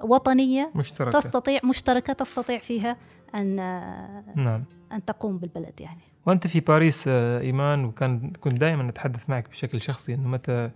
وطنية 0.02 0.72
مشتركة. 0.76 1.20
تستطيع 1.20 1.60
مشتركة 1.64 2.14
تستطيع 2.14 2.58
فيها 2.58 2.98
أن 3.36 3.56
نعم. 4.36 4.64
أن 4.92 5.06
تقوم 5.06 5.38
بالبلد 5.38 5.82
يعني. 5.82 6.02
وأنت 6.26 6.48
في 6.48 6.60
باريس 6.60 7.08
إيمان 7.08 7.86
وكان 7.86 8.32
كنت 8.40 8.54
دائما 8.54 8.90
أتحدث 8.90 9.30
معك 9.30 9.50
بشكل 9.50 9.82
شخصي 9.82 10.14
أنه 10.14 10.28
متى 10.28 10.70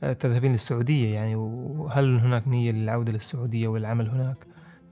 تذهبين 0.00 0.52
للسعودية 0.52 1.14
يعني 1.14 1.36
وهل 1.36 2.18
هناك 2.18 2.48
نية 2.48 2.72
للعودة 2.72 3.12
للسعودية 3.12 3.68
والعمل 3.68 4.08
هناك؟ 4.08 4.36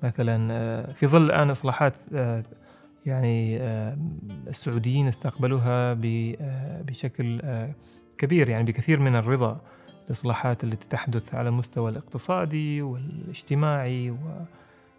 مثلا 0.03 0.93
في 0.93 1.07
ظل 1.07 1.25
الآن 1.25 1.51
إصلاحات 1.51 1.99
يعني 3.07 3.59
السعوديين 4.49 5.07
استقبلوها 5.07 5.97
بشكل 6.83 7.41
كبير 8.19 8.49
يعني 8.49 8.65
بكثير 8.65 9.01
من 9.01 9.17
الرضا 9.17 9.61
الإصلاحات 10.07 10.65
التي 10.65 10.89
تحدث 10.89 11.35
على 11.35 11.49
المستوى 11.49 11.91
الاقتصادي 11.91 12.83
والاجتماعي 12.83 14.15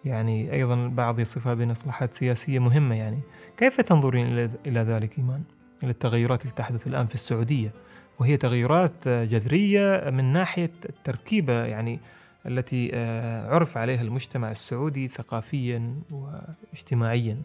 ويعني 0.06 0.54
أيضا 0.54 0.88
بعض 0.88 1.20
يصفها 1.20 1.54
بين 1.54 1.72
إصلاحات 1.72 2.14
سياسية 2.14 2.60
مهمة 2.60 2.96
يعني 2.96 3.20
كيف 3.58 3.82
تنظرين 3.82 4.50
إلى 4.66 4.80
ذلك 4.80 5.18
إيمان؟ 5.20 5.44
إلى 5.84 5.92
التغيرات 5.92 6.46
التي 6.46 6.56
تحدث 6.56 6.88
الآن 6.88 7.08
في 7.08 7.14
السعودية 7.14 7.74
وهي 8.20 8.38
تغيرات 8.38 9.08
جذرية 9.08 10.10
من 10.10 10.34
ناحية 10.34 10.72
التركيبة 10.90 11.66
يعني 11.66 12.00
التي 12.46 12.92
عرف 13.50 13.78
عليها 13.78 14.02
المجتمع 14.02 14.52
السعودي 14.52 15.08
ثقافيا 15.08 15.96
واجتماعيا 16.12 17.38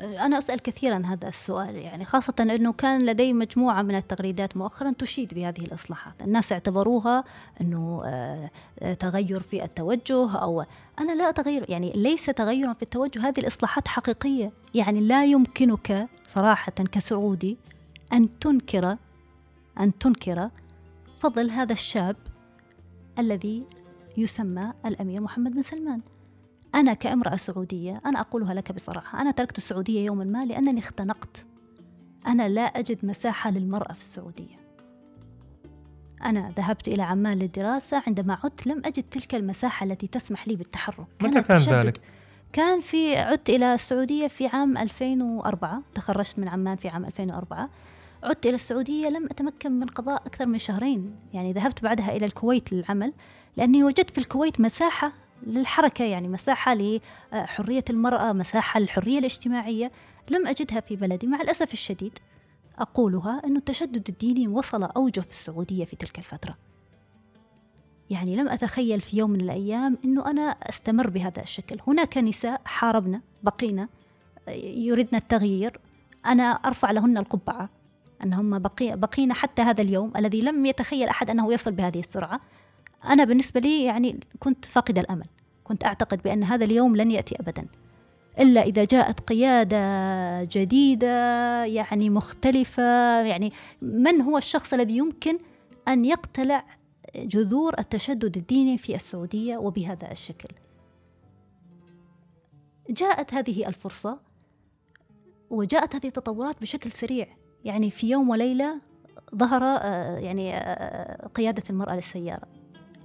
أنا 0.00 0.38
أسأل 0.38 0.62
كثيرا 0.62 1.02
هذا 1.06 1.28
السؤال 1.28 1.76
يعني 1.76 2.04
خاصة 2.04 2.34
أنه 2.40 2.72
كان 2.72 3.06
لدي 3.06 3.32
مجموعة 3.32 3.82
من 3.82 3.94
التغريدات 3.94 4.56
مؤخرا 4.56 4.94
تشيد 4.98 5.34
بهذه 5.34 5.60
الإصلاحات. 5.60 6.22
الناس 6.22 6.52
اعتبروها 6.52 7.24
أنه 7.60 8.02
تغير 8.98 9.40
في 9.40 9.64
التوجه 9.64 10.32
أو 10.32 10.64
أنا 11.00 11.12
لا 11.12 11.28
أتغير 11.28 11.70
يعني 11.70 11.92
ليس 11.94 12.26
تغيرا 12.26 12.72
في 12.72 12.82
التوجه 12.82 13.28
هذه 13.28 13.40
الإصلاحات 13.40 13.88
حقيقية. 13.88 14.52
يعني 14.74 15.00
لا 15.00 15.24
يمكنك 15.24 16.08
صراحة 16.26 16.72
كسعودي 16.72 17.58
أن 18.12 18.38
تنكر 18.38 18.96
أن 19.80 19.98
تنكر 19.98 20.50
فضل 21.18 21.50
هذا 21.50 21.72
الشاب 21.72 22.16
الذي 23.18 23.64
يسمى 24.16 24.72
الأمير 24.86 25.20
محمد 25.20 25.52
بن 25.52 25.62
سلمان. 25.62 26.00
أنا 26.74 26.94
كامرأة 26.94 27.36
سعودية 27.36 27.98
أنا 28.06 28.20
أقولها 28.20 28.54
لك 28.54 28.72
بصراحة 28.72 29.20
أنا 29.20 29.30
تركت 29.30 29.58
السعودية 29.58 30.06
يوما 30.06 30.24
ما 30.24 30.44
لأنني 30.44 30.78
اختنقت. 30.78 31.46
أنا 32.26 32.48
لا 32.48 32.62
أجد 32.62 32.98
مساحة 33.06 33.50
للمرأة 33.50 33.92
في 33.92 34.00
السعودية. 34.00 34.58
أنا 36.24 36.52
ذهبت 36.56 36.88
إلى 36.88 37.02
عمان 37.02 37.38
للدراسة 37.38 38.02
عندما 38.06 38.38
عدت 38.44 38.66
لم 38.66 38.82
أجد 38.84 39.04
تلك 39.10 39.34
المساحة 39.34 39.86
التي 39.86 40.06
تسمح 40.06 40.48
لي 40.48 40.56
بالتحرك. 40.56 41.06
متى 41.22 41.42
كان 41.42 41.58
ذلك؟ 41.58 42.00
كان 42.52 42.80
في 42.80 43.16
عدت 43.16 43.50
إلى 43.50 43.74
السعودية 43.74 44.26
في 44.26 44.46
عام 44.46 44.78
2004 44.78 45.82
تخرجت 45.94 46.38
من 46.38 46.48
عمان 46.48 46.76
في 46.76 46.88
عام 46.88 47.04
2004 47.04 47.70
عدت 48.22 48.46
إلى 48.46 48.54
السعودية 48.54 49.08
لم 49.08 49.24
أتمكن 49.24 49.72
من 49.72 49.86
قضاء 49.86 50.26
أكثر 50.26 50.46
من 50.46 50.58
شهرين. 50.58 51.16
يعني 51.32 51.52
ذهبت 51.52 51.82
بعدها 51.82 52.16
إلى 52.16 52.26
الكويت 52.26 52.72
للعمل 52.72 53.12
لأني 53.56 53.84
وجدت 53.84 54.10
في 54.10 54.18
الكويت 54.18 54.60
مساحة 54.60 55.12
للحركة 55.46 56.04
يعني 56.04 56.28
مساحة 56.28 56.74
لحرية 56.74 57.84
المرأة 57.90 58.32
مساحة 58.32 58.80
للحرية 58.80 59.18
الاجتماعية 59.18 59.92
لم 60.30 60.46
أجدها 60.46 60.80
في 60.80 60.96
بلدي 60.96 61.26
مع 61.26 61.40
الأسف 61.40 61.72
الشديد 61.72 62.18
أقولها 62.78 63.42
أن 63.44 63.56
التشدد 63.56 64.08
الديني 64.08 64.48
وصل 64.48 64.82
أوجه 64.82 65.20
في 65.20 65.30
السعودية 65.30 65.84
في 65.84 65.96
تلك 65.96 66.18
الفترة. 66.18 66.56
يعني 68.10 68.36
لم 68.36 68.48
أتخيل 68.48 69.00
في 69.00 69.16
يوم 69.16 69.30
من 69.30 69.40
الأيام 69.40 69.98
أنه 70.04 70.30
أنا 70.30 70.42
أستمر 70.42 71.10
بهذا 71.10 71.42
الشكل. 71.42 71.80
هناك 71.86 72.18
نساء 72.18 72.60
حاربنا 72.64 73.20
بقينا 73.42 73.88
يردن 74.64 75.16
التغيير. 75.16 75.80
أنا 76.26 76.42
أرفع 76.44 76.90
لهن 76.90 77.18
القبعة 77.18 77.68
أنهم 78.24 78.58
بقي 78.58 78.96
بقينا 78.96 79.34
حتى 79.34 79.62
هذا 79.62 79.82
اليوم 79.82 80.12
الذي 80.16 80.40
لم 80.40 80.66
يتخيل 80.66 81.08
أحد 81.08 81.30
أنه 81.30 81.52
يصل 81.52 81.72
بهذه 81.72 81.98
السرعة. 81.98 82.40
أنا 83.04 83.24
بالنسبة 83.24 83.60
لي 83.60 83.84
يعني 83.84 84.20
كنت 84.38 84.64
فاقد 84.64 84.98
الأمل. 84.98 85.26
كنت 85.64 85.84
أعتقد 85.84 86.22
بأن 86.22 86.44
هذا 86.44 86.64
اليوم 86.64 86.96
لن 86.96 87.10
يأتي 87.10 87.36
أبدا. 87.40 87.66
إلا 88.40 88.62
إذا 88.62 88.84
جاءت 88.84 89.20
قيادة 89.20 90.44
جديدة 90.44 91.64
يعني 91.64 92.10
مختلفة 92.10 92.82
يعني 93.20 93.52
من 93.82 94.20
هو 94.20 94.38
الشخص 94.38 94.74
الذي 94.74 94.96
يمكن 94.96 95.38
أن 95.88 96.04
يقتلع 96.04 96.64
جذور 97.16 97.78
التشدد 97.78 98.36
الديني 98.36 98.78
في 98.78 98.94
السعودية 98.94 99.56
وبهذا 99.56 100.12
الشكل؟ 100.12 100.48
جاءت 102.90 103.34
هذه 103.34 103.68
الفرصة 103.68 104.20
وجاءت 105.50 105.94
هذه 105.94 106.06
التطورات 106.06 106.60
بشكل 106.60 106.92
سريع. 106.92 107.26
يعني 107.64 107.90
في 107.90 108.10
يوم 108.10 108.28
وليلة 108.28 108.80
ظهر 109.34 109.62
آه، 109.64 110.18
يعني 110.18 110.56
آه، 110.56 111.26
قيادة 111.26 111.62
المرأة 111.70 111.94
للسيارة. 111.94 112.57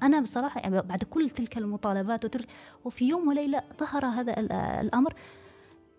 أنا 0.03 0.19
بصراحة 0.19 0.61
يعني 0.61 0.81
بعد 0.81 1.03
كل 1.03 1.29
تلك 1.29 1.57
المطالبات 1.57 2.25
وتلك 2.25 2.47
وفي 2.85 3.07
يوم 3.07 3.27
وليلة 3.27 3.63
ظهر 3.79 4.05
هذا 4.05 4.39
الأمر. 4.81 5.13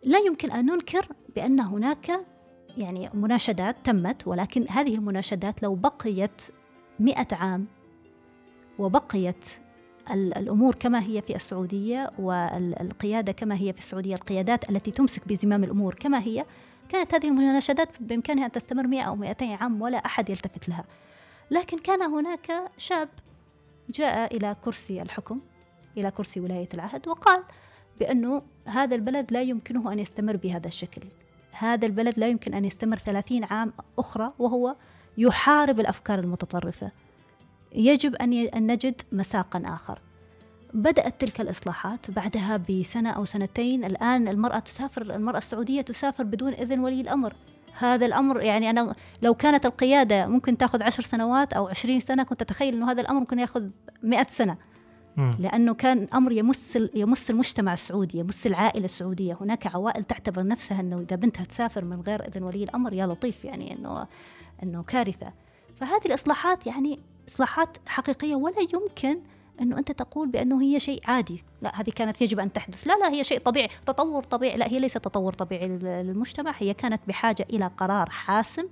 لا 0.03 0.19
يمكن 0.19 0.51
أن 0.51 0.67
ننكر 0.67 1.09
بأن 1.37 1.61
هناك 1.61 2.21
يعني 2.77 3.11
مناشدات 3.15 3.77
تمت 3.85 4.27
ولكن 4.27 4.67
هذه 4.71 4.95
المناشدات 4.95 5.63
لو 5.63 5.75
بقيت 5.75 6.43
مئة 7.01 7.37
عام 7.37 7.67
وبقيت 8.79 9.49
الأمور 10.11 10.75
كما 10.75 11.03
هي 11.03 11.23
في 11.23 11.37
السعودية 11.37 12.11
والقيادة 12.19 13.33
كما 13.33 13.55
هي 13.55 13.73
في 13.73 13.79
السعودية 13.79 14.15
القيادات 14.15 14.71
التي 14.71 14.91
تمسك 14.91 15.29
بزمام 15.29 15.65
الأمور 15.65 15.95
كما 15.95 16.21
هي 16.23 16.45
كانت 16.89 17.15
هذه 17.15 17.29
المناشدات 17.29 17.89
بإمكانها 18.01 18.47
أن 18.47 18.53
تستمر 18.53 18.87
مئة 18.87 19.03
أو 19.03 19.17
مئتين 19.17 19.53
عام 19.53 19.83
ولا 19.83 19.97
أحد 20.07 20.31
يلتفت 20.31 20.69
لها. 20.69 20.85
لكن 21.51 21.79
كان 21.79 22.03
هناك 22.03 22.71
شاب 22.77 23.09
جاء 23.91 24.37
إلى 24.37 24.57
كرسي 24.65 25.03
الحكم 25.03 25.41
إلى 25.97 26.11
كرسي 26.11 26.41
ولاية 26.41 26.69
العهد 26.75 27.09
وقال 27.09 27.43
بأنه 28.01 28.43
هذا 28.65 28.95
البلد 28.95 29.33
لا 29.33 29.43
يمكنه 29.43 29.93
أن 29.93 29.99
يستمر 29.99 30.37
بهذا 30.37 30.67
الشكل. 30.67 31.03
هذا 31.53 31.87
البلد 31.87 32.19
لا 32.19 32.29
يمكن 32.29 32.55
أن 32.55 32.65
يستمر 32.65 32.97
ثلاثين 32.97 33.45
عام 33.45 33.73
أخرى 33.99 34.33
وهو 34.39 34.77
يحارب 35.19 35.81
الأفكار 35.81 36.19
المتطرفة. 36.19 36.91
يجب 37.73 38.15
أن 38.15 38.67
نجد 38.67 39.03
مساقا 39.13 39.63
آخر. 39.67 39.99
بدأت 40.75 41.21
تلك 41.21 41.41
الإصلاحات 41.41 42.11
بعدها 42.11 42.57
بسنة 42.57 43.11
أو 43.11 43.25
سنتين. 43.25 43.85
الآن 43.85 44.29
المرأة 44.29 44.59
تسافر 44.59 45.03
المرأة 45.15 45.39
السعودية 45.39 45.81
تسافر 45.81 46.25
بدون 46.25 46.53
إذن 46.53 46.81
ولي 46.81 47.01
الأمر. 47.01 47.35
هذا 47.79 48.07
الأمر 48.07 48.41
يعني 48.41 48.71
أنا 48.71 48.95
لو 49.23 49.35
كانت 49.35 49.67
القيادة 49.67 50.27
ممكن 50.27 50.57
تأخذ 50.57 50.83
عشر 50.83 51.03
سنوات 51.03 51.53
أو 51.53 51.69
عشرين 51.69 52.01
سنة 52.01 52.23
كنت 52.23 52.43
أتخيل 52.43 52.75
أنه 52.75 52.91
هذا 52.91 53.01
الأمر 53.01 53.21
ممكن 53.21 53.39
يأخذ 53.39 53.69
مئة 54.03 54.27
سنة. 54.29 54.57
لأنه 55.39 55.75
كان 55.75 56.09
أمر 56.15 56.33
يمس 56.33 56.79
يمس 56.95 57.31
المجتمع 57.31 57.73
السعودي 57.73 58.19
يمس 58.19 58.47
العائلة 58.47 58.85
السعودية. 58.85 59.39
هناك 59.41 59.67
عوائل 59.67 60.05
تعتبر 60.05 60.47
نفسها 60.47 60.81
أنه 60.81 61.01
إذا 61.01 61.17
بنتها 61.17 61.45
تسافر 61.45 61.85
من 61.85 62.01
غير 62.01 62.29
إذن 62.29 62.43
ولي 62.43 62.65
الأمر 62.65 62.93
يا 62.93 63.07
لطيف 63.07 63.45
يعني 63.45 63.75
أنه 63.75 64.07
أنه 64.63 64.83
كارثة. 64.83 65.33
فهذه 65.77 66.07
الإصلاحات 66.07 66.67
يعني 66.67 66.99
إصلاحات 67.29 67.77
حقيقية 67.87 68.35
ولا 68.35 68.61
يمكن 68.75 69.21
إنه 69.61 69.79
أنت 69.79 69.93
تقول 69.93 70.29
بأنه 70.29 70.63
هي 70.63 70.81
شيء 70.81 71.01
عادي. 71.07 71.45
لا 71.63 71.81
هذه 71.81 71.91
كانت 71.91 72.23
يجب 72.23 72.41
أن 72.41 72.53
تحدث. 72.53 72.87
لا 72.87 72.99
لا 72.99 73.11
هي 73.11 73.25
شيء 73.25 73.39
طبيعي. 73.39 73.69
تطور 73.87 74.23
طبيعي. 74.23 74.57
لا 74.57 74.69
هي 74.69 74.79
ليست 74.79 74.99
تطور 74.99 75.33
طبيعي 75.33 75.69
للمجتمع. 75.69 76.55
هي 76.59 76.75
كانت 76.75 77.03
بحاجة 77.09 77.47
إلى 77.51 77.71
قرار 77.77 78.11
حاسم 78.11 78.67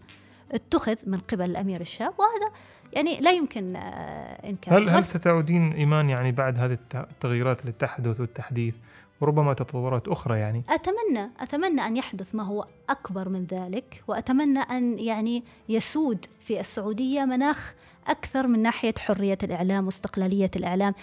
اتخذ 0.52 0.96
من 1.06 1.18
قبل 1.18 1.44
الأمير 1.44 1.80
الشاب. 1.80 2.14
وهذا 2.18 2.52
يعني 2.92 3.16
لا 3.16 3.32
يمكن 3.32 3.76
آه، 3.76 4.48
إنكار. 4.48 4.78
هل 4.78 4.90
هل 4.90 5.04
ستعودين 5.04 5.72
إيمان 5.72 6.10
يعني 6.10 6.32
بعد 6.32 6.58
هذه 6.58 6.78
التغييرات 6.94 7.60
اللي 7.60 7.72
تحدث 7.72 8.20
والتحديث؟ 8.20 8.74
وربما 9.20 9.52
تطورات 9.52 10.08
أخرى 10.08 10.38
يعني. 10.38 10.62
أتمنى 10.68 11.30
أتمنى 11.40 11.86
أن 11.86 11.96
يحدث 11.96 12.34
ما 12.34 12.42
هو 12.42 12.66
أكبر 12.88 13.28
من 13.28 13.44
ذلك. 13.44 14.04
وأتمنى 14.08 14.58
أن 14.58 14.98
يعني 14.98 15.44
يسود 15.68 16.26
في 16.40 16.60
السعودية 16.60 17.24
مناخ 17.24 17.74
أكثر 18.06 18.46
من 18.46 18.62
ناحية 18.62 18.94
حرية 18.98 19.38
الإعلام 19.42 19.86
واستقلالية 19.86 20.50
الإعلام. 20.56 20.94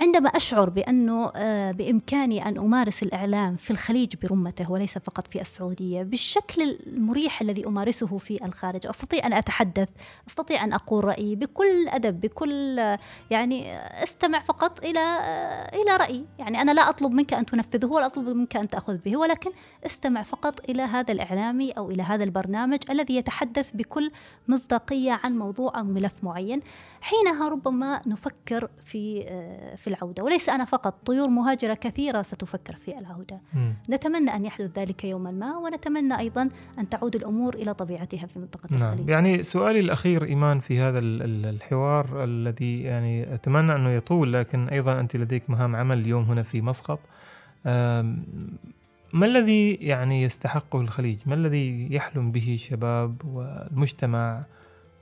عندما 0.00 0.28
أشعر 0.28 0.70
بأنه 0.70 1.32
آه، 1.36 1.72
بإمكاني 1.72 2.48
أن 2.48 2.58
أمارس 2.58 3.02
الإعلام 3.02 3.54
في 3.54 3.70
الخليج 3.70 4.14
برمته 4.22 4.72
وليس 4.72 4.98
فقط 4.98 5.26
في 5.26 5.40
السعودية 5.40 6.02
بالشكل 6.02 6.78
المريح 6.86 7.40
الذي 7.40 7.66
أمارسه 7.66 8.18
في 8.18 8.44
الخارج 8.44 8.86
أستطيع 8.86 9.26
أن 9.26 9.32
أتحدث 9.32 9.88
أستطيع 10.28 10.64
أن 10.64 10.72
أقول 10.72 11.04
رأيي 11.04 11.36
بكل 11.36 11.88
أدب 11.88 12.20
بكل 12.20 12.78
يعني 13.30 13.76
أستمع 14.02 14.42
فقط 14.42 14.84
إلى 14.84 15.00
آه، 15.00 15.76
إلى 15.76 15.96
رأيي. 15.96 16.24
يعني 16.38 16.60
أنا 16.60 16.70
لا 16.70 16.88
أطلب 16.88 17.12
منك 17.12 17.34
أن 17.34 17.46
تنفذه 17.46 17.86
ولا 17.86 18.06
أطلب 18.06 18.28
منك 18.28 18.56
أن 18.56 18.68
تأخذ 18.68 18.96
به 18.96 19.16
ولكن 19.16 19.50
أستمع 19.86 20.22
فقط 20.22 20.70
إلى 20.70 20.82
هذا 20.82 21.12
الإعلامي 21.12 21.70
أو 21.70 21.90
إلى 21.90 22.02
هذا 22.02 22.24
البرنامج 22.24 22.78
الذي 22.90 23.16
يتحدث 23.16 23.70
بكل 23.74 24.10
مصداقية 24.48 25.20
عن 25.24 25.38
موضوع 25.38 25.78
أو 25.78 25.84
ملف 25.84 26.24
معين. 26.24 26.60
حينها 27.00 27.48
ربما 27.48 28.00
نفكر 28.06 28.68
في 28.84 29.24
آه، 29.28 29.74
في 29.88 29.94
العودة 29.94 30.24
وليس 30.24 30.48
أنا 30.48 30.64
فقط 30.64 30.94
طيور 31.06 31.28
مهاجرة 31.28 31.74
كثيرة 31.74 32.22
ستفكر 32.22 32.76
في 32.76 32.98
العودة 32.98 33.40
م. 33.54 33.72
نتمنى 33.90 34.34
أن 34.34 34.44
يحدث 34.44 34.78
ذلك 34.78 35.04
يوما 35.04 35.30
ما 35.30 35.56
ونتمنى 35.56 36.18
أيضا 36.18 36.48
أن 36.78 36.88
تعود 36.88 37.16
الأمور 37.16 37.54
إلى 37.54 37.74
طبيعتها 37.74 38.26
في 38.26 38.38
منطقة 38.38 38.68
نعم. 38.70 38.82
الخليج 38.82 39.08
يعني 39.08 39.42
سؤالي 39.42 39.80
الأخير 39.80 40.24
إيمان 40.24 40.60
في 40.60 40.80
هذا 40.80 40.98
الحوار 40.98 42.24
الذي 42.24 42.82
يعني 42.82 43.34
أتمنى 43.34 43.74
أنه 43.74 43.90
يطول 43.90 44.32
لكن 44.32 44.68
أيضا 44.68 45.00
أنت 45.00 45.16
لديك 45.16 45.50
مهام 45.50 45.76
عمل 45.76 45.98
اليوم 45.98 46.24
هنا 46.24 46.42
في 46.42 46.60
مسقط 46.60 47.00
ما 49.12 49.26
الذي 49.26 49.74
يعني 49.74 50.22
يستحقه 50.22 50.80
الخليج؟ 50.80 51.18
ما 51.26 51.34
الذي 51.34 51.94
يحلم 51.94 52.32
به 52.32 52.54
الشباب 52.54 53.22
والمجتمع 53.24 54.42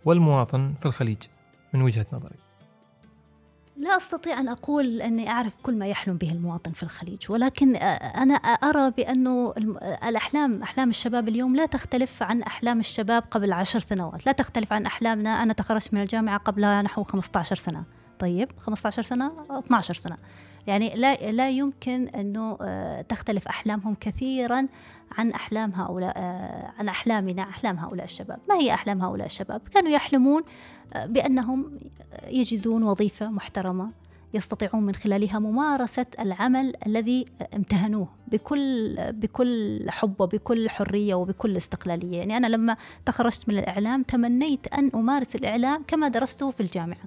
والمواطن 0.04 0.74
في 0.80 0.86
الخليج 0.86 1.18
من 1.74 1.82
وجهة 1.82 2.06
نظرك؟ 2.12 2.45
لا 3.76 3.96
أستطيع 3.96 4.40
أن 4.40 4.48
أقول 4.48 5.02
أني 5.02 5.30
أعرف 5.30 5.56
كل 5.62 5.78
ما 5.78 5.86
يحلم 5.86 6.16
به 6.16 6.30
المواطن 6.30 6.72
في 6.72 6.82
الخليج 6.82 7.30
ولكن 7.30 7.76
أنا 7.76 8.34
أرى 8.34 8.90
بأنه 8.90 9.54
الأحلام 10.08 10.62
أحلام 10.62 10.90
الشباب 10.90 11.28
اليوم 11.28 11.56
لا 11.56 11.66
تختلف 11.66 12.22
عن 12.22 12.42
أحلام 12.42 12.80
الشباب 12.80 13.24
قبل 13.30 13.52
عشر 13.52 13.78
سنوات 13.78 14.26
لا 14.26 14.32
تختلف 14.32 14.72
عن 14.72 14.86
أحلامنا 14.86 15.42
أنا 15.42 15.52
تخرجت 15.52 15.94
من 15.94 16.00
الجامعة 16.00 16.38
قبل 16.38 16.82
نحو 16.82 17.02
15 17.02 17.56
سنة. 17.56 17.84
طيب 18.18 18.48
15 18.58 19.02
سنة 19.02 19.32
12 19.50 19.94
سنة. 19.94 20.16
يعني 20.66 20.94
لا 20.96 21.30
لا 21.32 21.50
يمكن 21.50 22.08
أنه 22.08 22.56
تختلف 23.02 23.48
أحلامهم 23.48 23.96
كثيرا 24.00 24.66
عن 25.18 25.30
أحلام 25.30 25.72
هؤلاء 25.72 26.18
عن 26.78 26.88
أحلامنا 26.88 27.42
أحلام 27.42 27.78
هؤلاء 27.78 28.04
الشباب. 28.04 28.38
ما 28.48 28.54
هي 28.54 28.74
أحلام 28.74 29.02
هؤلاء 29.02 29.26
الشباب؟ 29.26 29.60
كانوا 29.74 29.90
يحلمون 29.90 30.42
بأنهم 31.06 31.78
يجدون 32.28 32.82
وظيفة 32.82 33.30
محترمة 33.30 33.90
يستطيعون 34.34 34.82
من 34.82 34.94
خلالها 34.94 35.38
ممارسة 35.38 36.06
العمل 36.20 36.74
الذي 36.86 37.26
امتهنوه 37.54 38.08
بكل 38.28 38.96
بكل 39.12 39.84
حب 39.88 40.20
وبكل 40.20 40.70
حرية 40.70 41.14
وبكل 41.14 41.56
استقلالية، 41.56 42.18
يعني 42.18 42.36
أنا 42.36 42.46
لما 42.46 42.76
تخرجت 43.06 43.48
من 43.48 43.58
الإعلام 43.58 44.02
تمنيت 44.02 44.66
أن 44.66 44.90
أمارس 44.94 45.36
الإعلام 45.36 45.82
كما 45.88 46.08
درسته 46.08 46.50
في 46.50 46.60
الجامعة. 46.60 47.04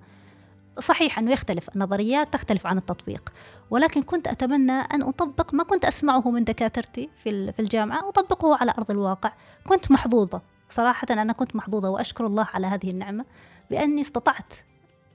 صحيح 0.80 1.20
أنه 1.20 1.32
يختلف 1.32 1.70
النظريات 1.76 2.34
تختلف 2.34 2.68
عن 2.68 2.78
التطبيق. 2.78 3.34
ولكن 3.70 4.04
كنت 4.04 4.28
أتمنى 4.28 4.72
أن 4.72 5.02
أطبق 5.02 5.54
ما 5.54 5.64
كنت 5.64 5.86
أسمعه 5.86 6.32
من 6.32 6.44
دكاترتي 6.44 7.10
في 7.24 7.60
الجامعة 7.60 8.10
أطبقه 8.10 8.56
على 8.56 8.74
أرض 8.78 8.92
الواقع. 8.92 9.32
كنت 9.68 9.92
محظوظة. 9.92 10.42
صراحة 10.70 11.08
أنا 11.10 11.34
كنت 11.34 11.56
محظوظة 11.56 11.90
وأشكر 11.90 12.26
الله 12.26 12.48
على 12.54 12.68
هذه 12.68 12.90
النعمة 12.90 13.26
بأني 13.72 14.02
استطعت 14.02 14.54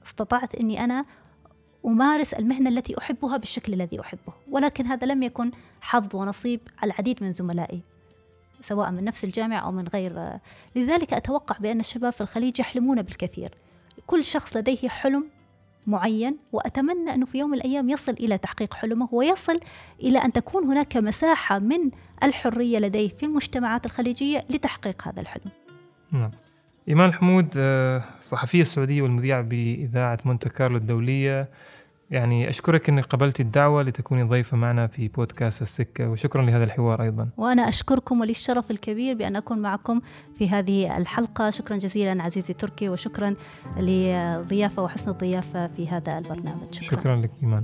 استطعت 0.05 0.55
أني 0.55 0.83
أنا 0.83 1.05
أمارس 1.85 2.33
المهنة 2.33 2.69
التي 2.69 2.97
أحبها 2.97 3.37
بالشكل 3.37 3.73
الذي 3.73 4.01
أحبه. 4.01 4.33
ولكن 4.51 4.85
هذا 4.85 5.07
لم 5.07 5.23
يكن 5.23 5.51
حظ 5.81 6.15
ونصيب 6.15 6.61
العديد 6.83 7.23
من 7.23 7.31
زملائي 7.31 7.81
سواء 8.61 8.91
من 8.91 9.03
نفس 9.03 9.23
الجامعة 9.23 9.59
أو 9.59 9.71
من 9.71 9.87
غير. 9.87 10.39
لذلك 10.75 11.13
أتوقع 11.13 11.57
بأن 11.57 11.79
الشباب 11.79 12.13
في 12.13 12.21
الخليج 12.21 12.59
يحلمون 12.59 13.01
بالكثير. 13.01 13.57
كل 14.07 14.23
شخص 14.23 14.57
لديه 14.57 14.89
حلم 14.89 15.29
معين 15.87 16.37
وأتمنى 16.51 17.13
أنه 17.13 17.25
في 17.25 17.37
يوم 17.37 17.49
من 17.49 17.57
الأيام 17.57 17.89
يصل 17.89 18.11
إلى 18.11 18.37
تحقيق 18.37 18.73
حلمه 18.73 19.09
ويصل 19.11 19.59
إلى 20.03 20.17
أن 20.19 20.31
تكون 20.31 20.63
هناك 20.63 20.97
مساحة 20.97 21.59
من 21.59 21.91
الحرية 22.23 22.79
لديه 22.79 23.09
في 23.09 23.23
المجتمعات 23.25 23.85
الخليجية 23.85 24.45
لتحقيق 24.49 25.07
هذا 25.07 25.21
الحلم. 25.21 25.51
نعم. 26.11 26.31
إيمان 26.89 27.13
حمود 27.13 27.53
آه، 27.57 28.01
صحفية 28.19 28.61
السعودية 28.61 29.01
والمذيعة 29.01 29.41
بإذاعة 29.41 30.17
مونte 30.25 30.47
كارلو 30.47 30.77
الدولية 30.77 31.49
يعني 32.11 32.49
أشكرك 32.49 32.89
أنك 32.89 33.03
قبلت 33.05 33.39
الدعوة 33.39 33.83
لتكوني 33.83 34.23
ضيفة 34.23 34.57
معنا 34.57 34.87
في 34.87 35.07
بودكاست 35.07 35.61
السكة 35.61 36.09
وشكرا 36.09 36.41
لهذا 36.41 36.63
الحوار 36.63 37.01
أيضا. 37.01 37.29
وأنا 37.37 37.69
أشكركم 37.69 38.21
ولي 38.21 38.31
الشرف 38.31 38.71
الكبير 38.71 39.15
بأن 39.15 39.35
أكون 39.35 39.59
معكم 39.59 40.01
في 40.33 40.49
هذه 40.49 40.97
الحلقة. 40.97 41.49
شكرا 41.49 41.77
جزيلا 41.77 42.23
عزيزي 42.23 42.53
تركي 42.53 42.89
وشكرا 42.89 43.35
لضيافة 43.77 44.83
وحسن 44.83 45.11
الضيافة 45.11 45.67
في 45.67 45.87
هذا 45.87 46.17
البرنامج. 46.17 46.73
شكرا, 46.73 46.99
شكرا 46.99 47.15
لك 47.15 47.31
إيمان. 47.43 47.63